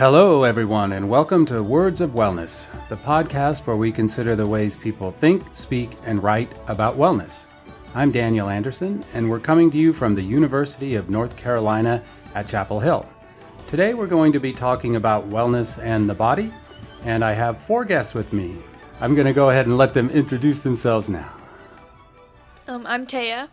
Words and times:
Hello, 0.00 0.44
everyone, 0.44 0.92
and 0.92 1.10
welcome 1.10 1.44
to 1.44 1.62
Words 1.62 2.00
of 2.00 2.12
Wellness, 2.12 2.68
the 2.88 2.96
podcast 2.96 3.66
where 3.66 3.76
we 3.76 3.92
consider 3.92 4.34
the 4.34 4.46
ways 4.46 4.74
people 4.74 5.10
think, 5.10 5.44
speak, 5.52 5.90
and 6.06 6.22
write 6.22 6.54
about 6.68 6.96
wellness. 6.96 7.44
I'm 7.94 8.10
Daniel 8.10 8.48
Anderson, 8.48 9.04
and 9.12 9.28
we're 9.28 9.38
coming 9.38 9.70
to 9.72 9.76
you 9.76 9.92
from 9.92 10.14
the 10.14 10.22
University 10.22 10.94
of 10.94 11.10
North 11.10 11.36
Carolina 11.36 12.02
at 12.34 12.48
Chapel 12.48 12.80
Hill. 12.80 13.06
Today, 13.66 13.92
we're 13.92 14.06
going 14.06 14.32
to 14.32 14.40
be 14.40 14.54
talking 14.54 14.96
about 14.96 15.28
wellness 15.28 15.78
and 15.84 16.08
the 16.08 16.14
body, 16.14 16.50
and 17.04 17.22
I 17.22 17.34
have 17.34 17.60
four 17.60 17.84
guests 17.84 18.14
with 18.14 18.32
me. 18.32 18.56
I'm 19.02 19.14
going 19.14 19.26
to 19.26 19.34
go 19.34 19.50
ahead 19.50 19.66
and 19.66 19.76
let 19.76 19.92
them 19.92 20.08
introduce 20.08 20.62
themselves 20.62 21.10
now. 21.10 21.30
Um, 22.66 22.86
I'm 22.86 23.06
Taya. 23.06 23.48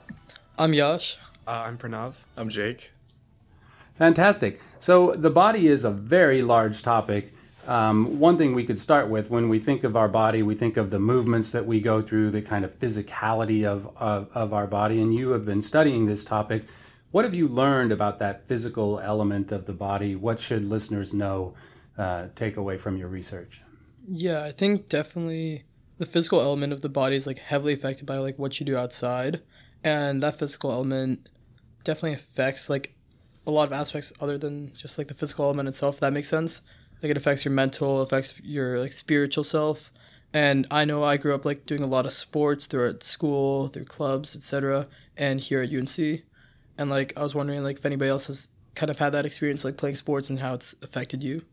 I'm 0.58 0.74
Yash. 0.74 1.18
Uh, 1.46 1.64
I'm 1.66 1.78
Pranav. 1.78 2.14
I'm 2.38 2.48
Jake. 2.48 2.94
Fantastic. 3.98 4.60
So, 4.80 5.14
the 5.14 5.30
body 5.30 5.68
is 5.68 5.84
a 5.84 5.92
very 5.92 6.42
large 6.42 6.82
topic. 6.84 7.34
Um, 7.68 8.18
one 8.20 8.38
thing 8.38 8.56
we 8.56 8.64
could 8.64 8.80
start 8.80 9.10
with 9.10 9.30
when 9.30 9.50
we 9.50 9.60
think 9.60 9.84
of 9.84 9.98
our 9.98 10.08
body, 10.08 10.42
we 10.42 10.56
think 10.56 10.78
of 10.78 10.90
the 10.90 11.00
movements 11.00 11.52
that 11.52 11.66
we 11.66 11.82
go 11.82 12.02
through, 12.02 12.32
the 12.32 12.42
kind 12.42 12.64
of 12.64 12.74
physicality 12.74 13.66
of, 13.66 13.90
of, 13.98 14.30
of 14.34 14.54
our 14.54 14.68
body. 14.68 15.02
And 15.02 15.14
you 15.14 15.32
have 15.32 15.46
been 15.46 15.62
studying 15.62 16.06
this 16.06 16.24
topic. 16.24 16.64
What 17.12 17.26
have 17.26 17.36
you 17.36 17.48
learned 17.48 17.92
about 17.92 18.20
that 18.20 18.46
physical 18.46 19.00
element 19.00 19.52
of 19.52 19.66
the 19.66 19.74
body? 19.74 20.16
What 20.16 20.40
should 20.40 20.64
listeners 20.64 21.14
know, 21.14 21.56
uh, 21.98 22.28
take 22.36 22.56
away 22.56 22.78
from 22.78 22.98
your 22.98 23.10
research? 23.10 23.62
Yeah, 24.08 24.44
I 24.44 24.52
think 24.52 24.88
definitely 24.88 25.66
the 25.98 26.06
physical 26.06 26.40
element 26.40 26.72
of 26.72 26.82
the 26.82 26.90
body 26.90 27.16
is 27.16 27.28
like 27.28 27.40
heavily 27.40 27.74
affected 27.74 28.06
by 28.06 28.18
like 28.18 28.38
what 28.40 28.60
you 28.60 28.66
do 28.66 28.78
outside, 28.78 29.42
and 29.84 30.24
that 30.24 30.38
physical 30.38 30.72
element 30.72 31.30
definitely 31.84 32.14
affects 32.14 32.70
like 32.70 32.94
a 33.48 33.52
lot 33.52 33.68
of 33.68 33.74
aspects 33.74 34.12
other 34.20 34.38
than 34.38 34.74
just 34.74 34.98
like 34.98 35.08
the 35.08 35.14
physical 35.14 35.46
element 35.46 35.70
itself. 35.70 35.96
If 35.96 36.02
that 36.02 36.14
makes 36.14 36.28
sense. 36.28 36.62
Like 37.02 37.12
it 37.12 37.18
affects 37.18 37.46
your 37.46 37.54
mental, 37.54 38.02
affects 38.02 38.42
your 38.44 38.80
like 38.80 38.92
spiritual 38.92 39.44
self. 39.44 39.92
And 40.34 40.68
I 40.70 40.84
know 40.84 41.04
I 41.04 41.16
grew 41.18 41.34
up 41.34 41.46
like 41.46 41.66
doing 41.66 41.82
a 41.82 41.88
lot 41.88 42.06
of 42.06 42.14
sports 42.14 42.66
throughout 42.66 43.02
school, 43.02 43.70
through 43.70 43.86
clubs, 43.86 44.36
etc., 44.36 44.88
and 45.16 45.40
here 45.40 45.62
at 45.62 45.74
UNC. 45.74 46.24
And 46.78 46.90
like 46.90 47.14
I 47.16 47.24
was 47.24 47.34
wondering 47.34 47.64
like 47.64 47.78
if 47.78 47.86
anybody 47.86 48.10
else 48.10 48.28
has 48.28 48.50
kind 48.76 48.90
of 48.90 49.00
had 49.00 49.12
that 49.14 49.26
experience 49.26 49.64
like 49.64 49.78
playing 49.78 49.96
sports 49.96 50.30
and 50.30 50.40
how 50.40 50.54
it's 50.54 50.76
affected 50.82 51.24
you. 51.24 51.44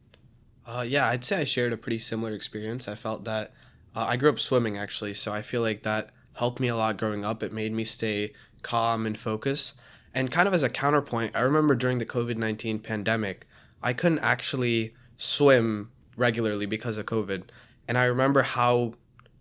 Uh, 0.66 0.84
yeah, 0.86 1.06
I'd 1.08 1.24
say 1.24 1.42
I 1.42 1.44
shared 1.44 1.72
a 1.72 1.76
pretty 1.76 1.98
similar 1.98 2.32
experience. 2.32 2.88
I 2.88 2.94
felt 2.94 3.24
that 3.24 3.52
uh, 3.94 4.06
I 4.08 4.16
grew 4.16 4.30
up 4.30 4.40
swimming 4.40 4.76
actually, 4.76 5.14
so 5.14 5.32
I 5.32 5.42
feel 5.42 5.62
like 5.62 5.82
that 5.82 6.10
helped 6.34 6.58
me 6.58 6.68
a 6.68 6.76
lot 6.76 6.96
growing 6.96 7.24
up. 7.24 7.42
It 7.42 7.52
made 7.52 7.72
me 7.72 7.84
stay 7.84 8.32
calm 8.62 9.06
and 9.06 9.16
focused. 9.16 9.78
And 10.14 10.30
kind 10.30 10.46
of 10.46 10.54
as 10.54 10.62
a 10.62 10.68
counterpoint, 10.68 11.34
I 11.34 11.40
remember 11.40 11.74
during 11.74 11.98
the 11.98 12.06
COVID 12.06 12.36
19 12.36 12.78
pandemic, 12.78 13.46
I 13.82 13.92
couldn't 13.92 14.20
actually 14.20 14.94
swim 15.16 15.90
regularly 16.16 16.66
because 16.66 16.96
of 16.96 17.06
COVID. 17.06 17.44
And 17.88 17.98
I 17.98 18.04
remember 18.04 18.42
how 18.42 18.94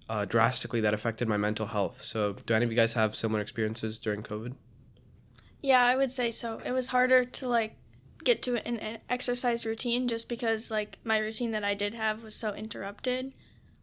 uh, 0.09 0.25
drastically 0.25 0.81
that 0.81 0.93
affected 0.93 1.27
my 1.27 1.37
mental 1.37 1.67
health. 1.67 2.01
So, 2.01 2.33
do 2.45 2.53
any 2.53 2.65
of 2.65 2.71
you 2.71 2.75
guys 2.75 2.93
have 2.93 3.15
similar 3.15 3.41
experiences 3.41 3.99
during 3.99 4.21
COVID? 4.21 4.55
Yeah, 5.61 5.83
I 5.83 5.95
would 5.95 6.11
say 6.11 6.29
so. 6.31 6.59
It 6.65 6.71
was 6.71 6.89
harder 6.89 7.23
to 7.23 7.47
like 7.47 7.77
get 8.23 8.41
to 8.43 8.65
an, 8.67 8.99
exercise 9.09 9.65
routine 9.65 10.07
just 10.07 10.27
because 10.27 10.71
like 10.71 10.97
my 11.03 11.17
routine 11.17 11.51
that 11.51 11.63
I 11.63 11.73
did 11.73 11.93
have 11.93 12.23
was 12.23 12.35
so 12.35 12.53
interrupted. 12.53 13.33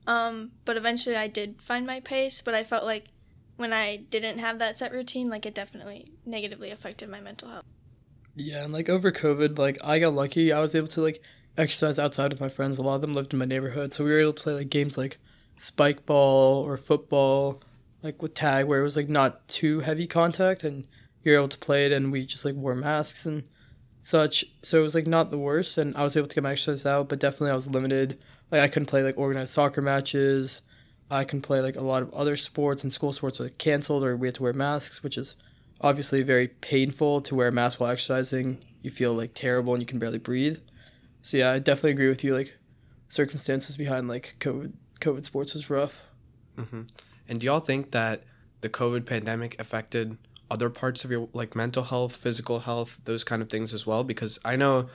Um, 0.07 0.53
but 0.65 0.77
eventually 0.77 1.17
I 1.17 1.27
did 1.27 1.63
find 1.63 1.87
my 1.87 2.01
pace, 2.01 2.41
but 2.41 2.55
I 2.55 2.65
felt 2.65 2.85
like 2.85 3.09
when 3.61 3.75
I 3.75 3.97
didn't 3.97 4.39
have 4.39 4.59
that 4.59 4.79
set 4.79 4.91
routine, 4.91 5.29
like 5.29 5.45
it 5.45 5.55
definitely 5.55 6.07
negatively 6.25 6.71
affected 6.71 7.11
my 7.11 7.21
mental 7.21 7.51
health. 7.51 7.65
Yeah, 8.35 8.65
and 8.65 8.73
like 8.73 8.89
over 8.89 9.13
COVID, 9.13 9.59
like 9.59 9.77
I 9.85 9.99
got 9.99 10.15
lucky. 10.15 10.51
I 10.51 10.61
was 10.61 10.75
able 10.75 10.89
to 10.89 11.03
like 11.03 11.23
exercise 11.59 11.99
outside 11.99 12.33
with 12.33 12.41
my 12.41 12.49
friends. 12.49 12.79
A 12.79 12.83
lot 12.83 12.95
of 12.95 13.03
them 13.03 13.13
lived 13.13 13.35
in 13.35 13.39
my 13.39 13.45
neighborhood, 13.45 13.93
so 13.93 14.03
we 14.03 14.11
were 14.11 14.21
able 14.21 14.33
to 14.33 14.43
play 14.43 14.55
like 14.55 14.71
games 14.71 14.97
like 14.97 15.19
spike 15.59 16.07
ball 16.07 16.65
or 16.65 16.79
football, 16.79 17.63
like 18.03 18.23
with 18.23 18.33
tag, 18.33 18.65
where 18.65 18.81
it 18.81 18.85
was 18.85 18.97
like 18.97 19.11
not 19.11 19.47
too 19.47 19.81
heavy 19.81 20.07
contact, 20.07 20.65
and 20.65 20.89
you're 21.23 21.37
able 21.37 21.49
to 21.49 21.59
play 21.59 21.85
it. 21.85 21.93
And 21.93 22.11
we 22.11 22.25
just 22.25 22.47
like 22.47 22.55
wore 22.55 22.75
masks 22.75 23.27
and 23.27 23.45
such, 24.03 24.47
so 24.63 24.81
it 24.81 24.85
was 24.85 24.95
like 24.95 25.07
not 25.07 25.31
the 25.31 25.39
worst. 25.39 25.77
And 25.77 25.95
I 25.99 26.03
was 26.03 26.17
able 26.17 26.29
to 26.29 26.35
get 26.35 26.45
my 26.45 26.53
exercise 26.53 26.87
out, 26.87 27.11
but 27.11 27.21
definitely 27.21 27.51
I 27.51 27.57
was 27.57 27.69
limited. 27.69 28.19
Like 28.51 28.63
I 28.63 28.69
couldn't 28.69 28.87
play 28.87 29.03
like 29.03 29.19
organized 29.19 29.53
soccer 29.53 29.83
matches. 29.83 30.63
I 31.11 31.25
can 31.25 31.41
play 31.41 31.61
like 31.61 31.77
a 31.77 31.83
lot 31.83 32.03
of 32.03 32.13
other 32.15 32.37
sports 32.37 32.85
and 32.85 32.93
school 32.93 33.13
sports 33.13 33.41
are 33.41 33.49
canceled 33.49 34.05
or 34.05 34.17
we 34.17 34.29
had 34.29 34.37
to 34.37 34.43
wear 34.43 34.53
masks, 34.53 35.03
which 35.03 35.19
is 35.19 35.35
obviously 35.81 36.23
very 36.23 36.49
painful 36.49 37.21
to 37.23 37.35
wear 37.35 37.49
a 37.49 37.53
mask 37.53 37.81
while 37.81 37.91
exercising. 37.91 38.59
You 38.83 38.91
feel 38.91 39.13
like 39.15 39.35
terrible 39.35 39.75
and 39.75 39.83
you 39.83 39.87
can 39.87 39.99
barely 39.99 40.19
breathe. 40.19 40.59
So 41.23 41.37
yeah, 41.37 41.53
I 41.53 41.59
definitely 41.59 41.93
agree 41.93 42.09
with 42.09 42.23
you. 42.23 42.35
Like 42.35 42.57
circumstances 43.09 43.77
behind 43.77 44.09
like 44.09 44.37
COVID 44.39 44.73
COVID 45.01 45.25
sports 45.25 45.55
was 45.55 45.69
rough. 45.69 46.03
Mm-hmm. 46.57 46.83
And 47.29 47.41
do 47.41 47.47
y'all 47.47 47.61
think 47.61 47.91
that 47.91 48.25
the 48.61 48.69
COVID 48.69 49.07
pandemic 49.07 49.61
affected 49.61 50.17
other 50.51 50.71
parts 50.71 51.05
of 51.05 51.11
your 51.11 51.29
like 51.33 51.57
mental 51.57 51.85
health, 51.85 52.17
physical 52.17 52.61
health, 52.61 52.99
those 53.05 53.25
kind 53.25 53.43
of 53.43 53.49
things 53.49 53.73
as 53.73 53.87
well? 53.87 54.05
Because 54.05 54.39
I 54.45 54.57
know 54.57 54.89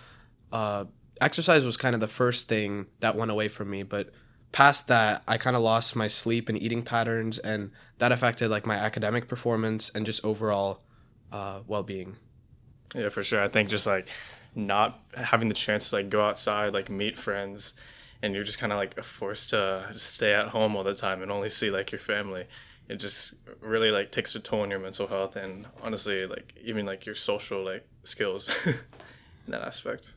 uh, 0.52 0.86
exercise 1.20 1.66
was 1.66 1.78
kind 1.78 1.96
of 1.96 2.02
the 2.02 2.08
first 2.08 2.48
thing 2.48 2.88
that 3.00 3.16
went 3.16 3.32
away 3.32 3.48
from 3.48 3.70
me, 3.70 3.84
but 3.84 4.12
past 4.56 4.88
that, 4.88 5.22
I 5.28 5.38
kind 5.38 5.58
of 5.58 5.62
lost 5.62 5.98
my 5.98 6.08
sleep 6.08 6.48
and 6.48 6.58
eating 6.58 6.82
patterns, 6.82 7.40
and 7.40 7.72
that 7.98 8.14
affected 8.14 8.50
like 8.50 8.66
my 8.66 8.76
academic 8.76 9.28
performance 9.28 9.92
and 9.94 10.06
just 10.06 10.24
overall 10.24 10.82
uh, 11.34 11.60
well 11.68 11.84
being. 11.84 12.16
Yeah, 12.96 13.10
for 13.10 13.22
sure. 13.22 13.44
I 13.44 13.50
think 13.50 13.68
just 13.68 13.86
like 13.86 14.08
not 14.56 15.02
having 15.14 15.50
the 15.50 15.54
chance 15.54 15.90
to 15.90 15.98
like 15.98 16.10
go 16.10 16.22
outside, 16.22 16.74
like 16.74 16.90
meet 16.90 17.20
friends, 17.20 17.74
and 18.22 18.34
you're 18.34 18.46
just 18.46 18.58
kind 18.58 18.72
of 18.72 18.78
like 18.78 19.04
forced 19.04 19.50
to 19.50 19.92
stay 19.98 20.34
at 20.34 20.48
home 20.48 20.78
all 20.78 20.86
the 20.86 20.96
time 20.96 21.22
and 21.22 21.30
only 21.34 21.50
see 21.50 21.70
like 21.70 21.92
your 21.92 22.00
family. 22.00 22.46
It 22.88 22.96
just 22.96 23.34
really 23.60 23.92
like 23.92 24.14
takes 24.14 24.36
a 24.36 24.40
toll 24.40 24.62
on 24.62 24.72
your 24.72 24.80
mental 24.80 25.08
health 25.08 25.36
and 25.36 25.66
honestly 25.84 26.26
like 26.28 26.54
even 26.64 26.86
like 26.86 27.06
your 27.06 27.16
social 27.16 27.66
like 27.66 27.86
skills 28.04 28.50
in 28.66 28.76
that 29.50 29.64
aspect. 29.64 30.14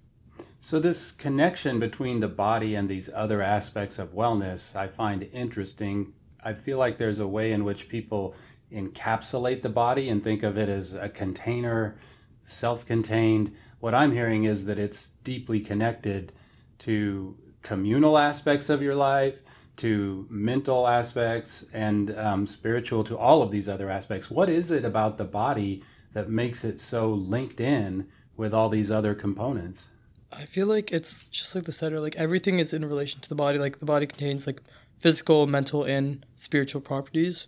So, 0.61 0.81
this 0.81 1.13
connection 1.13 1.79
between 1.79 2.19
the 2.19 2.27
body 2.27 2.75
and 2.75 2.89
these 2.89 3.09
other 3.15 3.43
aspects 3.43 3.97
of 3.97 4.13
wellness, 4.13 4.75
I 4.75 4.89
find 4.89 5.23
interesting. 5.33 6.13
I 6.43 6.53
feel 6.53 6.79
like 6.79 6.99
there's 6.99 7.21
a 7.21 7.29
way 7.29 7.53
in 7.53 7.65
which 7.65 7.89
people 7.89 8.35
encapsulate 8.73 9.63
the 9.63 9.69
body 9.69 10.09
and 10.09 10.23
think 10.23 10.43
of 10.43 10.59
it 10.59 10.69
as 10.69 10.95
a 10.95 11.09
container, 11.09 11.97
self 12.43 12.85
contained. 12.85 13.55
What 13.79 13.95
I'm 13.95 14.11
hearing 14.11 14.45
is 14.45 14.65
that 14.65 14.81
it's 14.81 15.11
deeply 15.23 15.61
connected 15.61 16.33
to 16.79 17.37
communal 17.63 18.19
aspects 18.19 18.69
of 18.69 18.83
your 18.83 18.97
life, 18.97 19.43
to 19.77 20.27
mental 20.29 20.89
aspects, 20.89 21.67
and 21.73 22.11
um, 22.19 22.47
spiritual, 22.49 23.05
to 23.05 23.17
all 23.17 23.43
of 23.43 23.53
these 23.53 23.69
other 23.69 23.91
aspects. 23.91 24.29
What 24.29 24.49
is 24.49 24.73
it 24.73 24.85
about 24.85 25.19
the 25.19 25.25
body 25.25 25.85
that 26.15 26.29
makes 26.29 26.65
it 26.65 26.81
so 26.81 27.11
linked 27.11 27.61
in 27.61 28.09
with 28.37 28.53
all 28.53 28.69
these 28.69 28.91
other 28.91 29.15
components? 29.15 29.89
I 30.33 30.45
feel 30.45 30.67
like 30.67 30.93
it's 30.93 31.29
just 31.29 31.55
like 31.55 31.65
the 31.65 31.73
center. 31.73 32.01
Like 32.01 32.17
everything 32.17 32.59
is 32.59 32.75
in 32.75 32.85
relation 32.85 33.21
to 33.21 33.29
the 33.29 33.35
body. 33.35 33.59
Like 33.59 33.79
the 33.79 33.87
body 33.87 34.07
contains 34.07 34.47
like 34.47 34.63
physical, 34.99 35.47
mental, 35.47 35.85
and 35.85 36.25
spiritual 36.37 36.81
properties. 36.81 37.47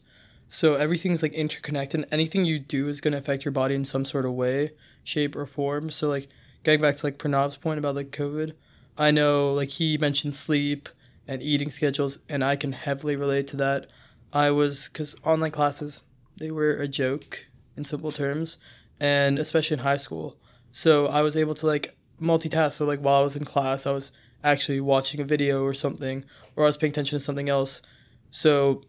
So 0.48 0.74
everything's 0.74 1.22
like 1.22 1.32
interconnected. 1.32 2.06
Anything 2.10 2.44
you 2.44 2.58
do 2.58 2.88
is 2.88 3.00
going 3.00 3.12
to 3.12 3.18
affect 3.18 3.44
your 3.44 3.52
body 3.52 3.74
in 3.74 3.84
some 3.84 4.04
sort 4.04 4.24
of 4.24 4.32
way, 4.32 4.72
shape, 5.04 5.36
or 5.36 5.46
form. 5.46 5.90
So 5.90 6.08
like 6.08 6.28
getting 6.64 6.80
back 6.80 6.96
to 6.96 7.06
like 7.06 7.18
Pranav's 7.18 7.56
point 7.56 7.78
about 7.78 7.94
like 7.94 8.10
COVID, 8.10 8.54
I 8.98 9.10
know 9.10 9.52
like 9.52 9.70
he 9.70 9.96
mentioned 9.96 10.34
sleep 10.34 10.88
and 11.28 11.42
eating 11.42 11.70
schedules, 11.70 12.18
and 12.28 12.44
I 12.44 12.56
can 12.56 12.72
heavily 12.72 13.14
relate 13.14 13.46
to 13.48 13.56
that. 13.58 13.86
I 14.32 14.50
was 14.50 14.88
because 14.88 15.14
online 15.24 15.52
classes 15.52 16.02
they 16.36 16.50
were 16.50 16.72
a 16.72 16.88
joke 16.88 17.46
in 17.76 17.84
simple 17.84 18.10
terms, 18.10 18.56
and 18.98 19.38
especially 19.38 19.74
in 19.74 19.82
high 19.84 19.96
school. 19.96 20.36
So 20.72 21.06
I 21.06 21.22
was 21.22 21.36
able 21.36 21.54
to 21.54 21.66
like 21.66 21.96
multitask. 22.20 22.72
So 22.74 22.84
like 22.84 23.00
while 23.00 23.20
I 23.20 23.22
was 23.22 23.36
in 23.36 23.44
class, 23.44 23.86
I 23.86 23.92
was 23.92 24.12
actually 24.42 24.80
watching 24.80 25.20
a 25.20 25.24
video 25.24 25.62
or 25.64 25.74
something, 25.74 26.24
or 26.56 26.64
I 26.64 26.66
was 26.66 26.76
paying 26.76 26.92
attention 26.92 27.18
to 27.18 27.24
something 27.24 27.48
else. 27.48 27.82
So 28.30 28.82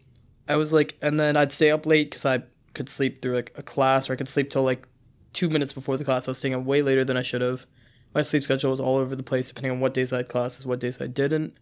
I 0.48 0.56
was 0.56 0.72
like, 0.72 0.96
and 1.02 1.18
then 1.18 1.36
I'd 1.36 1.52
stay 1.52 1.70
up 1.70 1.86
late 1.86 2.10
because 2.10 2.26
I 2.26 2.42
could 2.74 2.88
sleep 2.88 3.22
through 3.22 3.36
like 3.36 3.52
a 3.56 3.62
class, 3.62 4.08
or 4.08 4.12
I 4.12 4.16
could 4.16 4.28
sleep 4.28 4.50
till 4.50 4.62
like 4.62 4.86
two 5.32 5.48
minutes 5.48 5.72
before 5.72 5.96
the 5.96 6.04
class. 6.04 6.28
I 6.28 6.32
was 6.32 6.38
staying 6.38 6.54
up 6.54 6.64
way 6.64 6.82
later 6.82 7.04
than 7.04 7.16
I 7.16 7.22
should 7.22 7.40
have. 7.40 7.66
My 8.14 8.22
sleep 8.22 8.42
schedule 8.42 8.70
was 8.70 8.80
all 8.80 8.98
over 8.98 9.16
the 9.16 9.22
place 9.22 9.48
depending 9.48 9.72
on 9.72 9.80
what 9.80 9.94
days 9.94 10.12
I 10.12 10.18
had 10.18 10.28
classes, 10.28 10.66
what 10.66 10.80
days 10.80 11.00
I 11.00 11.06
didn't. 11.06 11.56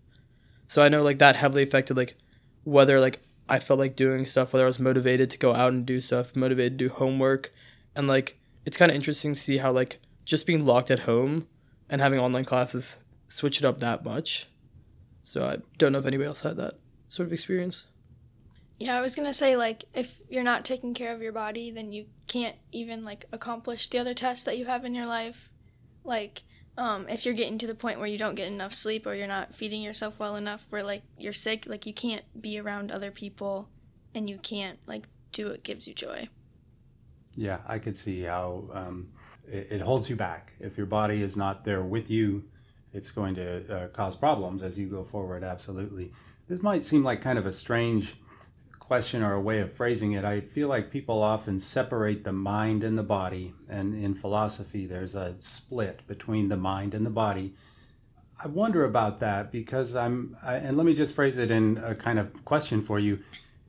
So 0.66 0.82
I 0.82 0.88
know 0.88 1.02
like 1.02 1.19
that 1.19 1.37
heavily 1.37 1.62
affected 1.62 1.96
like 1.96 2.16
whether 2.64 3.00
like 3.00 3.20
I 3.49 3.58
felt 3.58 3.81
like 3.81 3.96
doing 3.96 4.26
stuff, 4.26 4.52
whether 4.52 4.64
I 4.64 4.69
was 4.69 4.78
motivated 4.78 5.31
to 5.31 5.38
go 5.38 5.55
out 5.55 5.73
and 5.73 5.84
do 5.84 6.00
stuff, 6.00 6.37
motivated 6.37 6.78
to 6.78 6.88
do 6.88 6.94
homework, 6.94 7.52
and 7.94 8.06
like 8.06 8.38
it's 8.64 8.76
kind 8.76 8.90
of 8.90 8.94
interesting 8.94 9.34
to 9.34 9.40
see 9.40 9.58
how 9.58 9.73
like 9.73 10.00
just 10.25 10.46
being 10.46 10.64
locked 10.64 10.90
at 10.90 11.00
home 11.00 11.46
and 11.90 12.00
having 12.00 12.19
online 12.19 12.44
classes 12.44 12.98
switch 13.28 13.58
it 13.58 13.64
up 13.64 13.81
that 13.81 14.04
much. 14.04 14.46
So 15.25 15.44
I 15.44 15.58
don't 15.76 15.92
know 15.92 15.98
if 15.98 16.06
anybody 16.06 16.26
else 16.26 16.42
had 16.42 16.56
that 16.56 16.75
sort 17.08 17.26
of 17.26 17.32
experience. 17.32 17.84
Yeah, 18.78 18.96
I 18.96 19.02
was 19.02 19.14
gonna 19.14 19.34
say 19.34 19.56
like 19.56 19.84
if 19.92 20.22
you're 20.31 20.42
not 20.42 20.64
taking 20.64 20.94
care 20.94 21.14
of 21.14 21.20
your 21.20 21.32
body, 21.32 21.70
then 21.70 21.92
you 21.92 22.06
can't 22.26 22.56
even 22.72 23.04
like 23.04 23.26
accomplish 23.31 23.88
the 23.88 23.98
other 23.98 24.14
tasks 24.14 24.44
that 24.44 24.56
you 24.56 24.64
have 24.64 24.84
in 24.84 24.94
your 24.94 25.06
life. 25.06 25.50
Like 26.02 26.44
um, 26.78 27.06
if 27.08 27.26
you're 27.26 27.34
getting 27.34 27.58
to 27.58 27.66
the 27.66 27.75
point 27.75 27.98
where 27.98 28.08
you 28.08 28.16
don't 28.16 28.37
get 28.37 28.48
enough 28.48 28.72
sleep 28.72 29.06
or 29.06 29.14
you're 29.14 29.26
not 29.26 29.54
feeding 29.54 29.82
yourself 29.82 30.19
well 30.19 30.34
enough, 30.34 30.64
where 30.70 30.82
like 30.82 31.02
you're 31.19 31.32
sick, 31.32 31.66
like 31.66 31.84
you 31.84 31.92
can't 31.92 32.25
be 32.40 32.58
around 32.58 32.90
other 32.90 33.10
people 33.10 33.69
and 34.14 34.31
you 34.31 34.38
can't 34.38 34.78
like 34.87 35.06
do 35.32 35.50
what 35.50 35.62
gives 35.62 35.87
you 35.87 35.92
joy. 35.92 36.28
Yeah, 37.37 37.58
I 37.66 37.78
could 37.78 37.96
see 37.96 38.22
how 38.22 38.64
um, 38.72 39.08
it, 39.50 39.69
it, 39.70 39.81
holds 39.81 40.08
you 40.08 40.17
back. 40.17 40.52
If 40.61 40.76
your 40.76 40.87
body 40.87 41.23
is 41.23 41.37
not 41.37 41.64
there 41.64 41.82
with 41.82 42.11
you, 42.11 42.44
it's 42.93 43.11
going 43.11 43.35
to 43.37 43.85
uh, 43.85 43.88
cause 43.88 44.17
problems 44.17 44.62
as 44.62 44.79
you 44.79 44.87
go 44.87 45.05
forward. 45.05 45.44
Absolutely. 45.44 46.12
This 46.49 46.62
might 46.62 46.85
seem 46.85 47.05
like 47.05 47.20
kind 47.20 47.38
of 47.38 47.47
a 47.47 47.52
strange 47.52 48.17
question 48.79 49.23
or 49.23 49.35
a 49.35 49.41
way 49.41 49.61
of 49.61 49.73
phrasing 49.73 50.12
it. 50.12 50.25
I 50.25 50.41
feel 50.41 50.69
like 50.69 50.91
people 50.91 51.23
often 51.23 51.61
separate 51.61 52.25
the 52.25 52.32
mind 52.32 52.82
and 52.82 52.99
the 52.99 53.05
body, 53.05 53.55
and 53.69 53.94
in 53.94 54.14
philosophy, 54.14 54.87
there's 54.87 55.14
a 55.14 55.37
split 55.38 56.05
between 56.08 56.49
the 56.49 56.56
mind 56.56 56.94
and 56.94 57.06
the 57.06 57.11
body. 57.11 57.55
I 58.43 58.49
wonder 58.49 58.85
about 58.85 59.20
that 59.20 59.52
because 59.52 59.94
I'm, 59.94 60.37
I, 60.43 60.55
and 60.55 60.76
let 60.76 60.87
me 60.87 60.94
just 60.94 61.14
phrase 61.14 61.37
it 61.37 61.50
in 61.50 61.79
a 61.85 61.94
kind 61.94 62.19
of 62.19 62.44
question 62.44 62.81
for 62.81 62.99
you: 62.99 63.20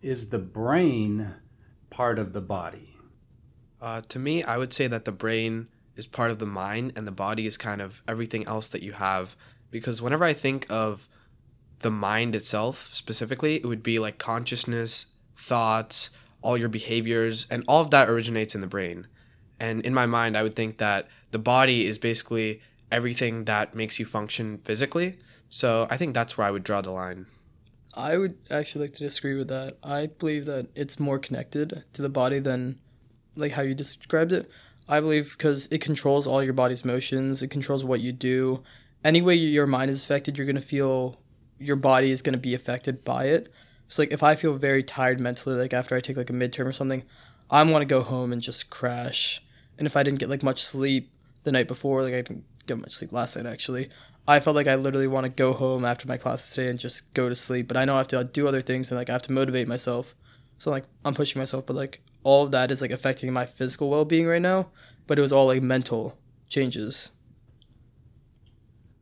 Is 0.02 0.30
the 0.30 0.40
brain 0.40 1.28
part 1.92 2.18
of 2.18 2.34
the 2.34 2.42
body? 2.42 2.98
Uh, 3.80 4.02
to 4.08 4.18
me, 4.18 4.44
I 4.44 4.58
would 4.58 4.74
say 4.74 4.88
that 4.88 5.06
the 5.06 5.12
brain 5.12 5.68
is 5.96 6.08
part 6.08 6.32
of 6.32 6.40
the 6.40 6.46
mind, 6.46 6.94
and 6.96 7.08
the 7.08 7.12
body 7.12 7.46
is 7.46 7.58
kind 7.58 7.82
of 7.82 8.02
everything 8.08 8.46
else 8.48 8.70
that 8.70 8.84
you 8.84 8.94
have. 8.94 9.36
Because 9.70 10.02
whenever 10.02 10.24
I 10.24 10.34
think 10.34 10.66
of 10.70 11.08
the 11.80 11.92
mind 11.92 12.36
itself 12.36 12.90
specifically, 12.94 13.56
it 13.56 13.66
would 13.66 13.84
be 13.84 14.00
like 14.00 14.18
consciousness, 14.18 15.08
thoughts, 15.36 16.10
all 16.42 16.58
your 16.58 16.70
behaviors, 16.70 17.48
and 17.50 17.64
all 17.68 17.82
of 17.82 17.92
that 17.92 18.10
originates 18.10 18.56
in 18.56 18.62
the 18.62 18.68
brain. 18.68 19.08
And 19.60 19.86
in 19.86 19.94
my 19.94 20.06
mind, 20.06 20.38
I 20.38 20.44
would 20.44 20.56
think 20.56 20.78
that 20.78 21.08
the 21.32 21.40
body 21.40 21.86
is 21.86 21.98
basically 21.98 22.62
everything 22.92 23.46
that 23.46 23.76
makes 23.76 24.00
you 24.00 24.06
function 24.06 24.60
physically. 24.64 25.20
So 25.50 25.88
I 25.90 25.98
think 25.98 26.14
that's 26.14 26.38
where 26.38 26.48
I 26.48 26.52
would 26.52 26.64
draw 26.64 26.82
the 26.82 26.92
line. 26.92 27.28
I 27.94 28.18
would 28.18 28.38
actually 28.50 28.86
like 28.86 28.94
to 28.96 29.04
disagree 29.04 29.36
with 29.36 29.50
that. 29.50 29.78
I 29.84 30.08
believe 30.08 30.46
that 30.46 30.68
it's 30.76 31.00
more 31.00 31.20
connected 31.20 31.84
to 31.94 32.02
the 32.02 32.10
body 32.10 32.40
than 32.40 32.80
like 33.36 33.52
how 33.54 33.62
you 33.62 33.76
described 33.76 34.32
it. 34.32 34.50
I 34.92 35.00
believe 35.00 35.32
because 35.38 35.70
it 35.72 35.80
controls 35.80 36.28
all 36.28 36.44
your 36.44 36.52
body's 36.52 36.84
motions, 36.84 37.42
it 37.42 37.48
controls 37.48 37.86
what 37.86 38.02
you 38.02 38.12
do. 38.12 38.62
Any 39.06 39.22
way 39.22 39.36
your 39.36 39.66
mind 39.66 39.90
is 39.90 40.04
affected, 40.04 40.38
you're 40.38 40.46
going 40.46 40.58
to 40.58 40.62
feel 40.62 41.18
your 41.58 41.78
body 41.78 42.12
is 42.12 42.22
going 42.22 42.34
to 42.34 42.40
be 42.40 42.54
affected 42.54 43.06
by 43.06 43.24
it. 43.26 43.50
So 43.88 44.02
like 44.02 44.12
if 44.12 44.22
I 44.22 44.36
feel 44.36 44.54
very 44.54 44.84
tired 44.84 45.22
mentally, 45.22 45.56
like 45.56 45.72
after 45.72 45.96
I 45.96 46.02
take 46.02 46.18
like 46.18 46.30
a 46.30 46.34
midterm 46.34 46.66
or 46.66 46.74
something, 46.74 47.04
I 47.50 47.64
want 47.64 47.84
to 47.84 47.86
go 47.86 48.02
home 48.02 48.34
and 48.34 48.42
just 48.42 48.70
crash. 48.70 49.42
And 49.78 49.88
if 49.88 49.96
I 49.96 50.04
didn't 50.04 50.20
get 50.20 50.30
like 50.30 50.44
much 50.44 50.62
sleep 50.62 51.10
the 51.44 51.54
night 51.54 51.70
before, 51.70 52.04
like 52.04 52.14
I 52.14 52.22
didn't 52.22 52.44
get 52.66 52.78
much 52.78 52.92
sleep 52.92 53.14
last 53.14 53.38
night 53.38 53.46
actually, 53.46 53.88
I 54.28 54.42
felt 54.42 54.58
like 54.58 54.68
I 54.68 54.76
literally 54.76 55.08
want 55.08 55.24
to 55.24 55.30
go 55.30 55.54
home 55.54 55.86
after 55.86 56.06
my 56.06 56.18
classes 56.18 56.54
today 56.54 56.68
and 56.68 56.78
just 56.78 57.14
go 57.14 57.30
to 57.30 57.36
sleep. 57.36 57.70
But 57.70 57.78
I 57.78 57.86
know 57.86 57.94
I 57.94 58.00
have 58.00 58.10
to 58.10 58.26
do 58.26 58.46
other 58.46 58.62
things 58.62 58.92
and 58.92 59.00
like 59.00 59.10
I 59.10 59.14
have 59.14 59.22
to 59.24 59.32
motivate 59.32 59.70
myself. 59.70 60.16
So 60.60 60.70
like 60.70 60.84
I'm 61.06 61.14
pushing 61.14 61.40
myself, 61.40 61.66
but 61.66 61.78
like 61.78 62.02
all 62.24 62.44
of 62.46 62.52
that 62.52 62.72
is 62.72 62.82
like 62.82 62.92
affecting 62.92 63.32
my 63.34 63.46
physical 63.46 63.90
well 63.90 64.06
being 64.06 64.28
right 64.28 64.42
now. 64.42 64.70
But 65.08 65.20
it 65.20 65.22
was 65.22 65.34
all 65.34 65.48
like 65.48 65.62
mental 65.62 66.18
changes. 66.48 67.12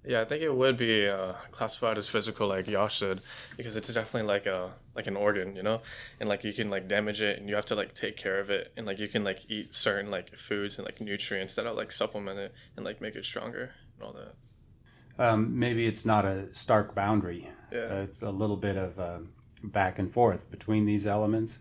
Yeah, 0.06 0.21
I 0.21 0.25
think 0.25 0.42
it 0.42 0.56
would 0.56 0.77
be 0.77 1.07
uh, 1.07 1.33
classified 1.51 1.98
as 1.98 2.07
physical, 2.07 2.48
like 2.48 2.68
Yash 2.68 2.98
said, 2.98 3.21
because 3.57 3.75
it's 3.75 3.94
definitely 3.94 4.27
like 4.27 4.48
a 4.48 4.71
like 4.95 5.07
an 5.07 5.16
organ, 5.16 5.56
you 5.56 5.62
know, 5.62 5.81
and 6.19 6.27
like 6.27 6.44
you 6.44 6.54
can 6.54 6.69
like 6.69 6.88
damage 6.88 7.21
it, 7.21 7.38
and 7.38 7.50
you 7.50 7.56
have 7.56 7.66
to 7.66 7.75
like 7.75 7.94
take 7.94 8.16
care 8.16 8.39
of 8.39 8.50
it, 8.50 8.71
and 8.75 8.88
like 8.88 8.98
you 8.98 9.07
can 9.07 9.24
like 9.24 9.51
eat 9.51 9.75
certain 9.75 10.10
like 10.10 10.36
foods 10.36 10.80
and 10.80 10.86
like 10.86 11.01
nutrients 11.01 11.56
that'll 11.56 11.75
like 11.75 11.92
supplement 11.92 12.39
it 12.39 12.54
and 12.75 12.86
like 12.86 13.01
make 13.01 13.16
it 13.16 13.25
stronger 13.25 13.74
and 13.95 14.04
all 14.04 14.13
that. 14.13 14.33
Um, 15.24 15.60
maybe 15.60 15.86
it's 15.86 16.06
not 16.06 16.25
a 16.25 16.51
stark 16.56 16.95
boundary. 16.95 17.50
Yeah, 17.71 17.80
uh, 17.80 17.95
it's 17.98 18.21
a 18.21 18.31
little 18.31 18.57
bit 18.57 18.77
of 18.77 18.98
uh, 18.98 19.19
back 19.66 20.00
and 20.00 20.12
forth 20.12 20.50
between 20.50 20.86
these 20.86 21.06
elements. 21.06 21.60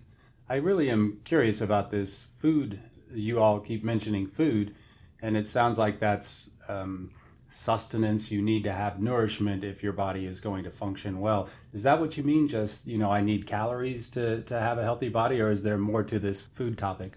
I 0.49 0.57
really 0.57 0.91
am 0.91 1.21
curious 1.25 1.61
about 1.61 1.91
this 1.91 2.29
food. 2.39 2.81
You 3.13 3.41
all 3.41 3.61
keep 3.61 3.85
mentioning 3.85 4.27
food, 4.27 4.75
and 5.23 5.37
it 5.37 5.47
sounds 5.47 5.79
like 5.79 5.99
that's. 5.99 6.51
Um, 6.69 7.11
sustenance 7.51 8.31
you 8.31 8.43
need 8.43 8.63
to 8.63 8.73
have 8.73 9.01
nourishment 9.01 9.65
if 9.65 9.83
your 9.83 9.93
body 9.93 10.27
is 10.27 10.39
going 10.39 10.63
to 10.63 10.71
function 10.71 11.19
well 11.19 11.49
is 11.73 11.83
that 11.83 11.99
what 11.99 12.15
you 12.17 12.23
mean 12.23 12.47
just 12.47 12.87
you 12.87 12.99
know 12.99 13.11
i 13.11 13.23
need 13.23 13.47
calories 13.47 14.11
to 14.11 14.43
to 14.43 14.61
have 14.61 14.77
a 14.77 14.83
healthy 14.83 15.09
body 15.09 15.41
or 15.41 15.51
is 15.51 15.63
there 15.63 15.79
more 15.79 16.03
to 16.03 16.19
this 16.19 16.43
food 16.43 16.77
topic 16.77 17.17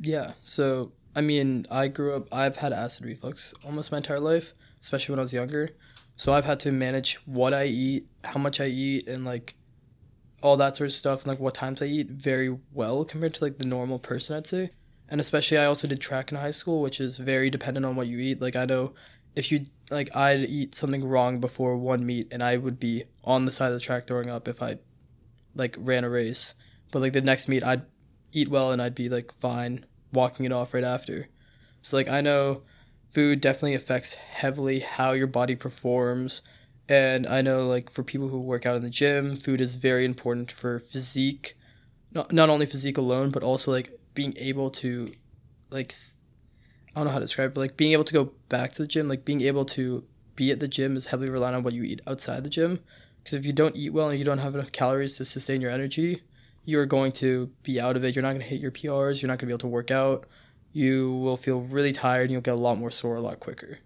yeah 0.00 0.32
so 0.42 0.90
i 1.14 1.20
mean 1.20 1.64
i 1.70 1.86
grew 1.86 2.16
up 2.16 2.26
i've 2.32 2.56
had 2.56 2.72
acid 2.72 3.06
reflux 3.06 3.54
almost 3.64 3.92
my 3.92 3.98
entire 3.98 4.18
life 4.18 4.54
especially 4.82 5.12
when 5.12 5.20
i 5.20 5.22
was 5.22 5.32
younger 5.32 5.68
so 6.16 6.32
i've 6.34 6.44
had 6.44 6.58
to 6.58 6.72
manage 6.72 7.14
what 7.24 7.54
i 7.54 7.64
eat 7.64 8.08
how 8.24 8.40
much 8.40 8.60
i 8.60 8.66
eat 8.66 9.06
and 9.06 9.24
like 9.24 9.54
all 10.42 10.56
that 10.56 10.76
sort 10.76 10.88
of 10.88 10.94
stuff 10.94 11.22
and 11.22 11.28
like 11.28 11.40
what 11.40 11.54
times 11.54 11.82
i 11.82 11.86
eat 11.86 12.08
very 12.08 12.56
well 12.72 13.04
compared 13.04 13.34
to 13.34 13.44
like 13.44 13.58
the 13.58 13.66
normal 13.66 13.98
person 13.98 14.36
i'd 14.36 14.46
say 14.46 14.70
and 15.08 15.20
especially 15.20 15.58
i 15.58 15.64
also 15.64 15.86
did 15.88 16.00
track 16.00 16.30
in 16.30 16.38
high 16.38 16.50
school 16.50 16.80
which 16.80 17.00
is 17.00 17.16
very 17.16 17.50
dependent 17.50 17.84
on 17.84 17.96
what 17.96 18.06
you 18.06 18.18
eat 18.18 18.40
like 18.40 18.56
i 18.56 18.64
know 18.64 18.92
if 19.38 19.52
you 19.52 19.66
like 19.88 20.14
I'd 20.16 20.40
eat 20.40 20.74
something 20.74 21.06
wrong 21.06 21.38
before 21.38 21.76
one 21.76 22.04
meet 22.04 22.26
and 22.32 22.42
I 22.42 22.56
would 22.56 22.80
be 22.80 23.04
on 23.22 23.44
the 23.44 23.52
side 23.52 23.68
of 23.68 23.74
the 23.74 23.80
track 23.80 24.06
throwing 24.06 24.28
up 24.28 24.48
if 24.48 24.60
I 24.60 24.78
like 25.54 25.76
ran 25.78 26.02
a 26.02 26.10
race. 26.10 26.54
But 26.90 27.02
like 27.02 27.12
the 27.12 27.20
next 27.20 27.46
meet 27.46 27.62
I'd 27.62 27.82
eat 28.32 28.48
well 28.48 28.72
and 28.72 28.82
I'd 28.82 28.96
be 28.96 29.08
like 29.08 29.32
fine 29.40 29.86
walking 30.12 30.44
it 30.44 30.52
off 30.52 30.74
right 30.74 30.82
after. 30.82 31.28
So 31.82 31.96
like 31.96 32.08
I 32.08 32.20
know 32.20 32.62
food 33.10 33.40
definitely 33.40 33.74
affects 33.74 34.14
heavily 34.14 34.80
how 34.80 35.12
your 35.12 35.28
body 35.28 35.54
performs 35.54 36.42
and 36.88 37.26
I 37.26 37.42
know 37.42 37.66
like 37.66 37.90
for 37.90 38.02
people 38.02 38.28
who 38.28 38.40
work 38.40 38.64
out 38.64 38.76
in 38.76 38.82
the 38.82 38.90
gym, 38.90 39.36
food 39.36 39.60
is 39.60 39.74
very 39.74 40.04
important 40.04 40.50
for 40.50 40.78
physique. 40.78 41.56
Not 42.12 42.32
not 42.32 42.48
only 42.48 42.66
physique 42.66 42.98
alone, 42.98 43.30
but 43.30 43.42
also 43.42 43.70
like 43.70 43.98
being 44.14 44.34
able 44.38 44.70
to 44.70 45.12
like 45.70 45.94
I 46.94 47.00
don't 47.00 47.06
know 47.06 47.12
how 47.12 47.18
to 47.18 47.24
describe 47.24 47.50
it, 47.50 47.54
but 47.54 47.60
like 47.60 47.76
being 47.76 47.92
able 47.92 48.04
to 48.04 48.12
go 48.14 48.32
back 48.48 48.72
to 48.72 48.82
the 48.82 48.88
gym, 48.88 49.08
like 49.08 49.24
being 49.24 49.42
able 49.42 49.64
to 49.66 50.04
be 50.34 50.50
at 50.50 50.60
the 50.60 50.68
gym 50.68 50.96
is 50.96 51.06
heavily 51.06 51.30
reliant 51.30 51.56
on 51.56 51.62
what 51.62 51.74
you 51.74 51.82
eat 51.82 52.00
outside 52.06 52.44
the 52.44 52.50
gym. 52.50 52.80
Because 53.22 53.38
if 53.38 53.44
you 53.44 53.52
don't 53.52 53.76
eat 53.76 53.92
well 53.92 54.08
and 54.08 54.18
you 54.18 54.24
don't 54.24 54.38
have 54.38 54.54
enough 54.54 54.72
calories 54.72 55.16
to 55.18 55.24
sustain 55.24 55.60
your 55.60 55.70
energy, 55.70 56.22
you're 56.64 56.86
going 56.86 57.12
to 57.12 57.50
be 57.62 57.80
out 57.80 57.96
of 57.96 58.04
it. 58.04 58.14
You're 58.14 58.22
not 58.22 58.30
going 58.30 58.40
to 58.40 58.46
hit 58.46 58.60
your 58.60 58.70
PRs. 58.70 59.20
You're 59.20 59.28
not 59.28 59.38
going 59.38 59.40
to 59.40 59.46
be 59.46 59.52
able 59.52 59.58
to 59.58 59.66
work 59.66 59.90
out. 59.90 60.26
You 60.72 61.12
will 61.12 61.36
feel 61.36 61.60
really 61.60 61.92
tired 61.92 62.22
and 62.24 62.30
you'll 62.30 62.40
get 62.40 62.54
a 62.54 62.56
lot 62.56 62.78
more 62.78 62.90
sore 62.90 63.16
a 63.16 63.20
lot 63.20 63.40
quicker. 63.40 63.80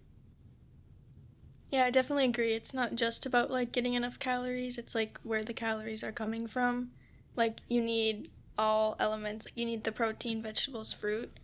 Yeah, 1.73 1.85
I 1.85 1.91
definitely 1.91 2.27
agree. 2.27 2.53
It's 2.53 2.75
not 2.75 2.97
just 2.97 3.25
about 3.25 3.51
like 3.51 3.73
getting 3.73 3.95
enough 3.95 4.19
calories, 4.19 4.77
it's 4.77 4.95
like 4.95 5.19
where 5.23 5.43
the 5.43 5.55
calories 5.55 6.05
are 6.05 6.13
coming 6.13 6.47
from. 6.47 6.91
Like 7.35 7.61
you 7.67 7.81
need 7.81 8.29
all 8.59 8.95
elements. 9.01 9.47
Like 9.47 9.57
you 9.57 9.65
need 9.65 9.85
the 9.85 9.91
protein, 9.91 10.43
vegetables, 10.43 10.93
fruit. 10.93 11.41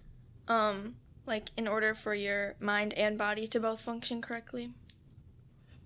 Um 0.47 0.97
like 1.25 1.51
in 1.57 1.67
order 1.67 1.95
for 1.95 2.15
your 2.15 2.57
mind 2.61 2.93
and 2.95 3.17
body 3.17 3.47
to 3.47 3.59
both 3.59 3.81
function 3.81 4.21
correctly. 4.21 4.71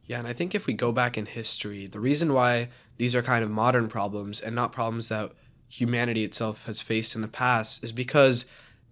Yeah, 0.07 0.19
and 0.19 0.27
I 0.27 0.33
think 0.33 0.57
if 0.57 0.67
we 0.67 0.75
go 0.75 0.91
back 0.91 1.17
in 1.17 1.27
history, 1.27 1.87
the 1.87 2.01
reason 2.01 2.33
why 2.33 2.69
these 2.97 3.15
are 3.15 3.23
kind 3.23 3.45
of 3.45 3.51
modern 3.51 3.87
problems 3.87 4.41
and 4.41 4.57
not 4.57 4.73
problems 4.73 5.09
that 5.09 5.33
humanity 5.69 6.25
itself 6.25 6.67
has 6.67 6.81
faced 6.81 7.15
in 7.15 7.23
the 7.23 7.29
past 7.29 7.83
is 7.85 7.93
because 7.93 8.45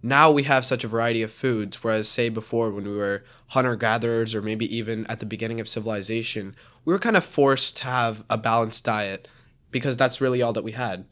now 0.03 0.31
we 0.31 0.43
have 0.43 0.65
such 0.65 0.83
a 0.83 0.87
variety 0.87 1.21
of 1.21 1.31
foods, 1.31 1.83
whereas, 1.83 2.07
say, 2.07 2.29
before 2.29 2.71
when 2.71 2.85
we 2.85 2.95
were 2.95 3.23
hunter 3.47 3.75
gatherers 3.75 4.33
or 4.33 4.41
maybe 4.41 4.75
even 4.75 5.05
at 5.07 5.19
the 5.19 5.25
beginning 5.25 5.59
of 5.59 5.67
civilization, 5.67 6.55
we 6.85 6.93
were 6.93 6.99
kind 6.99 7.17
of 7.17 7.23
forced 7.23 7.77
to 7.77 7.83
have 7.83 8.23
a 8.29 8.37
balanced 8.37 8.83
diet 8.83 9.27
because 9.69 9.95
that's 9.95 10.19
really 10.19 10.41
all 10.41 10.53
that 10.53 10.63
we 10.63 10.71
had. 10.71 11.05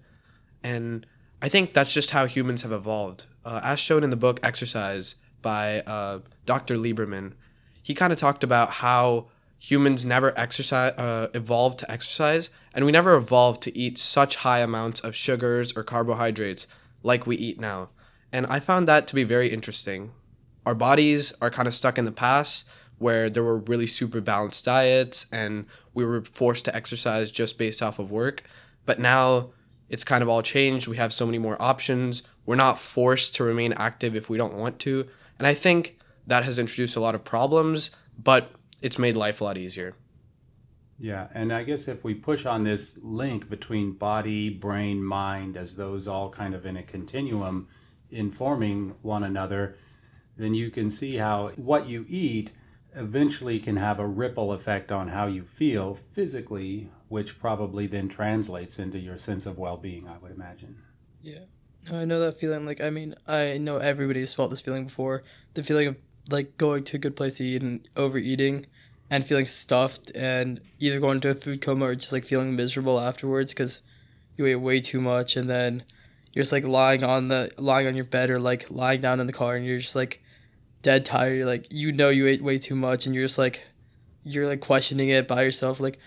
And 0.63 1.05
I 1.41 1.49
think 1.49 1.73
that's 1.73 1.93
just 1.93 2.11
how 2.11 2.25
humans 2.25 2.63
have 2.63 2.71
evolved. 2.71 3.25
Uh, 3.45 3.61
as 3.63 3.79
shown 3.79 4.03
in 4.03 4.09
the 4.09 4.15
book 4.15 4.39
Exercise, 4.43 5.15
by 5.41 5.81
uh, 5.81 6.19
Dr. 6.45 6.75
Lieberman, 6.75 7.33
he 7.81 7.93
kind 7.93 8.11
of 8.11 8.19
talked 8.19 8.43
about 8.43 8.69
how 8.69 9.27
humans 9.57 10.05
never 10.05 10.37
exercise 10.37 10.93
uh, 10.97 11.27
evolved 11.33 11.79
to 11.79 11.91
exercise, 11.91 12.49
and 12.73 12.85
we 12.85 12.91
never 12.91 13.15
evolved 13.15 13.61
to 13.63 13.77
eat 13.77 13.97
such 13.97 14.37
high 14.37 14.59
amounts 14.59 14.99
of 15.01 15.15
sugars 15.15 15.73
or 15.75 15.83
carbohydrates 15.83 16.67
like 17.03 17.27
we 17.27 17.35
eat 17.35 17.59
now. 17.59 17.89
And 18.31 18.45
I 18.47 18.59
found 18.59 18.87
that 18.87 19.07
to 19.07 19.15
be 19.15 19.23
very 19.23 19.49
interesting. 19.49 20.11
Our 20.65 20.75
bodies 20.75 21.33
are 21.41 21.49
kind 21.49 21.67
of 21.67 21.73
stuck 21.73 21.97
in 21.97 22.05
the 22.05 22.11
past 22.11 22.67
where 22.99 23.29
there 23.29 23.43
were 23.43 23.57
really 23.57 23.87
super 23.87 24.21
balanced 24.21 24.65
diets 24.65 25.25
and 25.31 25.65
we 25.93 26.05
were 26.05 26.21
forced 26.21 26.65
to 26.65 26.75
exercise 26.75 27.31
just 27.31 27.57
based 27.57 27.81
off 27.81 27.97
of 27.97 28.11
work. 28.11 28.43
But 28.85 28.99
now 28.99 29.51
it's 29.87 30.03
kind 30.03 30.21
of 30.21 30.29
all 30.29 30.41
changed. 30.41 30.87
We 30.87 30.97
have 30.97 31.13
so 31.13 31.25
many 31.25 31.37
more 31.37 31.59
options. 31.61 32.23
We're 32.45 32.55
not 32.55 32.77
forced 32.77 33.35
to 33.35 33.43
remain 33.43 33.73
active 33.73 34.15
if 34.15 34.29
we 34.29 34.37
don't 34.37 34.53
want 34.53 34.79
to. 34.79 35.07
And 35.37 35.47
I 35.47 35.53
think 35.53 35.97
that 36.27 36.43
has 36.43 36.59
introduced 36.59 36.95
a 36.95 36.99
lot 36.99 37.15
of 37.15 37.23
problems, 37.23 37.91
but 38.21 38.51
it's 38.81 38.99
made 38.99 39.15
life 39.15 39.41
a 39.41 39.45
lot 39.45 39.57
easier. 39.57 39.95
Yeah, 40.99 41.27
and 41.33 41.53
I 41.53 41.63
guess 41.63 41.87
if 41.87 42.03
we 42.03 42.13
push 42.13 42.45
on 42.45 42.65
this 42.65 42.99
link 43.01 43.49
between 43.49 43.93
body, 43.93 44.49
brain, 44.49 45.01
mind, 45.01 45.55
as 45.55 45.75
those 45.75 46.09
all 46.09 46.29
kind 46.29 46.53
of 46.53 46.65
in 46.65 46.75
a 46.75 46.83
continuum 46.83 47.67
informing 48.11 48.95
one 49.01 49.23
another, 49.23 49.75
then 50.37 50.53
you 50.53 50.69
can 50.69 50.89
see 50.89 51.15
how 51.15 51.49
what 51.55 51.87
you 51.87 52.05
eat 52.07 52.51
eventually 52.95 53.59
can 53.59 53.75
have 53.75 53.99
a 53.99 54.07
ripple 54.07 54.51
effect 54.51 54.91
on 54.91 55.09
how 55.09 55.27
you 55.27 55.43
feel 55.43 55.93
physically, 55.93 56.89
which 57.07 57.39
probably 57.39 57.85
then 57.85 58.07
translates 58.07 58.79
into 58.79 58.97
your 58.97 59.17
sense 59.17 59.45
of 59.45 59.57
well 59.57 59.77
being, 59.77 60.07
I 60.07 60.17
would 60.17 60.31
imagine. 60.31 60.77
Yeah. 61.21 61.45
I 61.91 62.05
know 62.05 62.19
that 62.19 62.39
feeling. 62.39 62.65
Like, 62.65 62.81
I 62.81 62.89
mean, 62.89 63.15
I 63.27 63.57
know 63.57 63.77
everybody's 63.77 64.33
felt 64.33 64.49
this 64.49 64.61
feeling 64.61 64.85
before. 64.85 65.23
The 65.53 65.63
feeling 65.63 65.87
of 65.87 65.95
like 66.29 66.57
going 66.57 66.83
to 66.85 66.97
a 66.97 66.99
good 66.99 67.15
place 67.15 67.37
to 67.37 67.43
eat 67.43 67.61
and 67.61 67.87
overeating 67.95 68.65
and 69.09 69.25
feeling 69.25 69.45
stuffed 69.45 70.11
and 70.15 70.61
either 70.79 70.99
going 70.99 71.21
to 71.21 71.29
a 71.29 71.35
food 71.35 71.61
coma 71.61 71.85
or 71.85 71.95
just 71.95 72.13
like 72.13 72.25
feeling 72.25 72.55
miserable 72.55 72.99
afterwards 72.99 73.51
because 73.51 73.81
you 74.37 74.45
ate 74.45 74.55
way 74.55 74.79
too 74.79 75.01
much 75.01 75.35
and 75.35 75.49
then 75.49 75.83
you're 76.39 76.45
just 76.45 76.53
like 76.53 76.63
lying 76.63 77.03
on 77.03 77.27
the 77.27 77.51
lying 77.57 77.85
on 77.85 77.95
your 77.95 78.05
bed 78.05 78.29
or 78.29 78.39
like 78.39 78.71
lying 78.71 79.01
down 79.01 79.19
in 79.19 79.27
the 79.27 79.33
car 79.33 79.55
and 79.57 79.65
you're 79.65 79.79
just 79.79 79.93
like 79.93 80.23
dead 80.81 81.03
tired. 81.03 81.35
You're 81.35 81.45
like 81.45 81.67
you 81.69 81.91
know 81.91 82.07
you 82.07 82.27
ate 82.27 82.41
way 82.41 82.57
too 82.57 82.77
much 82.77 83.05
and 83.05 83.13
you're 83.13 83.25
just 83.25 83.37
like 83.37 83.67
you're 84.23 84.47
like 84.47 84.61
questioning 84.61 85.09
it 85.09 85.27
by 85.27 85.41
yourself. 85.41 85.81
Like 85.81 85.99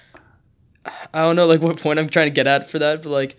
I 0.86 1.20
don't 1.20 1.36
know 1.36 1.44
like 1.44 1.60
what 1.60 1.78
point 1.78 1.98
I'm 1.98 2.08
trying 2.08 2.28
to 2.28 2.34
get 2.34 2.46
at 2.46 2.70
for 2.70 2.78
that, 2.78 3.02
but 3.02 3.10
like 3.10 3.36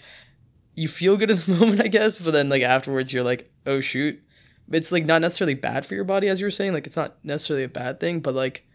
you 0.76 0.88
feel 0.88 1.18
good 1.18 1.32
in 1.32 1.38
the 1.38 1.52
moment, 1.60 1.82
I 1.82 1.88
guess, 1.88 2.20
but 2.20 2.30
then 2.30 2.50
like 2.50 2.62
afterwards 2.62 3.12
you're 3.12 3.24
like, 3.24 3.52
oh 3.66 3.80
shoot. 3.80 4.22
It's 4.72 4.92
like 4.92 5.06
not 5.06 5.22
necessarily 5.22 5.56
bad 5.56 5.88
for 5.88 5.96
your 5.96 6.04
body 6.04 6.28
as 6.28 6.40
you 6.40 6.46
were 6.46 6.52
saying. 6.52 6.74
Like 6.74 6.86
it's 6.86 6.96
not 6.96 7.16
necessarily 7.24 7.64
a 7.64 7.70
bad 7.70 8.00
thing, 8.00 8.20
but 8.20 8.36
like 8.36 8.68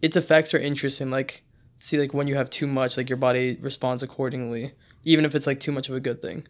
its 0.00 0.16
effects 0.16 0.54
are 0.54 0.60
interesting. 0.60 1.10
Like 1.10 1.42
see 1.80 1.98
like 1.98 2.14
when 2.14 2.28
you 2.28 2.36
have 2.36 2.50
too 2.50 2.68
much, 2.68 2.96
like 2.96 3.08
your 3.08 3.16
body 3.16 3.58
responds 3.60 4.04
accordingly, 4.04 4.74
even 5.02 5.24
if 5.24 5.34
it's 5.34 5.48
like 5.48 5.58
too 5.58 5.72
much 5.72 5.88
of 5.88 5.96
a 5.96 6.00
good 6.00 6.22
thing. 6.22 6.46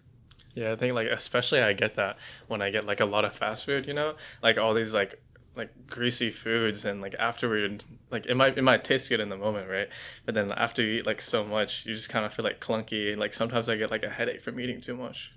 Yeah, 0.58 0.72
I 0.72 0.76
think 0.76 0.92
like 0.94 1.06
especially 1.06 1.60
I 1.60 1.72
get 1.72 1.94
that 1.94 2.18
when 2.48 2.60
I 2.62 2.70
get 2.70 2.84
like 2.84 2.98
a 2.98 3.04
lot 3.04 3.24
of 3.24 3.32
fast 3.32 3.64
food, 3.64 3.86
you 3.86 3.94
know, 3.94 4.14
like 4.42 4.58
all 4.58 4.74
these 4.74 4.92
like 4.92 5.20
like 5.54 5.70
greasy 5.88 6.30
foods 6.30 6.84
and 6.84 7.00
like 7.00 7.14
afterward 7.16 7.84
like 8.10 8.26
it 8.26 8.34
might 8.34 8.58
it 8.58 8.62
might 8.62 8.82
taste 8.82 9.08
good 9.08 9.20
in 9.20 9.28
the 9.28 9.36
moment 9.36 9.70
right? 9.70 9.88
But 10.24 10.34
then 10.34 10.50
after 10.50 10.82
you 10.82 10.98
eat 10.98 11.06
like 11.06 11.20
so 11.20 11.44
much 11.44 11.86
you 11.86 11.94
just 11.94 12.08
kind 12.08 12.26
of 12.26 12.34
feel 12.34 12.44
like 12.44 12.60
clunky 12.60 13.16
like 13.16 13.34
sometimes 13.34 13.68
i 13.68 13.76
get 13.76 13.90
like 13.90 14.02
a 14.02 14.10
headache 14.10 14.42
from 14.42 14.58
eating 14.58 14.80
too 14.80 14.96
much. 14.96 15.32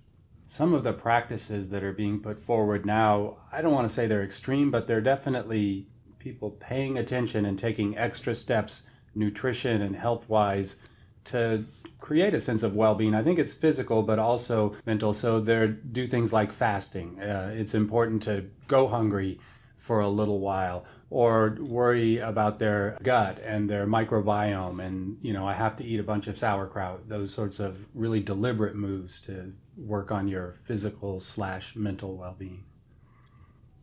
Some 0.48 0.74
of 0.74 0.84
the 0.84 0.92
practices 0.92 1.70
that 1.70 1.84
are 1.84 1.94
being 1.94 2.20
put 2.20 2.40
forward 2.40 2.86
now 2.86 3.38
i 3.52 3.62
don't 3.62 3.74
want 3.74 3.88
to 3.88 3.94
say 3.94 4.08
they're 4.08 4.24
extreme 4.24 4.70
but 4.72 4.88
they're 4.88 5.02
definitely 5.02 5.88
people 6.20 6.52
paying 6.52 6.98
attention 6.98 7.46
and 7.46 7.58
taking 7.58 7.98
extra 7.98 8.34
steps 8.36 8.84
nutrition 9.16 9.82
and 9.82 9.96
health 9.96 10.28
wise 10.30 10.78
to 11.26 11.66
create 12.00 12.34
a 12.34 12.40
sense 12.40 12.64
of 12.64 12.76
well-being. 12.76 13.14
I 13.14 13.24
think 13.24 13.40
it's 13.40 13.54
physical 13.54 14.04
but 14.04 14.20
also 14.20 14.76
mental. 14.86 15.14
So 15.14 15.40
they 15.40 15.68
do 15.68 16.08
things 16.08 16.34
like 16.34 16.52
fasting. 16.52 17.20
Uh, 17.20 17.54
it's 17.56 17.76
important 17.76 18.24
to 18.24 18.46
go 18.68 18.88
hungry 18.88 19.40
for 19.82 20.02
a 20.02 20.08
little 20.08 20.40
while 20.40 20.86
or 21.10 21.58
worry 21.60 22.20
about 22.20 22.60
their 22.60 22.98
gut 23.02 23.40
and 23.44 23.70
their 23.70 23.88
microbiome. 23.88 24.84
And 24.84 25.18
you 25.22 25.34
know 25.34 25.48
i 25.48 25.54
have 25.54 25.76
to 25.78 25.84
eat 25.84 26.00
a 26.00 26.04
bunch 26.04 26.28
of 26.28 26.38
sauerkraut. 26.38 27.08
Those 27.08 27.34
sorts 27.34 27.60
of 27.60 27.88
really 27.96 28.20
deliberate 28.20 28.76
moves 28.76 29.22
to 29.22 29.54
work 29.78 30.12
on 30.12 30.28
your 30.28 30.54
physical 30.66 31.20
slash 31.20 31.76
mental 31.76 32.16
well-being. 32.16 32.64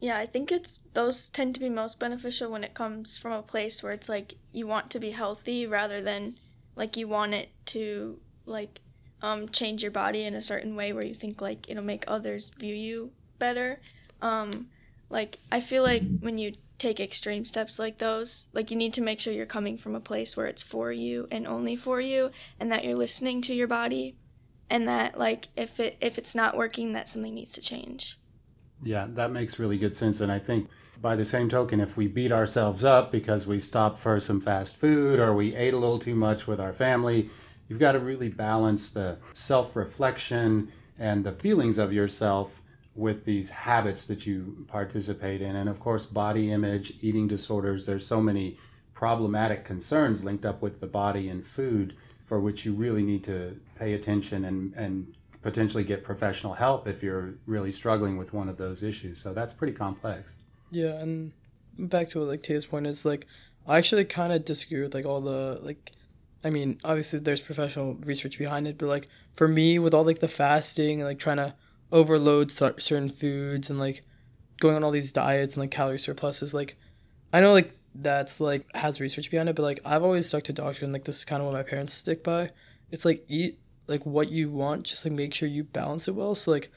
Yeah 0.01 0.19
i 0.19 0.27
think 0.27 0.53
it's 0.53 0.79
those 0.95 1.29
tend 1.29 1.55
to 1.55 1.61
be 1.61 1.69
most 1.69 1.99
beneficial 1.99 2.53
when 2.53 2.63
it 2.63 2.75
comes 2.75 3.17
from 3.17 3.33
a 3.33 3.43
place 3.43 3.83
where 3.83 3.93
it's 3.93 4.09
like 4.09 4.35
you 4.53 4.67
want 4.69 4.91
to 4.91 5.01
be 5.01 5.11
healthy 5.11 5.67
rather 5.67 6.01
than 6.01 6.37
like 6.79 6.97
you 6.97 7.07
want 7.07 7.35
it 7.35 7.51
to 7.67 8.19
like 8.47 8.81
um, 9.21 9.51
change 9.51 9.83
your 9.83 9.91
body 9.91 10.23
in 10.25 10.35
a 10.35 10.41
certain 10.41 10.75
way 10.75 10.95
where 10.95 11.05
you 11.05 11.13
think 11.13 11.43
like 11.43 11.69
it'll 11.69 11.85
make 11.85 12.05
others 12.09 12.49
view 12.49 12.75
you 12.75 13.11
better 13.39 13.81
um, 14.23 14.69
like 15.11 15.39
I 15.51 15.61
feel 15.61 15.83
like 15.83 16.03
when 16.21 16.39
you 16.39 16.53
take 16.79 17.01
extreme 17.01 17.45
steps 17.45 17.79
like 17.79 17.99
those, 17.99 18.49
like 18.53 18.71
you 18.71 18.77
need 18.77 18.93
to 18.95 19.01
make 19.01 19.21
sure 19.21 19.33
you're 19.33 19.47
coming 19.47 19.77
from 19.77 19.95
a 19.95 20.01
place 20.01 20.37
where 20.37 20.47
it's 20.47 20.63
for 20.63 20.93
you 20.93 21.27
and 21.31 21.47
only 21.47 21.77
for 21.77 22.01
you 22.01 22.31
and 22.59 22.71
that 22.71 22.85
you're 22.85 22.95
listening 22.95 23.43
to 23.43 23.55
your 23.55 23.67
body 23.67 24.17
and 24.71 24.87
that 24.87 25.19
like 25.19 25.49
if 25.57 25.81
it 25.81 25.97
if 26.01 26.19
it's 26.19 26.35
not 26.35 26.57
working 26.57 26.93
that 26.93 27.09
something 27.09 27.35
needs 27.35 27.53
to 27.53 27.61
change. 27.61 28.19
Yeah, 28.83 29.07
that 29.11 29.33
makes 29.33 29.59
really 29.59 29.79
good 29.79 29.97
sense 29.97 30.21
and 30.21 30.31
I 30.31 30.39
think 30.39 30.69
by 31.01 31.17
the 31.17 31.25
same 31.25 31.49
token 31.49 31.81
if 31.81 31.97
we 31.97 32.07
beat 32.07 32.33
ourselves 32.33 32.85
up 32.85 33.13
because 33.13 33.47
we 33.47 33.61
stopped 33.61 33.99
for 33.99 34.19
some 34.21 34.41
fast 34.41 34.77
food 34.77 35.19
or 35.19 35.35
we 35.35 35.55
ate 35.55 35.75
a 35.75 35.79
little 35.79 35.99
too 35.99 36.15
much 36.15 36.47
with 36.47 36.61
our 36.61 36.73
family, 36.73 37.29
you've 37.69 37.79
got 37.79 37.93
to 37.93 38.01
really 38.01 38.29
balance 38.29 38.91
the 38.91 39.19
self-reflection 39.33 40.71
and 40.99 41.25
the 41.25 41.33
feelings 41.33 41.79
of 41.79 41.93
yourself 41.93 42.61
with 42.95 43.25
these 43.25 43.51
habits 43.51 44.07
that 44.09 44.27
you 44.27 44.65
participate 44.67 45.41
in. 45.41 45.55
And 45.55 45.69
of 45.69 45.79
course, 45.79 46.05
body 46.05 46.51
image, 46.51 46.95
eating 47.01 47.29
disorders, 47.29 47.87
there's 47.87 48.07
so 48.07 48.21
many 48.21 48.59
problematic 48.93 49.65
concerns 49.65 50.25
linked 50.25 50.45
up 50.45 50.61
with 50.61 50.81
the 50.81 50.87
body 50.89 51.29
and 51.29 51.45
food 51.45 51.95
for 52.25 52.41
which 52.41 52.67
you 52.67 52.75
really 52.75 53.05
need 53.05 53.23
to 53.25 53.59
pay 53.77 53.95
attention 53.95 54.45
and, 54.45 54.75
and 54.75 55.15
potentially 55.49 55.85
get 55.85 56.03
professional 56.03 56.55
help 56.55 56.87
if 56.87 57.03
you're 57.03 57.35
really 57.47 57.73
struggling 57.73 58.17
with 58.17 58.33
one 58.33 58.49
of 58.49 58.57
those 58.57 58.83
issues. 58.83 59.21
So 59.21 59.33
that's 59.33 59.53
pretty 59.53 59.73
complex. 59.73 60.37
Yeah, 60.71 61.01
and 61.01 61.33
back 61.79 62.09
to 62.11 62.21
what 62.21 62.29
like 62.29 62.43
Taya's 62.43 62.67
point 62.67 62.87
is 62.87 63.05
like 63.05 63.27
I 63.67 63.79
actually 63.79 64.05
kind 64.05 64.33
of 64.33 64.45
disagree 64.45 64.83
with 64.83 64.95
like 64.95 65.07
all 65.07 65.21
the 65.21 65.59
like 65.63 65.93
I 66.45 66.51
mean, 66.51 66.79
obviously 66.85 67.19
there's 67.19 67.41
professional 67.41 67.95
research 67.95 68.39
behind 68.39 68.69
it, 68.69 68.79
but 68.79 68.87
like 68.87 69.09
for 69.35 69.49
me 69.49 69.79
with 69.79 69.95
all 69.95 70.05
like 70.05 70.19
the 70.19 70.29
fasting 70.29 71.01
and 71.01 71.09
like 71.09 71.19
trying 71.19 71.37
to 71.37 71.55
overload 71.91 72.51
certain 72.51 73.09
foods 73.09 73.71
and 73.71 73.79
like 73.79 74.05
going 74.61 74.77
on 74.77 74.85
all 74.85 74.91
these 74.91 75.13
diets 75.13 75.55
and 75.55 75.63
like 75.63 75.71
calorie 75.71 75.99
surpluses 75.99 76.53
like 76.53 76.77
i 77.33 77.41
know 77.41 77.53
like 77.53 77.75
that's 77.95 78.41
like 78.41 78.67
has 78.75 79.01
research 79.01 79.31
behind 79.31 79.49
it 79.49 79.57
but 79.57 79.63
like 79.63 79.81
i've 79.85 80.03
always 80.03 80.27
stuck 80.27 80.45
to 80.45 80.53
doctor 80.53 80.85
and 80.85 80.93
like 80.93 81.05
this 81.05 81.19
is 81.19 81.25
kind 81.25 81.41
of 81.41 81.47
what 81.47 81.55
my 81.55 81.63
parents 81.63 81.95
stick 81.95 82.23
by 82.23 82.51
it's 82.91 83.05
like 83.05 83.25
eat 83.29 83.59
like 83.89 84.05
what 84.07 84.31
you 84.31 84.51
want 84.51 84.85
just 84.85 85.05
like 85.05 85.13
make 85.13 85.35
sure 85.35 85.49
you 85.49 85.65
balance 85.65 86.07
it 86.07 86.15
well 86.15 86.35
so 86.35 86.51
like 86.51 86.71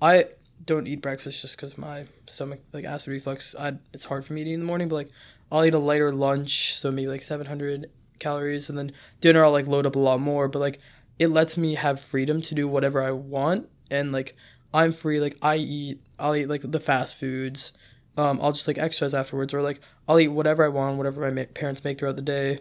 i 0.00 0.24
don't 0.64 0.86
eat 0.86 1.00
breakfast 1.00 1.42
just 1.42 1.56
because 1.56 1.78
my 1.78 2.06
stomach 2.26 2.60
like 2.72 2.84
acid 2.84 3.08
reflux 3.08 3.54
I, 3.58 3.78
it's 3.92 4.04
hard 4.04 4.24
for 4.24 4.32
me 4.32 4.44
to 4.44 4.50
eat 4.50 4.54
in 4.54 4.60
the 4.60 4.66
morning 4.66 4.88
but 4.88 4.96
like 4.96 5.10
i'll 5.50 5.64
eat 5.64 5.74
a 5.74 5.78
lighter 5.78 6.12
lunch 6.12 6.78
so 6.78 6.90
maybe 6.90 7.08
like 7.08 7.22
700 7.22 7.90
calories 8.18 8.68
and 8.68 8.76
then 8.76 8.92
dinner 9.20 9.44
i'll 9.44 9.52
like 9.52 9.66
load 9.66 9.86
up 9.86 9.96
a 9.96 10.00
lot 10.00 10.20
more 10.20 10.48
but 10.48 10.58
like 10.58 10.78
it 11.18 11.28
lets 11.28 11.56
me 11.56 11.74
have 11.74 12.00
freedom 12.00 12.40
to 12.42 12.54
do 12.54 12.68
whatever 12.68 13.02
i 13.02 13.10
want 13.10 13.68
and 13.90 14.12
like 14.12 14.36
I'm 14.72 14.92
free. 14.92 15.20
Like 15.20 15.36
I 15.42 15.56
eat, 15.56 16.00
I'll 16.18 16.36
eat 16.36 16.48
like 16.48 16.62
the 16.64 16.80
fast 16.80 17.14
foods. 17.14 17.72
Um, 18.16 18.40
I'll 18.42 18.52
just 18.52 18.66
like 18.66 18.78
exercise 18.78 19.14
afterwards, 19.14 19.54
or 19.54 19.62
like 19.62 19.80
I'll 20.08 20.18
eat 20.18 20.28
whatever 20.28 20.64
I 20.64 20.68
want, 20.68 20.96
whatever 20.96 21.20
my 21.20 21.30
ma- 21.30 21.48
parents 21.54 21.84
make 21.84 21.98
throughout 21.98 22.16
the 22.16 22.22
day, 22.22 22.58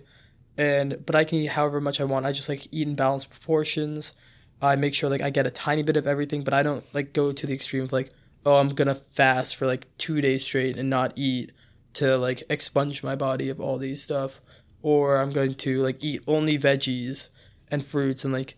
and 0.58 1.06
but 1.06 1.16
I 1.16 1.24
can 1.24 1.38
eat 1.38 1.48
however 1.48 1.80
much 1.80 2.02
I 2.02 2.06
want. 2.06 2.26
I 2.26 2.32
just 2.32 2.50
like 2.50 2.68
eat 2.72 2.88
in 2.88 2.96
balanced 2.96 3.30
proportions. 3.30 4.14
I 4.62 4.76
make 4.76 4.94
sure 4.94 5.10
like 5.10 5.22
I 5.22 5.30
get 5.30 5.46
a 5.46 5.52
tiny 5.52 5.84
bit 5.84 5.98
of 5.98 6.08
everything, 6.08 6.44
but 6.44 6.54
I 6.54 6.64
don't 6.64 6.84
like 6.94 7.14
go 7.14 7.32
to 7.32 7.48
the 7.48 7.54
extreme 7.54 7.84
of 7.84 7.94
like, 7.94 8.12
oh, 8.46 8.58
I'm 8.58 8.70
gonna 8.70 8.96
fast 8.96 9.56
for 9.56 9.68
like 9.68 9.88
two 9.98 10.22
days 10.22 10.44
straight 10.44 10.78
and 10.78 10.90
not 10.90 11.14
eat 11.16 11.52
to 11.94 12.18
like 12.18 12.44
expunge 12.50 13.04
my 13.04 13.16
body 13.16 13.50
of 13.50 13.62
all 13.62 13.78
these 13.78 14.02
stuff, 14.02 14.42
or 14.82 15.18
I'm 15.18 15.32
going 15.32 15.54
to 15.56 15.82
like 15.82 16.04
eat 16.04 16.24
only 16.28 16.58
veggies 16.58 17.30
and 17.70 17.86
fruits 17.86 18.24
and 18.24 18.34
like 18.34 18.58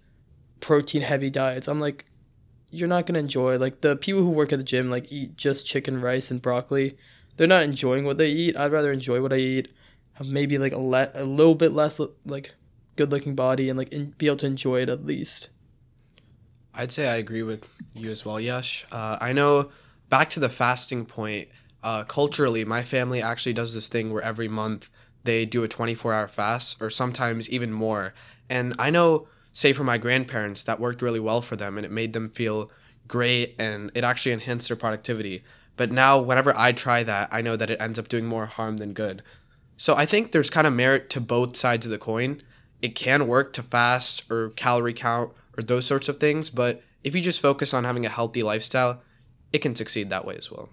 protein 0.61 1.01
heavy 1.01 1.29
diets. 1.29 1.67
I'm 1.67 1.79
like, 1.79 2.05
you're 2.69 2.87
not 2.87 3.05
gonna 3.05 3.19
enjoy. 3.19 3.57
Like 3.57 3.81
the 3.81 3.97
people 3.97 4.21
who 4.21 4.29
work 4.29 4.53
at 4.53 4.59
the 4.59 4.63
gym 4.63 4.89
like 4.89 5.11
eat 5.11 5.35
just 5.35 5.65
chicken, 5.65 6.01
rice, 6.01 6.31
and 6.31 6.41
broccoli. 6.41 6.97
They're 7.35 7.47
not 7.47 7.63
enjoying 7.63 8.03
what 8.03 8.17
they 8.17 8.29
eat. 8.31 8.57
I'd 8.57 8.71
rather 8.71 8.91
enjoy 8.91 9.21
what 9.21 9.31
I 9.31 9.37
eat. 9.37 9.69
Maybe 10.25 10.57
like 10.57 10.73
a 10.73 10.79
le- 10.79 11.11
a 11.13 11.23
little 11.23 11.55
bit 11.55 11.71
less 11.71 11.99
like 12.25 12.53
good 12.95 13.11
looking 13.11 13.35
body 13.35 13.69
and 13.69 13.77
like 13.77 13.89
in- 13.93 14.13
be 14.17 14.27
able 14.27 14.37
to 14.37 14.45
enjoy 14.45 14.81
it 14.81 14.89
at 14.89 15.05
least. 15.05 15.49
I'd 16.73 16.91
say 16.91 17.07
I 17.07 17.15
agree 17.15 17.43
with 17.43 17.65
you 17.95 18.09
as 18.11 18.25
well, 18.25 18.39
Yash. 18.39 18.85
Uh, 18.91 19.17
I 19.19 19.33
know. 19.33 19.71
Back 20.09 20.29
to 20.31 20.39
the 20.39 20.49
fasting 20.49 21.05
point. 21.05 21.49
Uh, 21.83 22.03
culturally, 22.03 22.65
my 22.65 22.83
family 22.83 23.21
actually 23.21 23.53
does 23.53 23.73
this 23.73 23.87
thing 23.87 24.11
where 24.11 24.23
every 24.23 24.47
month 24.47 24.89
they 25.23 25.45
do 25.45 25.63
a 25.63 25.67
24 25.67 26.13
hour 26.13 26.27
fast, 26.27 26.81
or 26.81 26.89
sometimes 26.89 27.49
even 27.49 27.71
more. 27.71 28.13
And 28.49 28.73
I 28.79 28.89
know 28.89 29.27
say 29.51 29.73
for 29.73 29.83
my 29.83 29.97
grandparents 29.97 30.63
that 30.63 30.79
worked 30.79 31.01
really 31.01 31.19
well 31.19 31.41
for 31.41 31.55
them 31.55 31.77
and 31.77 31.85
it 31.85 31.91
made 31.91 32.13
them 32.13 32.29
feel 32.29 32.71
great 33.07 33.55
and 33.57 33.91
it 33.95 34.03
actually 34.03 34.31
enhanced 34.31 34.67
their 34.67 34.77
productivity 34.77 35.43
but 35.75 35.91
now 35.91 36.19
whenever 36.19 36.55
i 36.55 36.71
try 36.71 37.03
that 37.03 37.27
i 37.31 37.41
know 37.41 37.55
that 37.55 37.69
it 37.69 37.81
ends 37.81 37.97
up 37.97 38.07
doing 38.07 38.25
more 38.25 38.45
harm 38.45 38.77
than 38.77 38.93
good 38.93 39.23
so 39.79 39.95
i 39.95 40.05
think 40.05 40.31
there's 40.31 40.49
kind 40.49 40.67
of 40.67 40.73
merit 40.73 41.09
to 41.09 41.19
both 41.21 41.55
sides 41.55 41.85
of 41.85 41.91
the 41.91 41.97
coin. 41.97 42.41
It 42.81 42.95
can 42.95 43.27
work 43.27 43.51
to 43.53 43.63
fast 43.63 44.31
or 44.31 44.51
calorie 44.51 44.93
count 44.93 45.31
or 45.57 45.63
those 45.63 45.85
sorts 45.85 46.07
of 46.09 46.19
things 46.19 46.49
but 46.49 46.81
if 47.03 47.15
you 47.15 47.21
just 47.21 47.39
focus 47.39 47.73
on 47.73 47.83
having 47.83 48.05
a 48.05 48.09
healthy 48.09 48.43
lifestyle 48.43 49.01
it 49.51 49.59
can 49.59 49.73
succeed 49.75 50.09
that 50.11 50.25
way 50.25 50.35
as 50.35 50.51
well. 50.51 50.69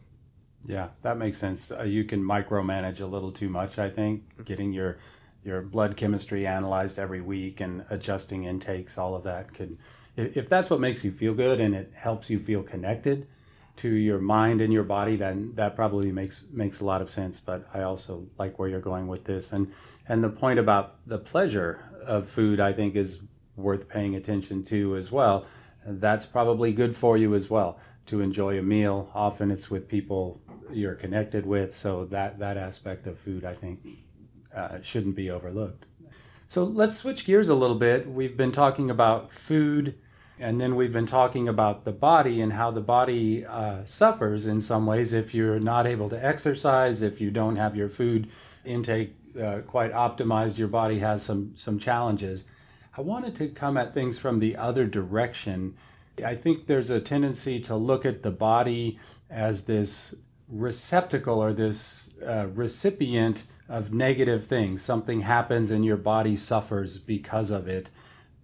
Yeah 0.63 0.89
that 1.03 1.17
makes 1.17 1.39
sense. 1.39 1.71
Uh, 1.71 1.83
you 1.85 2.05
can 2.05 2.23
micromanage 2.23 3.01
a 3.01 3.07
little 3.07 3.31
too 3.31 3.49
much 3.49 3.79
i 3.79 3.89
think 3.89 4.23
getting 4.45 4.73
your 4.73 4.99
your 5.47 5.63
blood 5.63 5.97
chemistry 5.97 6.47
analyzed 6.47 6.99
every 6.99 7.21
week 7.21 7.61
and 7.61 7.85
adjusting 7.91 8.45
intakes, 8.45 8.99
all 8.99 9.15
of 9.15 9.23
that 9.23 9.55
could, 9.55 9.79
if 10.17 10.49
that's 10.49 10.69
what 10.69 10.81
makes 10.81 11.05
you 11.05 11.13
feel 11.13 11.35
good 11.35 11.61
and 11.61 11.75
it 11.75 11.93
helps 11.95 12.29
you 12.29 12.39
feel 12.39 12.63
connected, 12.63 13.29
to 13.77 13.89
your 13.89 14.19
mind 14.19 14.61
and 14.61 14.73
your 14.73 14.85
body, 14.85 15.17
then 15.17 15.53
that 15.55 15.77
probably 15.77 16.11
makes 16.13 16.45
makes 16.51 16.81
a 16.81 16.85
lot 16.85 17.03
of 17.03 17.11
sense. 17.11 17.41
But 17.41 17.67
I 17.75 17.83
also 17.83 18.27
like 18.39 18.59
where 18.59 18.69
you're 18.69 18.81
going 18.81 19.07
with 19.07 19.25
this, 19.25 19.53
and 19.53 19.73
and 20.09 20.23
the 20.23 20.31
point 20.31 20.59
about 20.59 21.07
the 21.07 21.19
pleasure 21.19 21.81
of 22.07 22.29
food, 22.29 22.61
I 22.61 22.73
think, 22.73 22.97
is 22.97 23.21
worth 23.57 23.89
paying 23.89 24.17
attention 24.17 24.63
to 24.65 24.97
as 24.97 25.11
well. 25.13 25.47
That's 25.87 26.27
probably 26.27 26.73
good 26.73 26.97
for 26.97 27.17
you 27.17 27.35
as 27.35 27.49
well 27.49 27.79
to 28.07 28.21
enjoy 28.21 28.59
a 28.59 28.63
meal. 28.63 29.11
Often 29.15 29.51
it's 29.51 29.71
with 29.71 29.89
people 29.89 30.41
you're 30.73 30.95
connected 30.95 31.47
with, 31.47 31.77
so 31.77 32.07
that 32.07 32.39
that 32.39 32.57
aspect 32.57 33.07
of 33.07 33.19
food, 33.19 33.45
I 33.45 33.55
think, 33.55 33.81
uh, 34.55 34.81
shouldn't 34.83 35.17
be 35.17 35.31
overlooked. 35.31 35.87
So 36.49 36.65
let's 36.65 36.97
switch 36.97 37.25
gears 37.25 37.49
a 37.49 37.55
little 37.55 37.77
bit. 37.77 38.07
We've 38.07 38.37
been 38.37 38.53
talking 38.53 38.91
about 38.91 39.31
food 39.31 39.97
and 40.39 40.61
then 40.61 40.77
we've 40.77 40.93
been 40.93 41.07
talking 41.07 41.49
about 41.49 41.85
the 41.85 41.93
body 41.93 42.41
and 42.43 42.53
how 42.53 42.71
the 42.71 42.81
body 42.81 43.47
uh, 43.47 43.85
suffers 43.85 44.47
in 44.47 44.61
some 44.61 44.87
ways 44.87 45.13
if 45.13 45.35
you're 45.35 45.61
not 45.61 45.87
able 45.87 46.11
to 46.11 46.25
exercise, 46.25 47.01
if 47.01 47.21
you 47.21 47.31
don't 47.31 47.57
have 47.57 47.75
your 47.75 47.89
food 47.89 48.29
intake 48.65 49.15
uh, 49.41 49.61
quite 49.67 49.93
optimized, 49.93 50.59
your 50.59 50.69
body 50.69 50.99
has 50.99 51.23
some, 51.23 51.53
some 51.55 51.79
challenges. 51.79 52.45
I 52.97 53.01
wanted 53.01 53.35
to 53.37 53.49
come 53.49 53.77
at 53.77 53.95
things 53.95 54.19
from 54.19 54.39
the 54.39 54.57
other 54.57 54.87
direction. 54.87 55.75
I 56.25 56.35
think 56.35 56.67
there's 56.67 56.91
a 56.91 57.01
tendency 57.01 57.61
to 57.61 57.77
look 57.77 58.05
at 58.05 58.23
the 58.23 58.31
body 58.31 58.99
as 59.31 59.65
this 59.65 60.15
receptacle 60.49 61.43
or 61.43 61.53
this 61.53 62.11
uh, 62.27 62.47
recipient 62.55 63.45
of 63.69 63.93
negative 63.93 64.47
things. 64.47 64.83
Something 64.83 65.21
happens 65.21 65.71
and 65.71 65.85
your 65.85 65.97
body 65.97 66.37
suffers 66.37 66.99
because 66.99 67.51
of 67.51 67.69
it. 67.69 67.91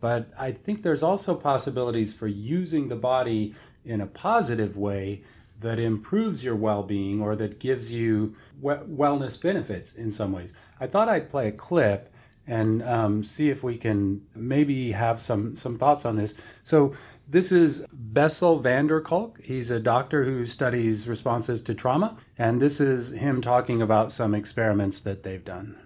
But 0.03 0.33
I 0.37 0.51
think 0.51 0.83
there's 0.83 1.05
also 1.05 1.33
possibilities 1.33 2.13
for 2.13 2.27
using 2.27 2.89
the 2.89 2.97
body 2.97 3.55
in 3.85 4.01
a 4.01 4.07
positive 4.07 4.77
way 4.77 5.23
that 5.61 5.79
improves 5.79 6.43
your 6.43 6.57
well 6.57 6.83
being 6.83 7.23
or 7.23 7.37
that 7.37 7.61
gives 7.61 7.93
you 7.93 8.35
wellness 8.61 9.41
benefits 9.41 9.95
in 9.95 10.11
some 10.11 10.33
ways. 10.33 10.55
I 10.81 10.89
thought 10.89 11.09
I'd 11.09 11.31
play 11.31 11.47
a 11.47 11.53
clip 11.53 12.09
and 12.49 12.83
um, 12.83 13.23
see 13.23 13.49
if 13.49 13.63
we 13.63 13.77
can 13.77 14.21
maybe 14.35 14.91
have 14.91 15.21
some, 15.21 15.55
some 15.55 15.79
thoughts 15.79 16.05
on 16.05 16.17
this. 16.17 16.35
So, 16.65 16.95
this 17.29 17.53
is 17.53 17.87
Bessel 17.93 18.59
van 18.59 18.89
der 18.89 19.01
Kolk. 19.01 19.41
He's 19.41 19.71
a 19.71 19.79
doctor 19.79 20.25
who 20.25 20.45
studies 20.47 21.07
responses 21.07 21.63
to 21.63 21.75
trauma, 21.77 22.17
and 22.37 22.61
this 22.61 22.81
is 22.81 23.13
him 23.13 23.41
talking 23.41 23.81
about 23.81 24.11
some 24.11 24.35
experiments 24.35 24.99
that 25.01 25.23
they've 25.23 25.45
done. 25.45 25.79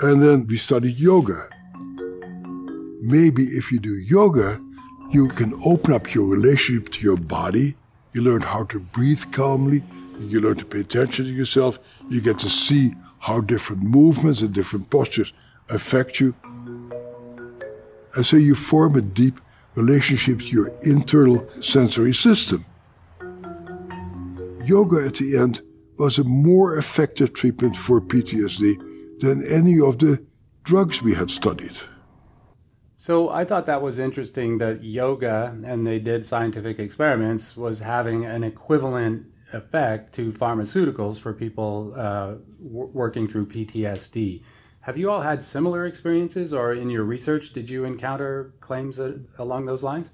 And 0.00 0.22
then 0.22 0.46
we 0.46 0.56
studied 0.56 0.98
yoga 0.98 1.50
maybe 3.00 3.42
if 3.42 3.72
you 3.72 3.78
do 3.78 3.90
yoga, 4.06 4.60
you 5.10 5.28
can 5.28 5.52
open 5.64 5.92
up 5.92 6.14
your 6.14 6.26
relationship 6.26 6.90
to 6.90 7.02
your 7.02 7.16
body. 7.16 7.76
You 8.12 8.22
learn 8.22 8.42
how 8.42 8.64
to 8.64 8.80
breathe 8.80 9.24
calmly. 9.32 9.82
You 10.20 10.40
learn 10.40 10.56
to 10.56 10.64
pay 10.64 10.80
attention 10.80 11.24
to 11.24 11.32
yourself. 11.32 11.78
You 12.08 12.20
get 12.20 12.38
to 12.40 12.48
see 12.48 12.94
how 13.18 13.40
different 13.40 13.82
movements 13.82 14.42
and 14.42 14.52
different 14.52 14.90
postures 14.90 15.32
affect 15.68 16.20
you. 16.20 16.34
And 18.14 18.26
so 18.26 18.36
you 18.36 18.54
form 18.54 18.96
a 18.96 19.02
deep 19.02 19.40
relationship 19.74 20.40
to 20.40 20.46
your 20.46 20.72
internal 20.82 21.48
sensory 21.60 22.12
system. 22.12 22.64
Yoga 24.64 25.06
at 25.06 25.14
the 25.14 25.36
end 25.38 25.62
was 25.96 26.18
a 26.18 26.24
more 26.24 26.76
effective 26.76 27.32
treatment 27.32 27.76
for 27.76 28.00
PTSD 28.00 29.20
than 29.20 29.44
any 29.46 29.80
of 29.80 29.98
the 29.98 30.22
drugs 30.64 31.02
we 31.02 31.14
had 31.14 31.30
studied. 31.30 31.78
So 33.00 33.30
I 33.30 33.46
thought 33.46 33.64
that 33.64 33.80
was 33.80 33.98
interesting 33.98 34.58
that 34.58 34.84
yoga, 34.84 35.56
and 35.64 35.86
they 35.86 35.98
did 35.98 36.26
scientific 36.26 36.78
experiments, 36.78 37.56
was 37.56 37.78
having 37.78 38.26
an 38.26 38.44
equivalent 38.44 39.24
effect 39.54 40.12
to 40.16 40.30
pharmaceuticals 40.30 41.18
for 41.18 41.32
people 41.32 41.94
uh, 41.96 42.34
w- 42.62 42.90
working 42.92 43.26
through 43.26 43.46
PTSD. 43.46 44.42
Have 44.82 44.98
you 44.98 45.10
all 45.10 45.22
had 45.22 45.42
similar 45.42 45.86
experiences, 45.86 46.52
or 46.52 46.74
in 46.74 46.90
your 46.90 47.04
research, 47.04 47.54
did 47.54 47.70
you 47.70 47.86
encounter 47.86 48.52
claims 48.60 49.00
along 49.38 49.64
those 49.64 49.82
lines? 49.82 50.10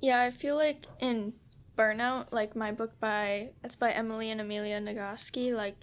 Yeah, 0.00 0.20
I 0.20 0.32
feel 0.32 0.56
like 0.56 0.86
in 0.98 1.34
Burnout, 1.76 2.32
like 2.32 2.56
my 2.56 2.72
book 2.72 2.98
by 2.98 3.50
it's 3.62 3.76
by 3.76 3.92
Emily 3.92 4.28
and 4.28 4.40
Amelia 4.40 4.80
Nagoski, 4.80 5.54
like 5.54 5.76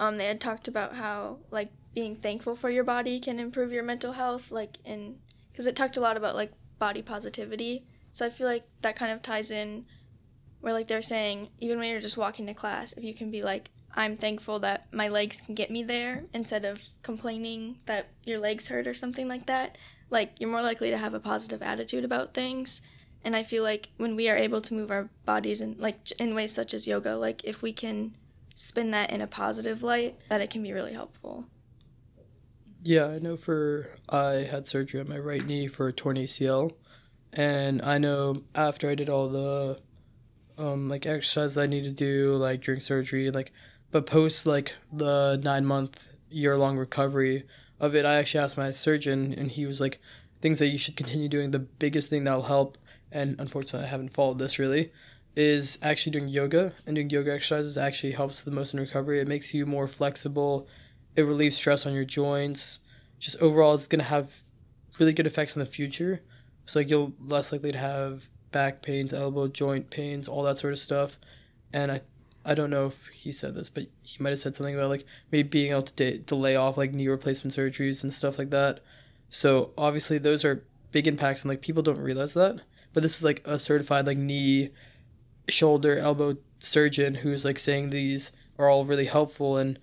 um 0.00 0.16
they 0.16 0.26
had 0.26 0.40
talked 0.40 0.66
about 0.66 0.96
how 0.96 1.38
like 1.52 1.68
being 1.94 2.16
thankful 2.16 2.56
for 2.56 2.68
your 2.68 2.82
body 2.82 3.20
can 3.20 3.38
improve 3.38 3.70
your 3.70 3.84
mental 3.84 4.14
health, 4.14 4.50
like 4.50 4.78
in 4.84 5.18
because 5.58 5.66
it 5.66 5.74
talked 5.74 5.96
a 5.96 6.00
lot 6.00 6.16
about 6.16 6.36
like 6.36 6.52
body 6.78 7.02
positivity. 7.02 7.84
So 8.12 8.24
I 8.24 8.30
feel 8.30 8.46
like 8.46 8.62
that 8.82 8.94
kind 8.94 9.10
of 9.10 9.22
ties 9.22 9.50
in 9.50 9.86
where 10.60 10.72
like 10.72 10.86
they're 10.86 11.02
saying 11.02 11.48
even 11.58 11.80
when 11.80 11.88
you're 11.90 11.98
just 11.98 12.16
walking 12.16 12.46
to 12.46 12.54
class, 12.54 12.92
if 12.92 13.02
you 13.02 13.12
can 13.12 13.32
be 13.32 13.42
like 13.42 13.70
I'm 13.96 14.16
thankful 14.16 14.60
that 14.60 14.86
my 14.92 15.08
legs 15.08 15.40
can 15.40 15.56
get 15.56 15.68
me 15.68 15.82
there 15.82 16.26
instead 16.32 16.64
of 16.64 16.84
complaining 17.02 17.78
that 17.86 18.06
your 18.24 18.38
legs 18.38 18.68
hurt 18.68 18.86
or 18.86 18.94
something 18.94 19.26
like 19.26 19.46
that, 19.46 19.76
like 20.10 20.34
you're 20.38 20.48
more 20.48 20.62
likely 20.62 20.90
to 20.90 20.98
have 20.98 21.12
a 21.12 21.18
positive 21.18 21.60
attitude 21.60 22.04
about 22.04 22.34
things. 22.34 22.80
And 23.24 23.34
I 23.34 23.42
feel 23.42 23.64
like 23.64 23.88
when 23.96 24.14
we 24.14 24.28
are 24.28 24.36
able 24.36 24.60
to 24.60 24.74
move 24.74 24.92
our 24.92 25.10
bodies 25.24 25.60
in 25.60 25.74
like 25.76 26.12
in 26.20 26.36
ways 26.36 26.52
such 26.52 26.72
as 26.72 26.86
yoga, 26.86 27.16
like 27.16 27.42
if 27.42 27.62
we 27.62 27.72
can 27.72 28.16
spin 28.54 28.92
that 28.92 29.10
in 29.10 29.20
a 29.20 29.26
positive 29.26 29.82
light, 29.82 30.22
that 30.28 30.40
it 30.40 30.50
can 30.50 30.62
be 30.62 30.72
really 30.72 30.92
helpful. 30.92 31.46
Yeah, 32.82 33.06
I 33.06 33.18
know 33.18 33.36
for 33.36 33.90
I 34.08 34.46
had 34.50 34.66
surgery 34.66 35.00
on 35.00 35.08
my 35.08 35.18
right 35.18 35.44
knee 35.44 35.66
for 35.66 35.88
a 35.88 35.92
torn 35.92 36.16
ACL, 36.16 36.72
and 37.32 37.82
I 37.82 37.98
know 37.98 38.42
after 38.54 38.88
I 38.88 38.94
did 38.94 39.08
all 39.08 39.28
the 39.28 39.80
um 40.56 40.88
like 40.88 41.06
exercises 41.06 41.58
I 41.58 41.66
need 41.66 41.84
to 41.84 41.90
do 41.90 42.36
like 42.36 42.62
during 42.62 42.80
surgery, 42.80 43.30
like 43.30 43.52
but 43.90 44.06
post 44.06 44.46
like 44.46 44.74
the 44.92 45.40
nine 45.42 45.66
month 45.66 46.04
year 46.30 46.56
long 46.56 46.78
recovery 46.78 47.44
of 47.80 47.94
it, 47.94 48.04
I 48.04 48.14
actually 48.16 48.40
asked 48.44 48.56
my 48.56 48.70
surgeon, 48.70 49.34
and 49.36 49.50
he 49.50 49.66
was 49.66 49.80
like, 49.80 50.00
things 50.40 50.58
that 50.58 50.68
you 50.68 50.78
should 50.78 50.96
continue 50.96 51.28
doing. 51.28 51.50
The 51.52 51.58
biggest 51.60 52.10
thing 52.10 52.24
that'll 52.24 52.42
help, 52.42 52.78
and 53.12 53.36
unfortunately 53.40 53.86
I 53.86 53.90
haven't 53.90 54.14
followed 54.14 54.38
this 54.38 54.58
really, 54.58 54.92
is 55.36 55.78
actually 55.82 56.12
doing 56.12 56.28
yoga 56.28 56.74
and 56.86 56.96
doing 56.96 57.10
yoga 57.10 57.32
exercises 57.32 57.78
actually 57.78 58.12
helps 58.12 58.42
the 58.42 58.50
most 58.50 58.74
in 58.74 58.80
recovery. 58.80 59.20
It 59.20 59.28
makes 59.28 59.54
you 59.54 59.66
more 59.66 59.88
flexible 59.88 60.66
it 61.18 61.22
relieves 61.22 61.56
stress 61.56 61.84
on 61.84 61.92
your 61.92 62.04
joints. 62.04 62.78
Just 63.18 63.36
overall, 63.38 63.74
it's 63.74 63.88
gonna 63.88 64.04
have 64.04 64.44
really 65.00 65.12
good 65.12 65.26
effects 65.26 65.56
in 65.56 65.60
the 65.60 65.66
future. 65.66 66.22
So 66.64 66.78
like 66.78 66.88
you'll 66.88 67.12
less 67.18 67.50
likely 67.50 67.72
to 67.72 67.78
have 67.78 68.28
back 68.52 68.82
pains, 68.82 69.12
elbow 69.12 69.48
joint 69.48 69.90
pains, 69.90 70.28
all 70.28 70.44
that 70.44 70.58
sort 70.58 70.72
of 70.72 70.78
stuff. 70.78 71.18
And 71.72 71.90
I, 71.90 72.02
I 72.44 72.54
don't 72.54 72.70
know 72.70 72.86
if 72.86 73.08
he 73.08 73.32
said 73.32 73.56
this, 73.56 73.68
but 73.68 73.86
he 74.00 74.22
might 74.22 74.30
have 74.30 74.38
said 74.38 74.54
something 74.54 74.76
about 74.76 74.90
like 74.90 75.06
maybe 75.32 75.48
being 75.48 75.72
able 75.72 75.82
to 75.82 75.92
de- 75.94 76.18
to 76.18 76.36
lay 76.36 76.54
off 76.54 76.76
like 76.76 76.92
knee 76.92 77.08
replacement 77.08 77.52
surgeries 77.52 78.04
and 78.04 78.12
stuff 78.12 78.38
like 78.38 78.50
that. 78.50 78.78
So 79.28 79.72
obviously 79.76 80.18
those 80.18 80.44
are 80.44 80.64
big 80.92 81.08
impacts, 81.08 81.42
and 81.42 81.48
like 81.48 81.62
people 81.62 81.82
don't 81.82 81.98
realize 81.98 82.34
that. 82.34 82.60
But 82.92 83.02
this 83.02 83.18
is 83.18 83.24
like 83.24 83.42
a 83.44 83.58
certified 83.58 84.06
like 84.06 84.18
knee, 84.18 84.70
shoulder, 85.48 85.98
elbow 85.98 86.36
surgeon 86.60 87.16
who's 87.16 87.44
like 87.44 87.58
saying 87.58 87.90
these 87.90 88.30
are 88.56 88.68
all 88.68 88.84
really 88.84 89.06
helpful, 89.06 89.56
and 89.56 89.80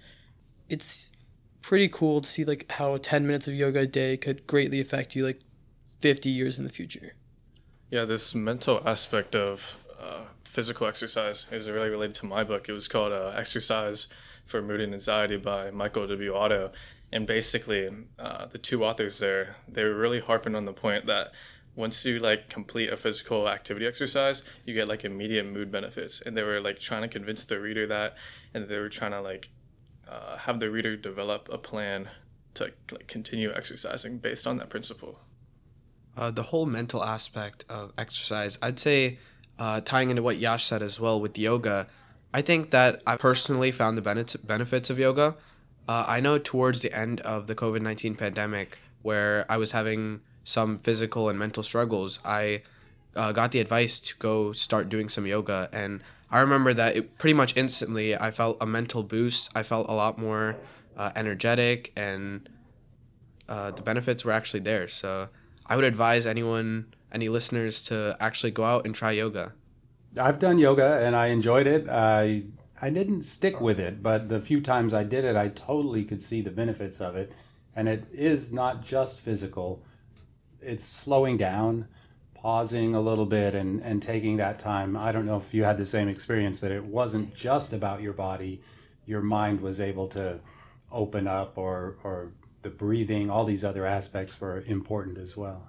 it's 0.70 1.12
pretty 1.66 1.88
cool 1.88 2.22
to 2.22 2.30
see 2.30 2.46
like 2.46 2.72
how 2.74 2.96
10 2.96 3.26
minutes 3.26 3.48
of 3.48 3.54
yoga 3.56 3.80
a 3.80 3.88
day 3.88 4.16
could 4.16 4.46
greatly 4.46 4.80
affect 4.80 5.16
you 5.16 5.26
like 5.26 5.40
50 6.00 6.30
years 6.30 6.60
in 6.60 6.64
the 6.64 6.70
future. 6.70 7.16
Yeah, 7.90 8.06
this 8.06 8.36
mental 8.36 8.88
aspect 8.88 9.36
of 9.36 9.76
uh, 10.00 10.26
physical 10.44 10.86
exercise 10.86 11.48
is 11.52 11.68
really 11.68 11.90
related 11.90 12.16
to 12.18 12.28
my 12.28 12.44
book. 12.44 12.70
It 12.70 12.74
was 12.74 12.88
called 12.88 13.14
uh, 13.14 13.34
Exercise 13.36 14.08
for 14.46 14.62
Mood 14.62 14.80
and 14.80 14.94
Anxiety 14.94 15.38
by 15.38 15.72
Michael 15.72 16.08
W. 16.08 16.36
Otto. 16.36 16.72
And 17.12 17.26
basically, 17.26 17.90
uh, 18.20 18.46
the 18.46 18.60
two 18.60 18.86
authors 18.86 19.18
there, 19.18 19.56
they 19.68 19.84
were 19.86 19.96
really 19.96 20.20
harping 20.20 20.54
on 20.54 20.66
the 20.66 20.74
point 20.74 21.08
that 21.08 21.32
once 21.76 22.06
you 22.06 22.20
like 22.20 22.48
complete 22.48 22.92
a 22.92 22.98
physical 22.98 23.50
activity 23.50 23.88
exercise, 23.88 24.44
you 24.66 24.76
get 24.76 24.88
like 24.88 25.04
immediate 25.04 25.48
mood 25.48 25.72
benefits. 25.72 26.22
And 26.22 26.38
they 26.38 26.44
were 26.44 26.62
like 26.62 26.78
trying 26.78 27.02
to 27.02 27.08
convince 27.08 27.44
the 27.44 27.60
reader 27.60 27.88
that, 27.88 28.18
and 28.54 28.68
they 28.68 28.78
were 28.78 28.90
trying 28.90 29.12
to 29.12 29.22
like 29.22 29.50
uh, 30.08 30.38
have 30.38 30.60
the 30.60 30.70
reader 30.70 30.96
develop 30.96 31.50
a 31.52 31.58
plan 31.58 32.10
to 32.56 32.72
like, 32.92 33.08
continue 33.08 33.52
exercising 33.54 34.18
based 34.18 34.48
on 34.48 34.58
that 34.58 34.70
principle. 34.70 35.20
Uh, 36.18 36.32
the 36.32 36.44
whole 36.44 36.66
mental 36.66 37.04
aspect 37.04 37.66
of 37.68 37.92
exercise, 37.98 38.58
I'd 38.62 38.80
say, 38.80 39.20
uh, 39.60 39.82
tying 39.82 40.10
into 40.10 40.22
what 40.22 40.38
Yash 40.38 40.66
said 40.66 40.82
as 40.82 41.00
well 41.00 41.20
with 41.20 41.38
yoga, 41.38 41.88
I 42.34 42.42
think 42.42 42.72
that 42.72 43.02
I 43.06 43.16
personally 43.16 43.72
found 43.72 43.98
the 43.98 44.38
benefits 44.44 44.90
of 44.90 45.00
yoga. 45.00 45.36
Uh, 45.88 46.06
I 46.08 46.20
know 46.20 46.38
towards 46.38 46.82
the 46.82 46.94
end 46.94 47.22
of 47.22 47.48
the 47.48 47.56
COVID 47.56 47.82
19 47.82 48.16
pandemic, 48.16 48.78
where 49.02 49.46
I 49.50 49.58
was 49.58 49.72
having 49.72 50.22
some 50.44 50.78
physical 50.78 51.30
and 51.30 51.38
mental 51.38 51.64
struggles, 51.64 52.20
I 52.26 52.64
uh, 53.16 53.32
got 53.32 53.52
the 53.52 53.60
advice 53.60 54.00
to 54.02 54.16
go 54.18 54.52
start 54.52 54.90
doing 54.90 55.10
some 55.10 55.26
yoga. 55.26 55.70
And 55.72 56.04
I 56.36 56.42
remember 56.42 56.74
that 56.74 56.98
it 56.98 57.18
pretty 57.18 57.34
much 57.34 57.56
instantly 57.56 58.14
I 58.14 58.30
felt 58.30 58.58
a 58.60 58.66
mental 58.66 59.04
boost. 59.04 59.50
I 59.56 59.64
felt 59.64 59.90
a 59.90 59.94
lot 59.94 60.18
more 60.18 60.58
uh, 60.98 61.12
energetic, 61.16 61.94
and 61.96 62.50
uh, 63.48 63.72
the 63.72 63.82
benefits 63.82 64.26
were 64.26 64.34
actually 64.34 64.60
there. 64.60 64.90
So 64.90 65.30
I 65.66 65.78
would 65.78 65.86
advise 65.86 66.26
anyone, 66.26 66.94
any 67.10 67.30
listeners, 67.30 67.82
to 67.84 68.18
actually 68.20 68.52
go 68.52 68.66
out 68.66 68.86
and 68.86 68.94
try 68.94 69.12
yoga. 69.12 69.54
I've 70.20 70.40
done 70.40 70.58
yoga 70.58 71.00
and 71.06 71.16
I 71.16 71.28
enjoyed 71.28 71.68
it. 71.68 71.88
I 71.88 72.44
I 72.82 72.90
didn't 72.90 73.22
stick 73.22 73.62
with 73.62 73.80
it, 73.80 74.04
but 74.04 74.28
the 74.28 74.42
few 74.42 74.60
times 74.60 74.94
I 74.94 75.06
did 75.06 75.24
it, 75.24 75.38
I 75.38 75.48
totally 75.48 76.04
could 76.04 76.22
see 76.22 76.42
the 76.42 76.52
benefits 76.52 77.00
of 77.00 77.16
it. 77.16 77.32
And 77.78 77.88
it 77.88 78.04
is 78.12 78.52
not 78.52 78.84
just 78.84 79.22
physical. 79.22 79.86
It's 80.62 80.84
slowing 80.84 81.38
down, 81.38 81.88
pausing 82.46 82.94
a 82.94 83.02
little 83.02 83.26
bit 83.26 83.56
and 83.56 83.82
and 83.82 84.04
taking 84.04 84.38
that 84.38 84.60
time. 84.60 84.96
I 84.96 85.12
don't 85.12 85.26
know 85.26 85.38
if 85.38 85.52
you 85.52 85.64
had 85.64 85.80
the 85.80 85.86
same 85.86 86.08
experience 86.08 86.60
that 86.60 86.72
it 86.72 86.86
wasn't 86.86 87.34
just 87.34 87.74
about 87.74 88.04
your 88.04 88.14
body. 88.14 88.62
Your 89.08 89.22
mind 89.22 89.62
was 89.62 89.80
able 89.80 90.08
to 90.10 90.40
open 90.92 91.28
up 91.28 91.58
or 91.58 91.96
or 92.04 92.34
the 92.62 92.70
breathing, 92.70 93.32
all 93.32 93.46
these 93.46 93.64
other 93.64 93.84
aspects 93.84 94.40
were 94.40 94.62
important 94.68 95.18
as 95.18 95.36
well. 95.36 95.68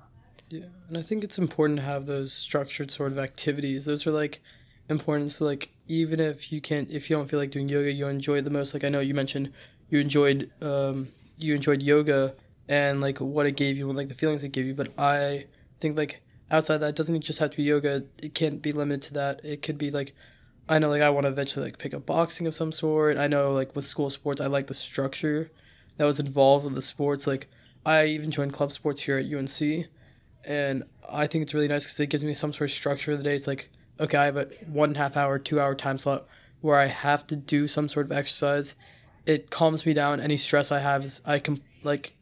Yeah, 0.51 0.67
and 0.89 0.99
I 0.99 1.03
think 1.03 1.25
it's 1.25 1.39
important 1.39 1.79
to 1.79 1.85
have 1.87 2.05
those 2.05 2.35
structured 2.35 2.91
sort 2.91 3.11
of 3.11 3.19
activities. 3.19 3.87
Those 3.87 4.07
are 4.07 4.11
like 4.11 4.43
important. 4.91 5.31
So 5.31 5.47
like 5.47 5.71
even 5.89 6.21
if 6.21 6.53
you 6.53 6.61
can't, 6.61 6.91
if 6.91 7.09
you 7.09 7.17
don't 7.17 7.27
feel 7.27 7.39
like 7.39 7.53
doing 7.53 7.71
yoga, 7.71 7.91
you 7.91 8.07
enjoy 8.07 8.37
it 8.37 8.43
the 8.43 8.51
most. 8.51 8.75
Like 8.75 8.85
I 8.85 8.91
know 8.91 9.01
you 9.01 9.15
mentioned 9.15 9.51
you 9.89 9.99
enjoyed 9.99 10.51
um, 10.61 11.09
you 11.39 11.55
enjoyed 11.55 11.81
yoga 11.83 12.35
and 12.69 13.01
like 13.01 13.19
what 13.19 13.47
it 13.47 13.57
gave 13.57 13.79
you 13.79 13.89
and 13.89 13.97
like 13.97 14.09
the 14.09 14.21
feelings 14.23 14.45
it 14.45 14.53
gave 14.53 14.67
you. 14.67 14.75
But 14.75 14.93
I 14.99 15.47
think 15.81 15.97
like 15.97 16.21
outside 16.51 16.79
that, 16.79 16.91
it 16.91 16.97
doesn't 16.97 17.21
just 17.23 17.39
have 17.39 17.51
to 17.51 17.57
be 17.57 17.65
yoga. 17.65 18.05
It 18.19 18.35
can't 18.35 18.63
be 18.63 18.73
limited 18.73 19.03
to 19.09 19.15
that. 19.15 19.45
It 19.45 19.63
could 19.63 19.79
be 19.79 19.91
like 19.91 20.15
I 20.69 20.79
know 20.79 20.89
like 20.89 21.03
I 21.03 21.11
want 21.11 21.27
to 21.27 21.31
eventually 21.31 21.67
like 21.67 21.79
pick 21.79 21.95
up 21.95 22.07
boxing 22.07 22.47
of 22.47 22.55
some 22.55 22.73
sort. 22.73 23.19
I 23.19 23.29
know 23.29 23.53
like 23.53 23.77
with 23.77 23.87
school 23.87 24.11
sports, 24.11 24.41
I 24.41 24.47
like 24.47 24.67
the 24.67 24.75
structure 24.75 25.51
that 25.97 26.05
was 26.05 26.19
involved 26.19 26.65
with 26.65 26.75
the 26.75 26.83
sports. 26.83 27.27
Like 27.27 27.49
I 27.85 28.07
even 28.07 28.31
joined 28.31 28.53
club 28.53 28.73
sports 28.73 29.03
here 29.03 29.17
at 29.17 29.33
UNC 29.33 29.87
and 30.45 30.85
I 31.09 31.27
think 31.27 31.43
it's 31.43 31.55
really 31.55 31.69
nice 31.69 31.85
because 31.85 32.01
it 32.01 32.09
gives 32.09 32.25
me 32.25 32.35
some 32.35 32.53
sort 32.53 32.71
of 32.71 32.75
structure 32.75 33.13
of 33.13 33.19
the 33.19 33.25
day. 33.25 33.37
It's 33.37 33.47
like, 33.47 33.71
okay, 34.01 34.19
I 34.19 34.25
have 34.25 34.37
a 34.37 34.49
one 34.67 34.91
and 34.91 34.97
a 34.97 35.01
half 35.01 35.17
hour, 35.17 35.39
two 35.39 35.61
hour 35.61 35.75
time 35.75 35.99
slot 35.99 36.27
where 36.61 36.79
I 36.79 36.87
have 36.87 37.27
to 37.29 37.37
do 37.37 37.69
some 37.69 37.89
sort 37.89 38.07
of 38.07 38.13
exercise. 38.13 38.75
It 39.25 39.51
calms 39.51 39.87
me 39.87 39.95
down. 39.95 40.21
Any 40.21 40.37
stress 40.37 40.73
I 40.73 40.81
have 40.81 41.05
is 41.05 41.21
I 41.25 41.39
can 41.39 41.61
like, 41.85 42.17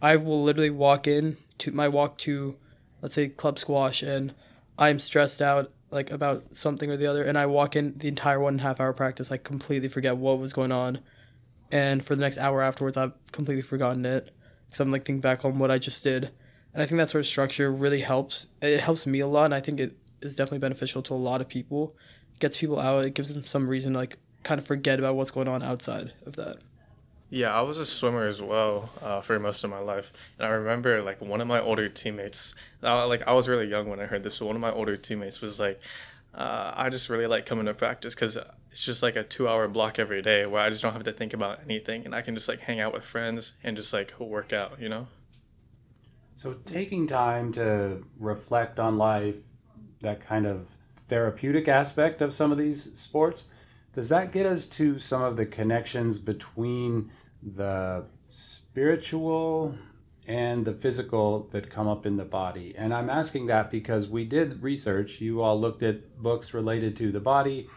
I 0.00 0.16
will 0.16 0.42
literally 0.42 0.70
walk 0.70 1.06
in 1.06 1.36
to 1.58 1.70
my 1.70 1.86
walk 1.88 2.16
to, 2.18 2.56
let's 3.02 3.14
say 3.14 3.28
club 3.28 3.58
squash, 3.58 4.02
and 4.02 4.34
I'm 4.78 4.98
stressed 4.98 5.42
out 5.42 5.72
like 5.90 6.10
about 6.10 6.56
something 6.56 6.90
or 6.90 6.96
the 6.96 7.06
other, 7.06 7.24
and 7.24 7.36
I 7.36 7.46
walk 7.46 7.76
in 7.76 7.98
the 7.98 8.08
entire 8.08 8.40
one 8.40 8.54
and 8.54 8.60
a 8.60 8.64
half 8.64 8.80
hour 8.80 8.92
practice. 8.92 9.32
I 9.32 9.36
completely 9.36 9.88
forget 9.88 10.16
what 10.16 10.38
was 10.38 10.52
going 10.52 10.72
on, 10.72 11.00
and 11.70 12.04
for 12.04 12.14
the 12.14 12.20
next 12.20 12.38
hour 12.38 12.62
afterwards, 12.62 12.96
I've 12.96 13.12
completely 13.32 13.62
forgotten 13.62 14.06
it 14.06 14.30
because 14.66 14.80
I'm 14.80 14.90
like 14.90 15.04
thinking 15.04 15.20
back 15.20 15.44
on 15.44 15.58
what 15.58 15.70
I 15.70 15.78
just 15.78 16.04
did 16.04 16.30
and 16.72 16.82
I 16.82 16.86
think 16.86 16.98
that 16.98 17.08
sort 17.08 17.20
of 17.20 17.26
structure 17.26 17.70
really 17.70 18.00
helps. 18.00 18.46
It 18.62 18.80
helps 18.80 19.06
me 19.06 19.20
a 19.20 19.26
lot, 19.26 19.46
and 19.46 19.54
I 19.54 19.60
think 19.60 19.80
it 19.80 19.96
is 20.20 20.36
definitely 20.36 20.60
beneficial 20.60 21.02
to 21.02 21.14
a 21.14 21.16
lot 21.16 21.40
of 21.40 21.48
people. 21.48 21.96
It 22.34 22.40
gets 22.40 22.56
people 22.56 22.78
out. 22.78 23.04
It 23.04 23.14
gives 23.14 23.32
them 23.32 23.44
some 23.46 23.68
reason 23.68 23.94
to 23.94 23.98
like 23.98 24.18
kind 24.42 24.60
of 24.60 24.66
forget 24.66 24.98
about 24.98 25.16
what's 25.16 25.30
going 25.30 25.48
on 25.48 25.62
outside 25.62 26.12
of 26.24 26.36
that. 26.36 26.58
Yeah, 27.32 27.54
I 27.54 27.62
was 27.62 27.78
a 27.78 27.86
swimmer 27.86 28.26
as 28.26 28.42
well 28.42 28.90
uh, 29.00 29.20
for 29.20 29.38
most 29.38 29.62
of 29.62 29.70
my 29.70 29.78
life, 29.78 30.12
and 30.36 30.48
I 30.48 30.50
remember 30.50 31.00
like 31.00 31.20
one 31.20 31.40
of 31.40 31.46
my 31.46 31.60
older 31.60 31.88
teammates. 31.88 32.56
Uh, 32.82 33.06
like 33.06 33.26
I 33.26 33.34
was 33.34 33.48
really 33.48 33.68
young 33.68 33.88
when 33.88 34.00
I 34.00 34.06
heard 34.06 34.24
this. 34.24 34.40
One 34.40 34.56
of 34.56 34.60
my 34.60 34.72
older 34.72 34.96
teammates 34.96 35.40
was 35.40 35.60
like, 35.60 35.80
uh, 36.34 36.72
"I 36.74 36.90
just 36.90 37.08
really 37.08 37.28
like 37.28 37.46
coming 37.46 37.66
to 37.66 37.74
practice 37.74 38.16
because 38.16 38.36
it's 38.72 38.84
just 38.84 39.00
like 39.00 39.14
a 39.14 39.22
two-hour 39.22 39.68
block 39.68 40.00
every 40.00 40.22
day 40.22 40.44
where 40.44 40.60
I 40.60 40.70
just 40.70 40.82
don't 40.82 40.92
have 40.92 41.04
to 41.04 41.12
think 41.12 41.32
about 41.32 41.60
anything, 41.64 42.04
and 42.04 42.16
I 42.16 42.22
can 42.22 42.34
just 42.34 42.48
like 42.48 42.60
hang 42.60 42.80
out 42.80 42.92
with 42.92 43.04
friends 43.04 43.54
and 43.62 43.76
just 43.76 43.92
like 43.92 44.18
work 44.18 44.52
out." 44.52 44.80
You 44.80 44.88
know. 44.88 45.06
So, 46.34 46.54
taking 46.64 47.06
time 47.06 47.52
to 47.52 48.04
reflect 48.18 48.80
on 48.80 48.98
life, 48.98 49.36
that 50.00 50.20
kind 50.20 50.46
of 50.46 50.68
therapeutic 51.06 51.68
aspect 51.68 52.22
of 52.22 52.34
some 52.34 52.50
of 52.50 52.58
these 52.58 52.90
sports, 52.98 53.44
does 53.92 54.08
that 54.10 54.32
get 54.32 54.46
us 54.46 54.66
to 54.66 54.98
some 54.98 55.22
of 55.22 55.36
the 55.36 55.46
connections 55.46 56.18
between 56.18 57.10
the 57.42 58.04
spiritual 58.28 59.74
and 60.26 60.64
the 60.64 60.72
physical 60.72 61.48
that 61.50 61.70
come 61.70 61.88
up 61.88 62.06
in 62.06 62.16
the 62.16 62.24
body? 62.24 62.72
And 62.76 62.94
I'm 62.94 63.10
asking 63.10 63.46
that 63.46 63.70
because 63.70 64.08
we 64.08 64.24
did 64.24 64.62
research. 64.62 65.20
You 65.20 65.42
all 65.42 65.58
looked 65.60 65.82
at 65.82 66.22
books 66.22 66.54
related 66.54 66.96
to 66.98 67.10
the 67.10 67.20
body, 67.20 67.68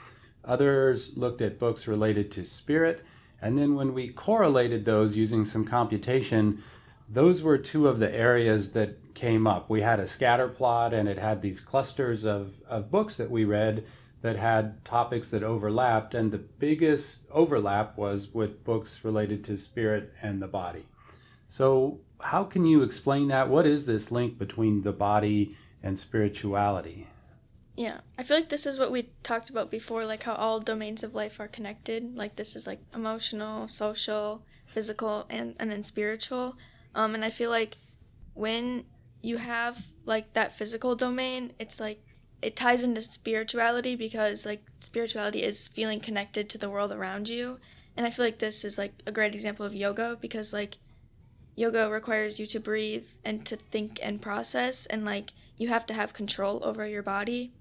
others 0.46 1.18
looked 1.18 1.42
at 1.42 1.58
books 1.58 1.88
related 1.88 2.32
to 2.34 2.46
spirit. 2.46 3.04
And 3.42 3.58
then 3.58 3.76
when 3.76 3.94
we 3.94 4.10
correlated 4.10 4.86
those 4.86 5.18
using 5.18 5.46
some 5.46 5.66
computation, 5.66 6.62
those 7.10 7.42
were 7.42 7.58
two 7.58 7.88
of 7.88 8.00
the 8.00 8.14
areas 8.16 8.74
that 8.74 9.14
came 9.16 9.48
up. 9.48 9.70
We 9.70 9.82
had 9.82 10.00
a 10.00 10.08
scatter 10.08 10.48
plot 10.48 10.94
and 10.94 11.10
it 11.10 11.18
had 11.18 11.42
these 11.42 11.60
clusters 11.60 12.24
of, 12.24 12.54
of 12.70 12.92
books 12.92 13.18
that 13.18 13.30
we 13.30 13.46
read 13.46 13.84
that 14.24 14.38
had 14.38 14.84
topics 14.86 15.30
that 15.32 15.44
overlapped, 15.44 16.14
and 16.14 16.32
the 16.32 16.38
biggest 16.38 17.28
overlap 17.30 17.98
was 17.98 18.34
with 18.34 18.64
books 18.64 19.04
related 19.04 19.44
to 19.44 19.58
spirit 19.58 20.14
and 20.22 20.42
the 20.42 20.48
body. 20.48 20.86
So, 21.50 22.00
how 22.22 22.46
can 22.46 22.66
you 22.66 22.84
explain 22.84 23.28
that? 23.28 23.50
What 23.50 23.68
is 23.68 23.86
this 23.86 24.12
link 24.12 24.40
between 24.40 24.82
the 24.82 24.94
body 24.94 25.56
and 25.84 26.00
spirituality? 26.00 27.08
Yeah, 27.76 28.00
I 28.18 28.24
feel 28.24 28.38
like 28.38 28.48
this 28.48 28.66
is 28.66 28.80
what 28.80 28.92
we 28.92 29.10
talked 29.24 29.50
about 29.50 29.70
before, 29.70 30.06
like 30.06 30.24
how 30.24 30.36
all 30.36 30.62
domains 30.62 31.04
of 31.04 31.14
life 31.14 31.42
are 31.42 31.50
connected. 31.50 32.16
Like 32.16 32.38
this 32.38 32.56
is 32.56 32.66
like 32.66 32.80
emotional, 32.96 33.68
social, 33.68 34.46
physical, 34.66 35.26
and, 35.30 35.54
and 35.60 35.70
then 35.70 35.84
spiritual. 35.84 36.56
Um, 36.96 37.14
and 37.14 37.26
I 37.26 37.30
feel 37.30 37.50
like 37.50 37.76
when 38.36 38.86
you 39.22 39.38
have 39.38 39.88
like 40.06 40.32
that 40.32 40.54
physical 40.54 40.96
domain, 40.96 41.52
it's 41.60 41.82
like 41.82 42.02
it 42.44 42.56
ties 42.56 42.84
into 42.84 43.02
spirituality 43.02 43.96
because 43.96 44.46
like 44.46 44.64
spirituality 44.80 45.44
is 45.44 45.68
feeling 45.68 46.00
connected 46.00 46.50
to 46.50 46.58
the 46.58 46.70
world 46.70 46.92
around 46.92 47.30
you. 47.30 47.60
And 47.96 48.06
I 48.06 48.10
feel 48.10 48.26
like 48.26 48.40
this 48.40 48.66
is 48.66 48.78
like 48.78 48.94
a 49.06 49.12
great 49.12 49.34
example 49.34 49.66
of 49.66 49.74
yoga 49.74 50.18
because 50.20 50.54
like 50.54 50.78
yoga 51.56 51.90
requires 51.90 52.40
you 52.40 52.46
to 52.48 52.60
breathe 52.60 53.08
and 53.24 53.46
to 53.46 53.56
think 53.56 54.00
and 54.02 54.22
process 54.22 54.86
and 54.86 55.06
like 55.06 55.32
you 55.58 55.70
have 55.70 55.86
to 55.86 55.94
have 55.94 56.14
control 56.14 56.60
over 56.64 56.88
your 56.88 57.04
body. 57.04 57.54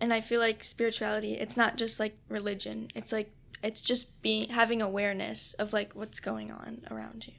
And 0.00 0.12
I 0.12 0.20
feel 0.20 0.40
like 0.40 0.62
spirituality, 0.62 1.34
it's 1.34 1.56
not 1.56 1.76
just 1.76 1.98
like 1.98 2.16
religion. 2.28 2.88
It's 2.94 3.12
like 3.12 3.32
it's 3.62 3.80
just 3.80 4.20
being 4.22 4.50
having 4.50 4.82
awareness 4.82 5.54
of 5.54 5.72
like 5.72 5.94
what's 5.94 6.20
going 6.20 6.50
on 6.50 6.82
around 6.90 7.26
you 7.26 7.32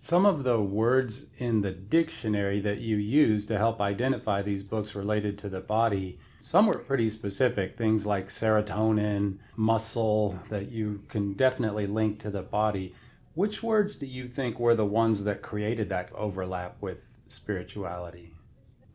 some 0.00 0.26
of 0.26 0.44
the 0.44 0.60
words 0.60 1.26
in 1.38 1.60
the 1.60 1.72
dictionary 1.72 2.60
that 2.60 2.78
you 2.78 2.96
use 2.96 3.44
to 3.46 3.58
help 3.58 3.80
identify 3.80 4.42
these 4.42 4.62
books 4.62 4.94
related 4.94 5.36
to 5.38 5.48
the 5.48 5.60
body, 5.60 6.18
some 6.40 6.66
were 6.66 6.78
pretty 6.78 7.10
specific. 7.10 7.76
Things 7.76 8.06
like 8.06 8.28
serotonin, 8.28 9.38
muscle, 9.56 10.38
that 10.48 10.70
you 10.70 11.02
can 11.08 11.32
definitely 11.32 11.86
link 11.86 12.20
to 12.20 12.30
the 12.30 12.42
body. 12.42 12.94
Which 13.34 13.62
words 13.62 13.96
do 13.96 14.06
you 14.06 14.28
think 14.28 14.58
were 14.58 14.74
the 14.74 14.86
ones 14.86 15.24
that 15.24 15.42
created 15.42 15.88
that 15.88 16.12
overlap 16.12 16.76
with 16.80 17.04
spirituality? 17.26 18.34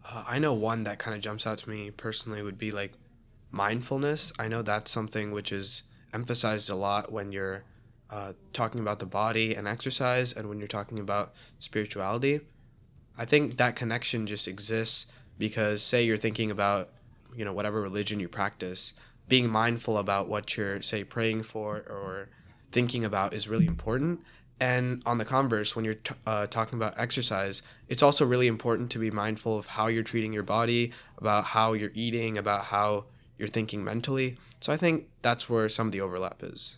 Uh, 0.05 0.23
I 0.27 0.39
know 0.39 0.53
one 0.53 0.83
that 0.83 0.99
kind 0.99 1.15
of 1.15 1.21
jumps 1.21 1.45
out 1.45 1.59
to 1.59 1.69
me 1.69 1.91
personally 1.91 2.41
would 2.41 2.57
be 2.57 2.71
like 2.71 2.93
mindfulness. 3.51 4.31
I 4.39 4.47
know 4.47 4.61
that's 4.61 4.91
something 4.91 5.31
which 5.31 5.51
is 5.51 5.83
emphasized 6.13 6.69
a 6.69 6.75
lot 6.75 7.11
when 7.11 7.31
you're 7.31 7.63
uh, 8.09 8.33
talking 8.51 8.79
about 8.79 8.99
the 8.99 9.05
body 9.05 9.55
and 9.55 9.67
exercise 9.67 10.33
and 10.33 10.47
when 10.47 10.59
you're 10.59 10.67
talking 10.67 10.99
about 10.99 11.33
spirituality 11.59 12.41
i 13.17 13.25
think 13.25 13.57
that 13.57 13.75
connection 13.75 14.27
just 14.27 14.47
exists 14.47 15.07
because 15.37 15.81
say 15.81 16.03
you're 16.03 16.17
thinking 16.17 16.51
about 16.51 16.89
you 17.35 17.43
know 17.43 17.53
whatever 17.53 17.81
religion 17.81 18.19
you 18.19 18.27
practice 18.27 18.93
being 19.27 19.49
mindful 19.49 19.97
about 19.97 20.27
what 20.27 20.57
you're 20.57 20.81
say 20.81 21.03
praying 21.03 21.43
for 21.43 21.77
or 21.89 22.29
thinking 22.71 23.03
about 23.05 23.33
is 23.33 23.47
really 23.47 23.67
important. 23.67 24.21
And 24.59 25.01
on 25.05 25.17
the 25.17 25.25
converse 25.25 25.75
when 25.75 25.85
you're 25.85 25.95
t- 25.95 26.15
uh, 26.25 26.47
talking 26.47 26.77
about 26.77 26.93
exercise 26.97 27.61
it's 27.89 28.03
also 28.03 28.25
really 28.25 28.47
important 28.47 28.91
to 28.91 28.99
be 28.99 29.11
mindful 29.11 29.57
of 29.57 29.65
how 29.65 29.87
you're 29.87 30.03
treating 30.03 30.33
your 30.33 30.43
body 30.43 30.93
about 31.17 31.45
how 31.45 31.73
you're 31.73 31.91
eating 31.93 32.37
about 32.37 32.65
how 32.65 33.05
you're 33.37 33.47
thinking 33.47 33.83
mentally. 33.83 34.37
So 34.59 34.71
i 34.71 34.77
think 34.77 35.09
that's 35.21 35.49
where 35.49 35.67
some 35.67 35.87
of 35.87 35.91
the 35.91 36.01
overlap 36.01 36.43
is 36.43 36.77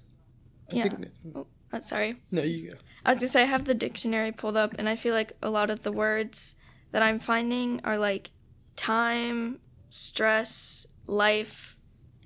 I 0.71 0.75
yeah. 0.75 0.83
Think, 0.83 1.07
oh, 1.35 1.47
uh, 1.71 1.79
sorry. 1.79 2.15
No, 2.31 2.41
you 2.41 2.71
go. 2.71 2.77
I 3.05 3.11
was 3.11 3.19
gonna 3.19 3.27
say 3.27 3.43
I 3.43 3.45
have 3.45 3.65
the 3.65 3.73
dictionary 3.73 4.31
pulled 4.31 4.57
up, 4.57 4.73
and 4.77 4.89
I 4.89 4.95
feel 4.95 5.13
like 5.13 5.33
a 5.41 5.49
lot 5.49 5.69
of 5.69 5.83
the 5.83 5.91
words 5.91 6.55
that 6.91 7.03
I'm 7.03 7.19
finding 7.19 7.81
are 7.83 7.97
like 7.97 8.31
time, 8.75 9.59
stress, 9.89 10.87
life, 11.07 11.77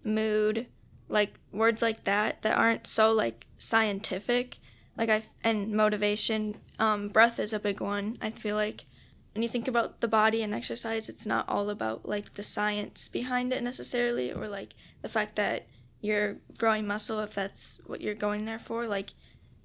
mood, 0.03 0.67
like 1.07 1.33
words 1.51 1.81
like 1.81 2.03
that 2.03 2.41
that 2.43 2.57
aren't 2.57 2.87
so 2.87 3.11
like 3.11 3.47
scientific. 3.57 4.57
Like 4.97 5.09
I 5.09 5.23
and 5.43 5.71
motivation. 5.71 6.57
Um, 6.77 7.09
breath 7.09 7.39
is 7.39 7.51
a 7.51 7.59
big 7.59 7.81
one. 7.81 8.17
I 8.21 8.29
feel 8.31 8.55
like 8.55 8.85
when 9.33 9.43
you 9.43 9.49
think 9.49 9.67
about 9.67 10.01
the 10.01 10.07
body 10.07 10.41
and 10.41 10.53
exercise, 10.53 11.09
it's 11.09 11.25
not 11.25 11.47
all 11.47 11.69
about 11.69 12.07
like 12.07 12.33
the 12.33 12.43
science 12.43 13.07
behind 13.07 13.53
it 13.53 13.63
necessarily, 13.63 14.31
or 14.31 14.47
like 14.47 14.75
the 15.01 15.09
fact 15.09 15.35
that 15.35 15.67
you're 16.01 16.37
growing 16.57 16.87
muscle 16.87 17.19
if 17.19 17.33
that's 17.33 17.81
what 17.85 18.01
you're 18.01 18.15
going 18.15 18.45
there 18.45 18.59
for 18.59 18.87
like 18.87 19.11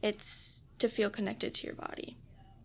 it's 0.03 0.62
to 0.79 0.88
feel 0.88 1.11
connected 1.11 1.55
to 1.55 1.66
your 1.66 1.77
body 1.77 2.16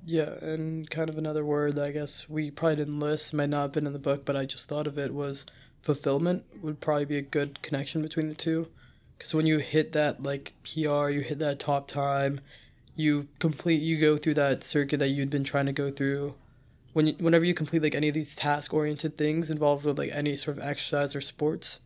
Yeah, 0.05 0.33
and 0.41 0.89
kind 0.89 1.09
of 1.09 1.17
another 1.17 1.45
word 1.45 1.75
that 1.75 1.87
I 1.87 1.91
guess 1.91 2.29
we 2.29 2.51
probably 2.51 2.77
didn't 2.77 2.99
list, 2.99 3.33
might 3.33 3.49
not 3.49 3.63
have 3.63 3.71
been 3.73 3.85
in 3.85 3.93
the 3.93 3.99
book, 3.99 4.25
but 4.25 4.35
I 4.35 4.45
just 4.45 4.67
thought 4.67 4.87
of 4.87 4.97
it 4.97 5.13
was 5.13 5.45
fulfillment 5.81 6.43
would 6.61 6.81
probably 6.81 7.05
be 7.05 7.17
a 7.17 7.21
good 7.21 7.61
connection 7.61 8.01
between 8.01 8.29
the 8.29 8.35
two. 8.35 8.67
Because 9.17 9.33
when 9.33 9.45
you 9.45 9.59
hit 9.59 9.91
that 9.93 10.23
like 10.23 10.53
PR, 10.63 11.09
you 11.09 11.21
hit 11.21 11.39
that 11.39 11.59
top 11.59 11.87
time, 11.87 12.39
you 12.95 13.27
complete, 13.39 13.81
you 13.81 13.99
go 13.99 14.17
through 14.17 14.35
that 14.35 14.63
circuit 14.63 14.97
that 14.97 15.09
you'd 15.09 15.29
been 15.29 15.43
trying 15.43 15.65
to 15.65 15.73
go 15.73 15.91
through. 15.91 16.35
When 16.93 17.07
you, 17.07 17.13
whenever 17.19 17.45
you 17.45 17.53
complete 17.53 17.83
like 17.83 17.95
any 17.95 18.07
of 18.07 18.13
these 18.13 18.35
task 18.35 18.73
oriented 18.73 19.17
things 19.17 19.51
involved 19.51 19.85
with 19.85 19.97
like 19.97 20.11
any 20.13 20.35
sort 20.35 20.57
of 20.57 20.63
exercise 20.63 21.15
or 21.15 21.21
sports, 21.21 21.79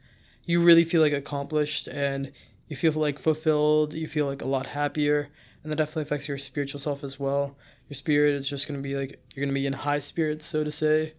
you 0.46 0.62
really 0.62 0.84
feel 0.84 1.02
like 1.02 1.14
accomplished 1.14 1.88
and 1.88 2.32
you 2.68 2.76
feel 2.76 2.94
like 2.94 3.20
fulfilled. 3.20 3.94
You 3.94 4.08
feel 4.08 4.26
like 4.26 4.42
a 4.42 4.48
lot 4.48 4.68
happier, 4.68 5.30
and 5.62 5.72
that 5.72 5.78
definitely 5.78 6.04
affects 6.04 6.28
your 6.28 6.38
spiritual 6.38 6.80
self 6.80 7.04
as 7.04 7.20
well. 7.20 7.58
Your 7.90 7.96
spirit 7.96 8.36
is 8.36 8.50
just 8.50 8.68
gonna 8.68 8.80
be 8.80 8.96
like 8.96 9.22
you're 9.36 9.46
gonna 9.46 9.54
be 9.54 9.66
in 9.66 9.74
high 9.74 10.00
spirits, 10.00 10.46
so 10.46 10.64
to 10.64 10.72
say, 10.72 11.14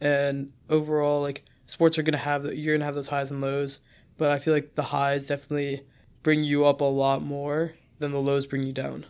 and 0.00 0.52
overall 0.68 1.20
like 1.20 1.44
sports 1.66 1.98
are 1.98 2.02
gonna 2.02 2.18
have 2.18 2.44
you're 2.54 2.74
gonna 2.74 2.84
have 2.84 2.94
those 2.94 3.08
highs 3.08 3.30
and 3.30 3.40
lows, 3.40 3.78
but 4.18 4.30
I 4.30 4.38
feel 4.38 4.52
like 4.52 4.74
the 4.74 4.82
highs 4.84 5.26
definitely 5.26 5.86
bring 6.22 6.44
you 6.44 6.66
up 6.66 6.80
a 6.80 6.84
lot 6.84 7.22
more 7.22 7.74
than 7.98 8.12
the 8.12 8.20
lows 8.20 8.46
bring 8.46 8.64
you 8.64 8.72
down. 8.72 9.06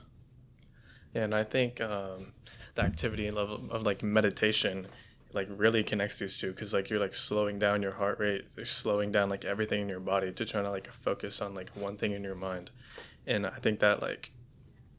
Yeah, 1.14 1.24
and 1.24 1.34
I 1.34 1.42
think 1.42 1.80
um, 1.80 2.32
the 2.74 2.82
activity 2.82 3.30
level 3.30 3.62
of 3.70 3.82
like 3.82 4.02
meditation 4.02 4.86
like 5.32 5.48
really 5.50 5.82
connects 5.84 6.18
these 6.18 6.36
two 6.36 6.50
because 6.50 6.74
like 6.74 6.90
you're 6.90 7.00
like 7.00 7.14
slowing 7.14 7.58
down 7.58 7.82
your 7.82 7.92
heart 7.92 8.18
rate 8.18 8.44
you're 8.56 8.66
slowing 8.66 9.12
down 9.12 9.28
like 9.28 9.44
everything 9.44 9.82
in 9.82 9.88
your 9.88 10.00
body 10.00 10.32
to 10.32 10.44
try 10.44 10.62
to 10.62 10.70
like 10.70 10.90
focus 10.92 11.40
on 11.40 11.54
like 11.54 11.70
one 11.74 11.96
thing 11.96 12.12
in 12.12 12.24
your 12.24 12.34
mind. 12.34 12.70
And 13.26 13.46
i 13.46 13.56
think 13.56 13.80
that 13.80 14.02
like 14.02 14.32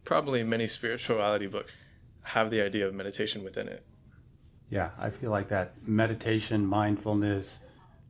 probably 0.03 0.43
many 0.43 0.67
spirituality 0.67 1.47
books 1.47 1.73
have 2.23 2.49
the 2.51 2.61
idea 2.61 2.87
of 2.87 2.93
meditation 2.93 3.43
within 3.43 3.67
it. 3.67 3.85
Yeah 4.69 4.91
i 4.97 5.09
feel 5.09 5.31
like 5.31 5.47
that 5.49 5.73
meditation 5.87 6.65
mindfulness 6.65 7.59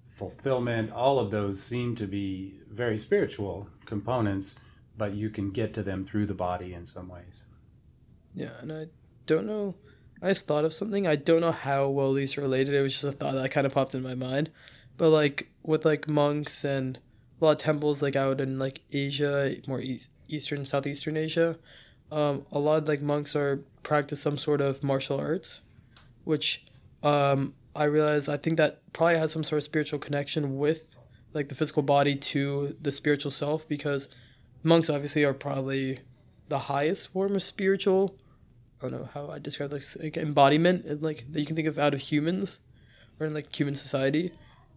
fulfillment 0.06 0.92
all 0.92 1.18
of 1.18 1.32
those 1.32 1.62
seem 1.62 1.96
to 1.96 2.06
be 2.06 2.56
very 2.70 2.98
spiritual 2.98 3.68
components 3.86 4.56
but 4.98 5.14
you 5.16 5.30
can 5.30 5.50
get 5.50 5.74
to 5.74 5.82
them 5.82 6.06
through 6.06 6.26
the 6.26 6.34
body 6.34 6.74
in 6.74 6.86
some 6.86 7.08
ways. 7.08 7.46
Yeah 8.36 8.52
and 8.60 8.72
i 8.72 8.86
don't 9.26 9.48
know 9.48 9.76
I 10.22 10.30
just 10.30 10.48
thought 10.48 10.66
of 10.66 10.74
something. 10.74 11.08
I 11.08 11.16
don't 11.16 11.42
know 11.42 11.52
how 11.52 11.90
well 11.90 12.14
these 12.14 12.38
are 12.38 12.42
related. 12.42 12.76
It 12.76 12.82
was 12.82 12.94
just 12.94 13.04
a 13.04 13.12
thought 13.12 13.34
that 13.34 13.52
kind 13.52 13.66
of 13.66 13.74
popped 13.74 13.96
in 13.96 14.04
my 14.04 14.14
mind. 14.14 14.52
But 14.98 15.10
like 15.10 15.50
with 15.64 15.84
like 15.84 16.08
monks 16.08 16.64
and 16.64 17.00
a 17.42 17.46
lot 17.46 17.52
of 17.54 17.58
temples 17.58 18.02
like 18.02 18.16
out 18.16 18.40
in 18.40 18.60
like 18.60 18.82
Asia, 18.92 19.56
more 19.68 19.82
east, 19.82 20.12
eastern, 20.28 20.64
southeastern 20.64 21.18
Asia, 21.18 21.58
um, 22.12 22.46
a 22.52 22.60
lot 22.60 22.84
of 22.84 22.88
like 22.88 23.02
monks 23.02 23.36
are 23.36 23.64
practice 23.82 24.22
some 24.22 24.38
sort 24.38 24.62
of 24.62 24.84
martial 24.84 25.20
arts, 25.20 25.62
which 26.24 26.66
um, 27.02 27.56
I 27.76 27.86
realize 27.86 28.30
I 28.30 28.38
think 28.38 28.58
that 28.58 28.82
probably 28.94 29.18
has 29.18 29.32
some 29.32 29.44
sort 29.44 29.58
of 29.58 29.64
spiritual 29.64 29.98
connection 29.98 30.58
with 30.58 30.96
like 31.34 31.50
the 31.50 31.56
physical 31.56 31.82
body 31.82 32.16
to 32.16 32.76
the 32.80 32.92
spiritual 32.92 33.32
self 33.32 33.68
because 33.68 34.10
monks 34.64 34.90
obviously 34.90 35.24
are 35.24 35.34
probably 35.34 36.00
the 36.50 36.60
highest 36.60 37.08
form 37.08 37.36
of 37.36 37.42
spiritual 37.42 38.16
I 38.82 38.90
don't 38.90 39.02
know 39.02 39.10
how 39.14 39.30
I 39.30 39.40
describe 39.40 39.70
this 39.70 39.96
like 39.98 40.18
embodiment 40.18 41.02
like 41.02 41.26
that 41.32 41.40
you 41.40 41.46
can 41.46 41.56
think 41.56 41.68
of 41.68 41.78
out 41.78 41.94
of 41.94 42.02
humans 42.02 42.60
or 43.20 43.28
in 43.28 43.34
like 43.34 43.56
human 43.56 43.76
society. 43.76 44.34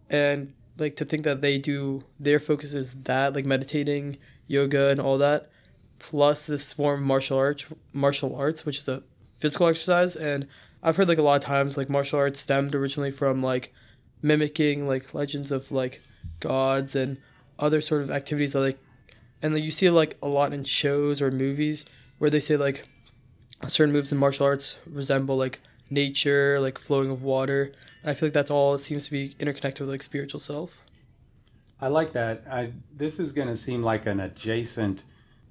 And 0.09 0.53
like 0.77 0.95
to 0.97 1.05
think 1.05 1.23
that 1.23 1.41
they 1.41 1.57
do 1.57 2.03
their 2.19 2.39
focus 2.39 2.73
is 2.73 2.93
that 3.03 3.33
like 3.33 3.45
meditating 3.45 4.17
yoga 4.47 4.89
and 4.89 4.99
all 4.99 5.17
that 5.17 5.49
plus 5.97 6.45
this 6.45 6.71
form 6.73 6.99
of 6.99 7.05
martial 7.05 7.37
arts 7.37 7.65
martial 7.93 8.35
arts 8.35 8.65
which 8.65 8.77
is 8.77 8.87
a 8.87 9.01
physical 9.39 9.67
exercise. 9.67 10.15
And 10.15 10.47
i've 10.83 10.97
heard 10.97 11.07
like 11.07 11.17
a 11.17 11.23
lot 11.23 11.37
of 11.37 11.43
times 11.43 11.77
like 11.77 11.89
martial 11.89 12.19
arts 12.19 12.39
stemmed 12.39 12.75
originally 12.75 13.11
from 13.11 13.41
like 13.41 13.73
mimicking 14.21 14.87
like 14.87 15.13
legends 15.13 15.51
of 15.51 15.71
like 15.71 16.01
gods 16.39 16.95
and 16.95 17.17
other 17.57 17.81
sort 17.81 18.01
of 18.01 18.11
activities 18.11 18.53
that 18.53 18.59
like 18.59 18.79
and 19.41 19.53
like 19.53 19.63
you 19.63 19.71
see 19.71 19.89
like 19.89 20.17
a 20.21 20.27
lot 20.27 20.53
in 20.53 20.63
shows 20.63 21.21
or 21.21 21.31
movies 21.31 21.85
where 22.17 22.29
they 22.29 22.39
say 22.39 22.57
like 22.57 22.87
certain 23.67 23.93
moves 23.93 24.11
in 24.11 24.17
martial 24.17 24.45
arts 24.45 24.77
resemble 24.85 25.37
like 25.37 25.59
nature, 25.89 26.59
like 26.59 26.77
flowing 26.77 27.09
of 27.09 27.23
water. 27.23 27.71
And 28.01 28.11
I 28.11 28.13
feel 28.13 28.27
like 28.27 28.33
that's 28.33 28.51
all 28.51 28.77
seems 28.77 29.05
to 29.05 29.11
be 29.11 29.35
interconnected 29.39 29.81
with 29.81 29.89
like 29.89 30.03
spiritual 30.03 30.39
self. 30.39 30.81
I 31.81 31.89
like 31.89 32.13
that. 32.13 32.43
I 32.49 32.71
this 32.95 33.19
is 33.19 33.31
going 33.31 33.49
to 33.49 33.55
seem 33.55 33.83
like 33.83 34.05
an 34.05 34.21
adjacent 34.21 35.03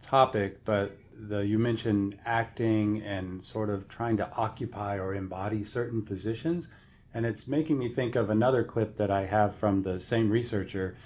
topic, 0.02 0.64
but 0.64 0.96
the 1.16 1.46
you 1.46 1.58
mentioned 1.58 2.18
acting 2.24 3.02
and 3.02 3.42
sort 3.42 3.70
of 3.70 3.88
trying 3.88 4.16
to 4.16 4.30
occupy 4.32 4.98
or 4.98 5.14
embody 5.14 5.64
certain 5.64 6.02
positions, 6.02 6.68
and 7.12 7.24
it's 7.26 7.46
making 7.46 7.78
me 7.78 7.88
think 7.88 8.16
of 8.16 8.30
another 8.30 8.64
clip 8.64 8.96
that 8.96 9.10
I 9.10 9.26
have 9.26 9.54
from 9.54 9.82
the 9.82 10.00
same 10.00 10.30
researcher, 10.30 10.96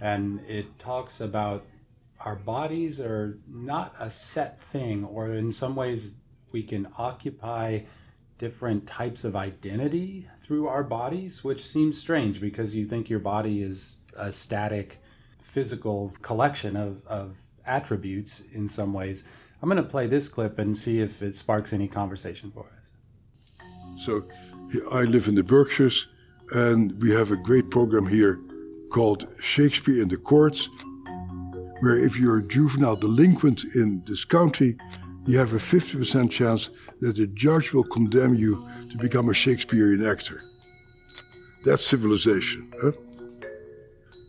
and 0.00 0.40
it 0.48 0.78
talks 0.78 1.20
about 1.20 1.64
our 2.20 2.36
bodies 2.36 3.00
are 3.00 3.38
not 3.48 3.94
a 3.98 4.10
set 4.10 4.60
thing, 4.60 5.04
or 5.04 5.32
in 5.32 5.52
some 5.52 5.76
ways 5.76 6.16
we 6.54 6.62
can 6.62 6.86
occupy 6.96 7.80
different 8.38 8.86
types 8.86 9.24
of 9.24 9.34
identity 9.34 10.28
through 10.40 10.68
our 10.68 10.84
bodies, 10.84 11.42
which 11.42 11.66
seems 11.66 11.98
strange 11.98 12.40
because 12.40 12.74
you 12.74 12.84
think 12.84 13.10
your 13.10 13.18
body 13.18 13.60
is 13.60 13.96
a 14.16 14.30
static 14.30 15.02
physical 15.42 16.14
collection 16.22 16.76
of, 16.76 17.04
of 17.06 17.36
attributes 17.66 18.44
in 18.52 18.68
some 18.68 18.94
ways. 18.94 19.24
I'm 19.60 19.68
going 19.68 19.82
to 19.82 19.88
play 19.88 20.06
this 20.06 20.28
clip 20.28 20.60
and 20.60 20.76
see 20.76 21.00
if 21.00 21.22
it 21.22 21.34
sparks 21.34 21.72
any 21.72 21.88
conversation 21.88 22.52
for 22.52 22.66
us. 22.78 22.92
So, 23.96 24.24
I 24.92 25.02
live 25.02 25.26
in 25.26 25.34
the 25.34 25.42
Berkshires, 25.42 26.06
and 26.52 27.00
we 27.02 27.10
have 27.10 27.32
a 27.32 27.36
great 27.36 27.70
program 27.70 28.06
here 28.06 28.40
called 28.90 29.26
Shakespeare 29.40 30.00
in 30.00 30.08
the 30.08 30.16
Courts, 30.16 30.68
where 31.80 31.96
if 31.96 32.16
you're 32.18 32.38
a 32.38 32.46
juvenile 32.46 32.96
delinquent 32.96 33.64
in 33.74 34.02
this 34.06 34.24
county, 34.24 34.76
you 35.26 35.38
have 35.38 35.52
a 35.54 35.56
50% 35.56 36.30
chance 36.30 36.70
that 37.00 37.16
the 37.16 37.26
judge 37.28 37.72
will 37.72 37.84
condemn 37.84 38.34
you 38.34 38.68
to 38.90 38.98
become 38.98 39.28
a 39.28 39.34
Shakespearean 39.34 40.06
actor. 40.06 40.42
That's 41.64 41.84
civilization. 41.84 42.72
Huh? 42.80 42.92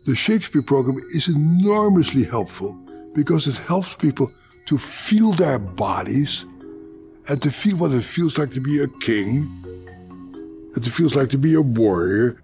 The 0.06 0.14
Shakespeare 0.14 0.62
program 0.62 0.98
is 1.14 1.28
enormously 1.28 2.24
helpful 2.24 2.72
because 3.14 3.46
it 3.46 3.58
helps 3.58 3.94
people 3.94 4.32
to 4.66 4.78
feel 4.78 5.32
their 5.32 5.58
bodies 5.58 6.46
and 7.28 7.42
to 7.42 7.50
feel 7.50 7.76
what 7.76 7.92
it 7.92 8.04
feels 8.04 8.38
like 8.38 8.52
to 8.52 8.60
be 8.60 8.82
a 8.82 8.88
king 9.00 9.64
and 10.76 10.86
it 10.86 10.90
feels 10.90 11.14
like 11.14 11.30
to 11.30 11.38
be 11.38 11.54
a 11.54 11.60
warrior. 11.60 12.42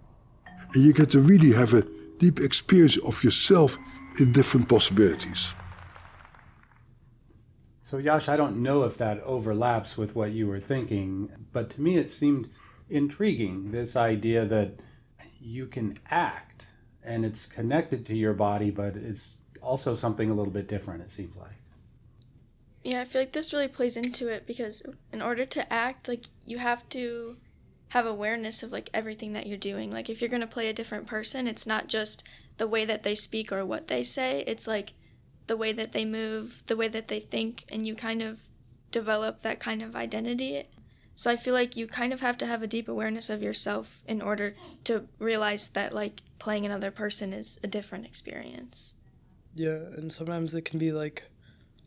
And 0.75 0.83
you 0.83 0.93
get 0.93 1.11
to 1.11 1.21
really 1.21 1.53
have 1.53 1.75
a 1.75 1.87
deep 2.19 2.41
experience 2.41 2.97
of 2.99 3.23
yourself 3.23 3.79
in 4.19 4.33
different 4.33 4.69
possibilities. 4.69 5.53
So, 7.93 7.99
Yash, 7.99 8.27
I 8.27 8.39
don't 8.39 8.63
know 8.63 8.85
if 8.85 8.97
that 8.97 9.21
overlaps 9.21 9.99
with 9.99 10.17
what 10.17 10.33
you 10.33 10.47
were 10.47 10.61
thinking, 10.61 11.31
but 11.53 11.69
to 11.73 11.81
me 11.83 11.99
it 11.99 12.11
seemed 12.11 12.49
intriguing 12.89 13.67
this 13.67 13.97
idea 13.97 14.47
that 14.47 14.81
you 15.39 15.67
can 15.67 15.99
act 16.09 16.65
and 17.05 17.23
it's 17.23 17.45
connected 17.45 18.07
to 18.07 18.17
your 18.17 18.33
body, 18.33 18.71
but 18.71 18.97
it's 18.97 19.41
also 19.61 19.95
something 19.95 20.31
a 20.31 20.35
little 20.35 20.55
bit 20.55 20.69
different, 20.69 21.03
it 21.03 21.11
seems 21.11 21.37
like. 21.37 21.59
Yeah, 22.83 23.03
I 23.03 23.05
feel 23.05 23.21
like 23.21 23.33
this 23.33 23.53
really 23.53 23.69
plays 23.69 23.99
into 23.99 24.27
it 24.27 24.47
because 24.47 24.83
in 25.13 25.21
order 25.21 25.45
to 25.45 25.71
act, 25.71 26.09
like, 26.09 26.25
you 26.47 26.57
have 26.61 26.89
to 26.89 27.37
have 27.89 28.07
awareness 28.07 28.63
of 28.63 28.73
like 28.73 28.89
everything 28.95 29.35
that 29.35 29.47
you're 29.47 29.59
doing. 29.59 29.91
Like 29.91 30.09
if 30.09 30.23
you're 30.23 30.31
going 30.31 30.41
to 30.41 30.47
play 30.47 30.71
a 30.71 30.73
different 30.73 31.07
person, 31.07 31.47
it's 31.47 31.67
not 31.67 31.89
just 31.89 32.25
the 32.57 32.67
way 32.67 32.87
that 32.87 33.03
they 33.03 33.15
speak 33.15 33.53
or 33.53 33.67
what 33.67 33.89
they 33.89 34.03
say. 34.03 34.45
It's 34.47 34.67
like 34.67 34.95
the 35.47 35.57
way 35.57 35.73
that 35.73 35.93
they 35.93 36.05
move, 36.05 36.63
the 36.67 36.77
way 36.77 36.89
that 36.89 37.09
they 37.09 37.21
think, 37.21 37.65
and 37.69 37.87
you 37.87 37.95
kind 37.95 38.23
of 38.23 38.41
develop 38.91 39.43
that 39.43 39.59
kind 39.59 39.83
of 39.83 39.97
identity. 39.97 40.65
So 41.15 41.31
I 41.31 41.37
feel 41.37 41.55
like 41.55 41.77
you 41.77 41.87
kind 41.87 42.13
of 42.13 42.21
have 42.21 42.39
to 42.39 42.47
have 42.47 42.63
a 42.63 42.67
deep 42.67 42.89
awareness 42.89 43.29
of 43.31 43.43
yourself 43.43 44.03
in 44.07 44.23
order 44.23 44.55
to 44.85 45.07
realize 45.19 45.69
that 45.69 45.93
like 45.93 46.23
playing 46.39 46.67
another 46.67 46.91
person 46.91 47.33
is 47.33 47.59
a 47.63 47.67
different 47.67 48.07
experience. 48.07 48.95
Yeah, 49.55 49.79
and 49.97 50.13
sometimes 50.13 50.55
it 50.55 50.65
can 50.65 50.79
be 50.79 50.93
like 50.93 51.25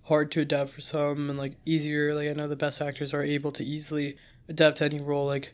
hard 0.03 0.31
to 0.31 0.41
adapt 0.41 0.69
for 0.69 0.81
some 0.81 1.29
and 1.29 1.39
like 1.39 1.55
easier. 1.65 2.13
Like 2.13 2.29
I 2.29 2.33
know 2.33 2.47
the 2.47 2.55
best 2.55 2.81
actors 2.81 3.13
are 3.13 3.23
able 3.23 3.51
to 3.53 3.63
easily 3.63 4.17
adapt 4.47 4.77
to 4.77 4.85
any 4.85 4.99
role. 4.99 5.25
Like 5.25 5.53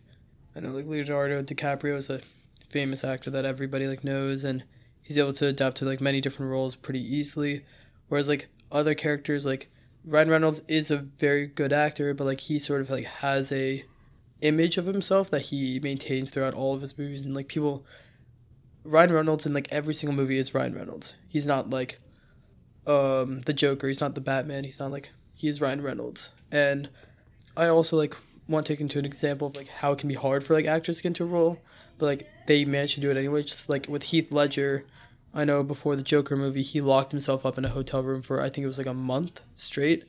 I 0.55 0.59
know 0.59 0.71
like 0.71 0.85
Leonardo 0.85 1.41
DiCaprio 1.41 1.97
is 1.97 2.09
a 2.09 2.21
famous 2.69 3.03
actor 3.03 3.29
that 3.29 3.45
everybody 3.45 3.87
like 3.87 4.03
knows 4.03 4.43
and 4.43 4.63
he's 5.01 5.17
able 5.17 5.33
to 5.33 5.47
adapt 5.47 5.77
to 5.77 5.85
like 5.85 6.01
many 6.01 6.21
different 6.21 6.51
roles 6.51 6.75
pretty 6.75 7.01
easily. 7.01 7.65
Whereas 8.11 8.27
like 8.27 8.49
other 8.73 8.93
characters, 8.93 9.45
like 9.45 9.69
Ryan 10.03 10.29
Reynolds 10.29 10.63
is 10.67 10.91
a 10.91 10.97
very 10.97 11.47
good 11.47 11.71
actor, 11.71 12.13
but 12.13 12.25
like 12.25 12.41
he 12.41 12.59
sort 12.59 12.81
of 12.81 12.89
like 12.89 13.05
has 13.05 13.53
a 13.53 13.85
image 14.41 14.77
of 14.77 14.85
himself 14.85 15.29
that 15.29 15.43
he 15.43 15.79
maintains 15.79 16.29
throughout 16.29 16.53
all 16.53 16.73
of 16.73 16.81
his 16.81 16.97
movies, 16.97 17.25
and 17.25 17.33
like 17.33 17.47
people, 17.47 17.85
Ryan 18.83 19.13
Reynolds 19.13 19.45
in 19.45 19.53
like 19.53 19.69
every 19.71 19.93
single 19.93 20.13
movie 20.13 20.37
is 20.37 20.53
Ryan 20.53 20.75
Reynolds. 20.75 21.15
He's 21.29 21.47
not 21.47 21.69
like 21.69 22.01
um 22.85 23.43
the 23.45 23.53
Joker. 23.53 23.87
He's 23.87 24.01
not 24.01 24.13
the 24.13 24.19
Batman. 24.19 24.65
He's 24.65 24.81
not 24.81 24.91
like 24.91 25.11
he 25.33 25.47
is 25.47 25.61
Ryan 25.61 25.81
Reynolds, 25.81 26.31
and 26.51 26.89
I 27.55 27.67
also 27.67 27.95
like 27.95 28.17
want 28.45 28.65
to 28.65 28.73
take 28.73 28.81
into 28.81 28.99
an 28.99 29.05
example 29.05 29.47
of 29.47 29.55
like 29.55 29.69
how 29.69 29.93
it 29.93 29.99
can 29.99 30.09
be 30.09 30.15
hard 30.15 30.43
for 30.43 30.53
like 30.53 30.65
actors 30.65 30.97
to 30.97 31.03
get 31.03 31.11
into 31.11 31.23
a 31.23 31.27
role, 31.27 31.59
but 31.97 32.07
like 32.07 32.27
they 32.45 32.65
managed 32.65 32.95
to 32.95 32.99
do 32.99 33.09
it 33.09 33.15
anyway. 33.15 33.43
Just 33.43 33.69
like 33.69 33.87
with 33.87 34.03
Heath 34.03 34.33
Ledger, 34.33 34.83
I 35.33 35.45
know 35.45 35.63
before 35.63 35.95
the 35.95 36.03
Joker 36.03 36.35
movie, 36.35 36.61
he 36.61 36.81
locked 36.81 37.11
himself 37.11 37.45
up 37.45 37.57
in 37.57 37.65
a 37.65 37.69
hotel 37.69 38.03
room 38.03 38.21
for 38.21 38.41
I 38.41 38.49
think 38.49 38.63
it 38.63 38.67
was 38.67 38.77
like 38.77 38.87
a 38.87 38.93
month 38.93 39.41
straight, 39.55 40.03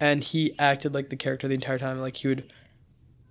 and 0.00 0.22
he 0.22 0.58
acted 0.58 0.92
like 0.92 1.08
the 1.08 1.16
character 1.16 1.48
the 1.48 1.54
entire 1.54 1.78
time. 1.78 1.98
Like 1.98 2.16
he 2.16 2.28
would, 2.28 2.52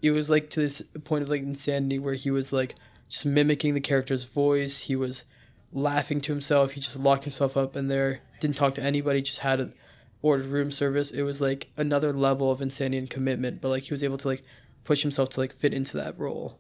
it 0.02 0.12
was 0.12 0.30
like 0.30 0.50
to 0.52 0.60
this 0.60 0.82
point 1.04 1.24
of 1.24 1.30
like 1.30 1.42
insanity 1.42 2.00
where 2.00 2.16
he 2.16 2.32
was 2.32 2.52
like 2.52 2.76
just 3.10 3.26
mimicking 3.26 3.76
the 3.76 3.82
character's 3.82 4.26
voice. 4.26 4.82
He 4.82 4.96
was 4.96 5.26
laughing 5.72 6.22
to 6.22 6.32
himself. 6.32 6.72
He 6.72 6.82
just 6.82 6.98
locked 6.98 7.26
himself 7.26 7.56
up 7.56 7.76
in 7.76 7.90
there, 7.90 8.22
didn't 8.40 8.56
talk 8.56 8.74
to 8.76 8.84
anybody, 8.84 9.22
just 9.22 9.40
had 9.40 9.60
a 9.60 9.72
ordered 10.24 10.48
room 10.48 10.72
service. 10.72 11.12
It 11.12 11.22
was 11.22 11.42
like 11.42 11.68
another 11.78 12.12
level 12.12 12.50
of 12.50 12.62
insanity 12.62 12.98
and 12.98 13.10
commitment, 13.10 13.62
but 13.62 13.70
like 13.70 13.84
he 13.84 13.94
was 13.94 14.04
able 14.04 14.18
to 14.18 14.28
like 14.28 14.42
push 14.84 15.04
himself 15.04 15.30
to 15.30 15.40
like 15.40 15.54
fit 15.54 15.74
into 15.74 15.98
that 15.98 16.18
role. 16.18 16.58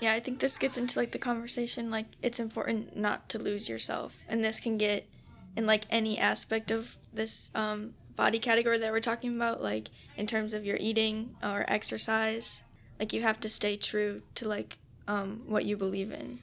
Yeah, 0.00 0.12
I 0.12 0.20
think 0.20 0.40
this 0.40 0.58
gets 0.58 0.76
into 0.76 0.98
like 0.98 1.12
the 1.12 1.18
conversation 1.18 1.90
like 1.90 2.06
it's 2.20 2.40
important 2.40 2.96
not 2.96 3.28
to 3.30 3.38
lose 3.38 3.68
yourself. 3.68 4.24
And 4.28 4.44
this 4.44 4.60
can 4.60 4.76
get 4.76 5.06
in 5.56 5.66
like 5.66 5.84
any 5.90 6.18
aspect 6.18 6.70
of 6.70 6.96
this 7.12 7.50
um, 7.54 7.94
body 8.16 8.38
category 8.38 8.78
that 8.78 8.92
we're 8.92 9.00
talking 9.00 9.34
about, 9.34 9.62
like 9.62 9.88
in 10.16 10.26
terms 10.26 10.52
of 10.52 10.64
your 10.64 10.76
eating 10.78 11.36
or 11.42 11.64
exercise. 11.68 12.62
Like 12.98 13.12
you 13.12 13.22
have 13.22 13.40
to 13.40 13.48
stay 13.48 13.76
true 13.76 14.22
to 14.36 14.48
like 14.48 14.78
um, 15.08 15.42
what 15.46 15.64
you 15.64 15.76
believe 15.76 16.10
in. 16.10 16.40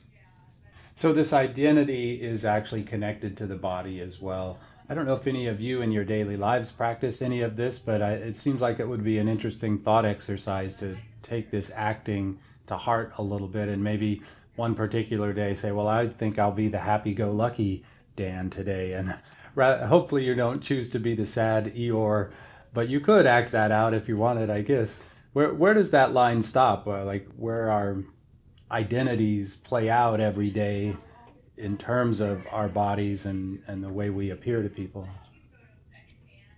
So 0.94 1.14
this 1.14 1.34
identity 1.34 2.22
is 2.22 2.44
actually 2.44 2.84
connected 2.84 3.38
to 3.38 3.48
the 3.48 3.56
body 3.56 4.02
as 4.02 4.22
well. 4.22 4.60
I 4.90 4.94
don't 4.94 5.06
know 5.06 5.14
if 5.14 5.26
any 5.26 5.48
of 5.48 5.62
you 5.62 5.82
in 5.82 5.92
your 5.92 6.04
daily 6.04 6.36
lives 6.36 6.70
practice 6.70 7.22
any 7.22 7.42
of 7.42 7.56
this, 7.56 7.80
but 7.80 8.02
I, 8.02 8.12
it 8.12 8.36
seems 8.36 8.60
like 8.60 8.80
it 8.80 8.88
would 8.88 9.04
be 9.04 9.20
an 9.20 9.30
interesting 9.30 9.78
thought 9.78 10.04
exercise 10.04 10.76
to 10.76 10.98
take 11.22 11.50
this 11.50 11.72
acting 11.74 12.38
to 12.68 12.78
heart 12.78 13.14
a 13.18 13.24
little 13.24 13.48
bit 13.48 13.70
and 13.70 13.84
maybe 13.84 14.22
one 14.56 14.76
particular 14.76 15.34
day 15.34 15.54
say, 15.54 15.72
well, 15.72 15.88
I 15.88 16.08
think 16.08 16.38
I'll 16.38 16.52
be 16.52 16.68
the 16.68 16.80
happy 16.80 17.14
go 17.14 17.32
lucky 17.32 17.84
Dan 18.16 18.50
today. 18.50 18.94
And 18.94 19.16
hopefully 19.88 20.26
you 20.26 20.36
don't 20.36 20.62
choose 20.62 20.88
to 20.90 21.00
be 21.00 21.16
the 21.16 21.26
sad 21.26 21.74
Eeyore, 21.74 22.32
but 22.74 22.90
you 22.90 23.00
could 23.00 23.26
act 23.26 23.52
that 23.52 23.72
out 23.72 23.94
if 23.94 24.08
you 24.08 24.18
wanted, 24.18 24.50
I 24.50 24.62
guess. 24.62 25.02
Where, 25.34 25.54
where 25.54 25.74
does 25.74 25.92
that 25.92 26.14
line 26.14 26.42
stop? 26.42 26.86
Like 26.86 27.28
where 27.38 27.72
our 27.72 28.04
identities 28.70 29.56
play 29.56 29.90
out 29.90 30.20
every 30.20 30.50
day 30.50 30.96
in 31.58 31.78
terms 31.78 32.20
of 32.20 32.46
our 32.52 32.68
bodies 32.68 33.26
and, 33.26 33.62
and 33.68 33.84
the 33.84 33.90
way 33.90 34.10
we 34.10 34.32
appear 34.32 34.62
to 34.62 34.70
people? 34.70 35.08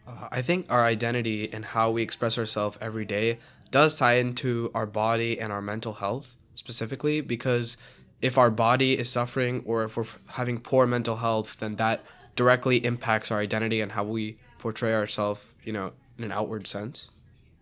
Uh, 0.08 0.28
I 0.32 0.42
think 0.42 0.72
our 0.72 0.84
identity 0.84 1.52
and 1.54 1.64
how 1.64 1.92
we 1.92 2.02
express 2.02 2.38
ourselves 2.38 2.78
every 2.82 3.06
day 3.06 3.40
does 3.74 3.98
tie 3.98 4.14
into 4.18 4.70
our 4.76 4.86
body 4.86 5.40
and 5.40 5.52
our 5.52 5.62
mental 5.62 5.94
health 5.94 6.36
specifically 6.54 7.22
because 7.22 7.76
if 8.22 8.38
our 8.38 8.52
body 8.52 8.94
is 8.94 9.10
suffering 9.10 9.64
or 9.66 9.84
if 9.84 9.98
we're 9.98 10.06
having 10.30 10.60
poor 10.60 10.86
mental 10.86 11.18
health, 11.18 11.58
then 11.60 11.76
that 11.78 12.06
directly 12.36 12.78
impacts 12.86 13.32
our 13.32 13.40
identity 13.40 13.82
and 13.82 13.94
how 13.94 14.04
we 14.04 14.38
portray 14.60 14.94
ourselves, 14.94 15.48
you 15.64 15.74
know, 15.74 15.92
in 16.20 16.24
an 16.24 16.32
outward 16.32 16.68
sense. 16.68 17.10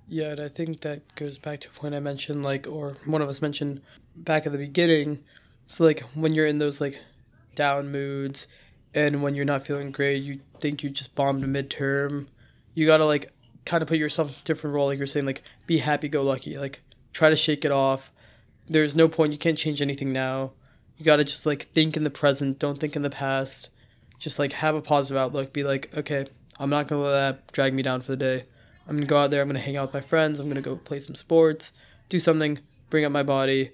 Yeah, 0.10 0.32
and 0.32 0.41
I 0.41 0.50
think 0.50 0.82
that 0.82 1.15
goes 1.15 1.38
back 1.38 1.62
to 1.62 1.69
a 1.69 1.80
point 1.80 1.95
I 1.95 2.00
mentioned, 2.00 2.43
like, 2.43 2.67
or 2.67 2.97
one 3.06 3.21
of 3.21 3.30
us 3.30 3.41
mentioned 3.41 3.82
back 4.13 4.45
at 4.45 4.52
the 4.52 4.58
beginning. 4.58 5.24
So, 5.67 5.86
like, 5.86 6.02
when 6.13 6.34
you're 6.34 6.45
in 6.45 6.60
those, 6.60 6.82
like, 6.82 7.00
down 7.56 7.89
moods 7.89 8.47
and 8.93 9.24
when 9.24 9.34
you're 9.34 9.45
not 9.45 9.65
feeling 9.65 9.91
great, 9.91 10.21
you 10.21 10.41
think 10.60 10.84
you 10.84 10.89
just 10.89 11.15
bombed 11.15 11.45
a 11.45 11.47
midterm, 11.47 12.28
you 12.74 12.86
gotta, 12.86 13.06
like, 13.06 13.32
kind 13.65 13.82
of 13.82 13.88
put 13.88 13.97
yourself 13.97 14.30
in 14.30 14.36
a 14.36 14.43
different 14.43 14.74
role. 14.74 14.88
Like 14.88 14.97
you're 14.97 15.08
saying, 15.08 15.26
like 15.26 15.43
be 15.71 15.77
happy 15.77 16.10
go 16.10 16.21
lucky. 16.21 16.57
Like 16.57 16.81
try 17.13 17.29
to 17.29 17.36
shake 17.36 17.63
it 17.63 17.71
off. 17.71 18.12
There's 18.67 18.93
no 18.93 19.07
point. 19.07 19.31
You 19.31 19.38
can't 19.38 19.57
change 19.57 19.81
anything 19.81 20.12
now. 20.12 20.51
You 20.97 21.05
gotta 21.05 21.23
just 21.23 21.45
like 21.45 21.63
think 21.67 21.95
in 21.95 22.03
the 22.03 22.10
present. 22.10 22.60
Don't 22.60 22.77
think 22.77 22.97
in 22.97 23.03
the 23.03 23.10
past. 23.10 23.69
Just 24.19 24.38
like 24.38 24.51
have 24.51 24.75
a 24.75 24.81
positive 24.81 25.15
outlook. 25.15 25.53
Be 25.53 25.63
like, 25.63 25.89
okay, 25.95 26.25
I'm 26.60 26.69
not 26.69 26.89
gonna 26.89 27.03
let 27.03 27.12
that 27.12 27.51
drag 27.53 27.73
me 27.73 27.84
down 27.84 28.01
for 28.01 28.12
the 28.12 28.17
day. 28.17 28.43
I'm 28.86 28.97
gonna 28.97 29.05
go 29.05 29.17
out 29.17 29.31
there. 29.31 29.41
I'm 29.41 29.47
gonna 29.47 29.60
hang 29.60 29.77
out 29.77 29.88
with 29.88 29.93
my 29.93 30.01
friends. 30.01 30.39
I'm 30.39 30.49
gonna 30.49 30.60
go 30.60 30.75
play 30.75 30.99
some 30.99 31.15
sports. 31.15 31.71
Do 32.10 32.19
something. 32.19 32.60
Bring 32.89 33.05
up 33.05 33.13
my 33.13 33.23
body. 33.23 33.71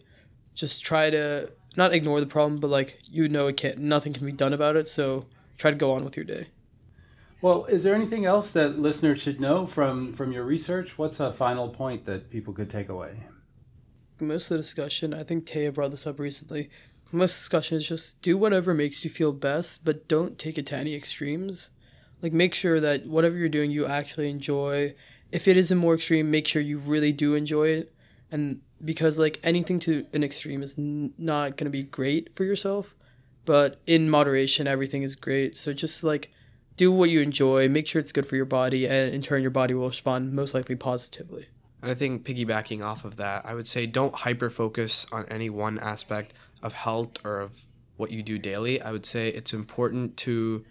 Just 0.54 0.86
try 0.86 1.10
to 1.10 1.52
not 1.76 1.94
ignore 1.94 2.20
the 2.20 2.28
problem, 2.28 2.60
but 2.60 2.70
like 2.70 3.00
you 3.10 3.28
know, 3.28 3.48
it 3.48 3.58
can't. 3.58 3.80
Nothing 3.80 4.14
can 4.14 4.28
be 4.28 4.32
done 4.32 4.54
about 4.54 4.76
it. 4.76 4.88
So 4.88 5.26
try 5.58 5.72
to 5.72 5.78
go 5.78 5.90
on 5.92 6.06
with 6.06 6.16
your 6.16 6.26
day. 6.26 6.50
Well, 7.42 7.66
is 7.66 7.84
there 7.84 7.94
anything 7.94 8.26
else 8.26 8.52
that 8.52 8.80
listeners 8.80 9.22
should 9.22 9.40
know 9.40 9.68
from 9.68 10.14
from 10.14 10.32
your 10.32 10.44
research? 10.44 10.98
What's 10.98 11.20
a 11.20 11.32
final 11.32 11.70
point 11.70 12.06
that 12.06 12.30
people 12.30 12.54
could 12.54 12.70
take 12.70 12.90
away? 12.90 13.24
Most 14.20 14.50
of 14.50 14.58
the 14.58 14.64
discussion, 14.64 15.14
I 15.14 15.24
think 15.24 15.46
Taya 15.46 15.74
brought 15.74 15.92
this 15.92 16.08
up 16.08 16.20
recently. 16.20 16.70
Most 17.12 17.36
discussion 17.36 17.78
is 17.78 17.88
just 17.88 18.22
do 18.22 18.38
whatever 18.38 18.74
makes 18.74 19.04
you 19.04 19.10
feel 19.12 19.32
best, 19.32 19.86
but 19.86 20.08
don't 20.08 20.40
take 20.40 20.58
it 20.58 20.66
to 20.68 20.76
any 20.76 20.96
extremes. 20.96 21.70
Like 22.22 22.34
make 22.34 22.56
sure 22.56 22.80
that 22.80 23.06
whatever 23.06 23.38
you're 23.38 23.50
doing, 23.50 23.70
you 23.70 23.86
actually 23.86 24.30
enjoy. 24.30 24.96
If 25.32 25.48
it 25.48 25.58
is 25.58 25.70
a 25.70 25.76
more 25.76 25.94
extreme, 25.96 26.32
make 26.32 26.48
sure 26.48 26.62
you 26.62 26.80
really 26.80 27.12
do 27.12 27.36
enjoy 27.36 27.68
it, 27.70 27.94
and 28.32 28.62
because 28.84 29.20
like 29.20 29.40
anything 29.44 29.80
to 29.82 30.08
an 30.14 30.24
extreme 30.24 30.64
is 30.64 30.78
n- 30.78 31.14
not 31.18 31.58
going 31.58 31.66
to 31.66 31.72
be 31.72 31.84
great 31.84 32.36
for 32.36 32.44
yourself, 32.44 32.96
but 33.46 33.80
in 33.86 34.10
moderation, 34.10 34.68
everything 34.68 35.04
is 35.04 35.16
great. 35.16 35.56
So 35.56 35.74
just 35.74 36.04
like 36.04 36.32
do 36.78 36.92
what 36.92 37.10
you 37.10 37.22
enjoy, 37.22 37.68
make 37.68 37.88
sure 37.88 38.00
it's 38.00 38.12
good 38.12 38.26
for 38.26 38.36
your 38.36 38.46
body, 38.46 38.88
and 38.88 39.14
in 39.14 39.22
turn, 39.22 39.42
your 39.42 39.52
body 39.52 39.74
will 39.74 39.88
respond 39.88 40.32
most 40.32 40.54
likely 40.54 40.76
positively. 40.76 41.48
And 41.82 41.92
I 41.92 41.96
think 41.96 42.26
piggybacking 42.26 42.84
off 42.84 43.04
of 43.04 43.18
that, 43.18 43.46
I 43.46 43.54
would 43.54 43.68
say 43.68 43.86
don't 43.86 44.14
hyper 44.14 44.50
focus 44.50 45.06
on 45.12 45.26
any 45.26 45.50
one 45.50 45.80
aspect 45.80 46.34
of 46.62 46.74
health 46.74 47.24
or 47.26 47.40
of 47.40 47.64
what 47.98 48.12
you 48.12 48.24
do 48.24 48.38
daily. 48.38 48.82
I 48.82 48.92
would 48.92 49.06
say 49.06 49.30
it's 49.30 49.54
important 49.54 50.18
to 50.18 50.64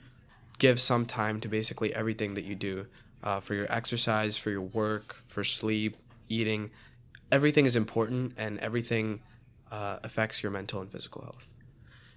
give 0.59 0.81
some 0.81 1.07
time 1.07 1.41
to 1.41 1.49
basically 1.49 1.95
everything 1.95 2.35
that 2.35 2.45
you 2.45 2.55
do 2.55 2.87
uh, 3.23 3.41
for 3.41 3.55
your 3.55 3.71
exercise, 3.71 4.37
for 4.37 4.51
your 4.51 4.63
work, 4.63 5.17
for 5.27 5.45
sleep, 5.45 5.97
eating. 6.29 6.71
Everything 7.31 7.67
is 7.67 7.77
important 7.77 8.35
and 8.39 8.59
everything 8.59 9.21
uh, 9.71 9.99
affects 10.05 10.43
your 10.43 10.53
mental 10.53 10.81
and 10.81 10.91
physical 10.91 11.23
health. 11.23 11.53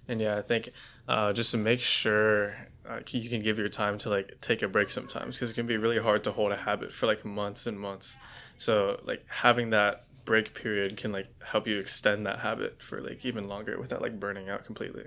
And 0.08 0.20
yeah, 0.20 0.38
I 0.38 0.42
think 0.42 0.70
uh, 1.08 1.32
just 1.32 1.50
to 1.52 1.56
make 1.56 1.80
sure 1.80 2.54
uh, 2.88 3.00
you 3.08 3.28
can 3.28 3.42
give 3.42 3.58
your 3.58 3.68
time 3.68 3.98
to 3.98 4.08
like 4.08 4.38
take 4.40 4.62
a 4.62 4.68
break 4.68 4.90
sometimes 4.90 5.36
because 5.36 5.50
it 5.50 5.54
can 5.54 5.66
be 5.66 5.76
really 5.76 5.98
hard 5.98 6.24
to 6.24 6.32
hold 6.32 6.52
a 6.52 6.56
habit 6.56 6.92
for 6.92 7.06
like 7.06 7.24
months 7.24 7.66
and 7.66 7.78
months. 7.78 8.16
So 8.56 9.00
like 9.04 9.24
having 9.28 9.70
that 9.70 10.06
break 10.24 10.54
period 10.54 10.96
can 10.96 11.12
like 11.12 11.28
help 11.42 11.66
you 11.66 11.78
extend 11.78 12.26
that 12.26 12.40
habit 12.40 12.82
for 12.82 13.00
like 13.00 13.24
even 13.24 13.48
longer 13.48 13.78
without 13.78 14.02
like 14.02 14.18
burning 14.18 14.48
out 14.48 14.64
completely. 14.64 15.06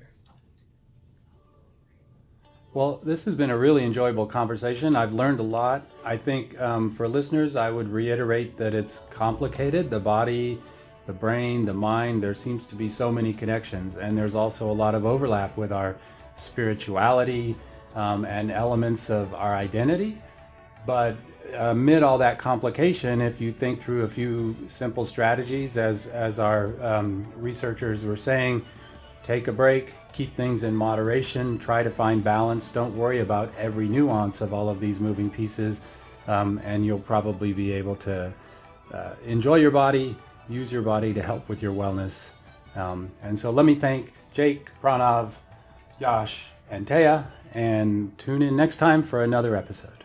Well, 2.74 2.98
this 3.04 3.24
has 3.26 3.36
been 3.36 3.52
a 3.52 3.58
really 3.58 3.84
enjoyable 3.84 4.26
conversation. 4.26 4.96
I've 4.96 5.14
learned 5.14 5.40
a 5.40 5.44
lot. 5.44 5.86
I 6.04 6.18
think 6.18 6.60
um, 6.60 6.90
for 6.90 7.08
listeners, 7.08 7.56
I 7.56 7.70
would 7.70 7.88
reiterate 7.88 8.58
that 8.58 8.74
it's 8.74 9.00
complicated. 9.12 9.92
The 9.92 10.00
body, 10.00 10.60
the 11.06 11.14
brain, 11.14 11.66
the 11.66 11.74
mind, 11.74 12.24
there 12.24 12.34
seems 12.34 12.66
to 12.66 12.76
be 12.76 12.90
so 12.90 13.12
many 13.12 13.32
connections, 13.32 13.96
and 13.96 14.18
there's 14.18 14.34
also 14.34 14.72
a 14.72 14.74
lot 14.74 14.96
of 14.96 15.06
overlap 15.06 15.56
with 15.56 15.72
our 15.72 15.96
spirituality 16.36 17.56
um, 17.96 18.26
and 18.26 18.52
elements 18.52 19.10
of 19.10 19.34
our 19.34 19.56
identity. 19.56 20.18
But 20.86 21.16
amid 21.56 22.04
all 22.04 22.18
that 22.18 22.38
complication, 22.38 23.22
if 23.22 23.40
you 23.40 23.52
think 23.52 23.80
through 23.80 24.04
a 24.04 24.08
few 24.08 24.56
simple 24.68 25.06
strategies, 25.06 25.78
as, 25.78 26.08
as 26.08 26.40
our 26.40 26.74
um, 26.82 27.26
researchers 27.36 28.06
were 28.06 28.18
saying, 28.18 28.64
take 29.24 29.48
a 29.48 29.52
break, 29.52 29.94
keep 30.12 30.36
things 30.36 30.64
in 30.64 30.76
moderation, 30.76 31.58
try 31.58 31.84
to 31.84 31.90
find 31.90 32.24
balance, 32.24 32.70
don't 32.70 32.96
worry 32.96 33.20
about 33.20 33.52
every 33.58 33.88
nuance 33.88 34.42
of 34.42 34.54
all 34.54 34.70
of 34.70 34.80
these 34.80 35.00
moving 35.00 35.30
pieces, 35.30 35.82
um, 36.28 36.60
and 36.64 36.86
you'll 36.86 37.00
probably 37.00 37.54
be 37.54 37.72
able 37.72 37.96
to 37.96 38.34
uh, 38.94 39.14
enjoy 39.26 39.56
your 39.56 39.72
body, 39.72 40.16
use 40.50 40.72
your 40.72 40.82
body 40.82 41.14
to 41.14 41.22
help 41.22 41.48
with 41.50 41.62
your 41.62 41.74
wellness. 41.74 42.32
Um, 42.76 43.12
and 43.22 43.38
so 43.38 43.52
let 43.52 43.66
me 43.66 43.76
thank 43.76 44.14
Jake, 44.34 44.70
Pranav, 44.82 45.34
Yash, 46.04 46.48
and 46.70 46.86
Taya, 46.86 47.28
and 47.54 48.18
tune 48.18 48.42
in 48.42 48.58
next 48.58 48.76
time 48.76 49.04
for 49.04 49.24
another 49.24 49.56
episode. 49.56 50.03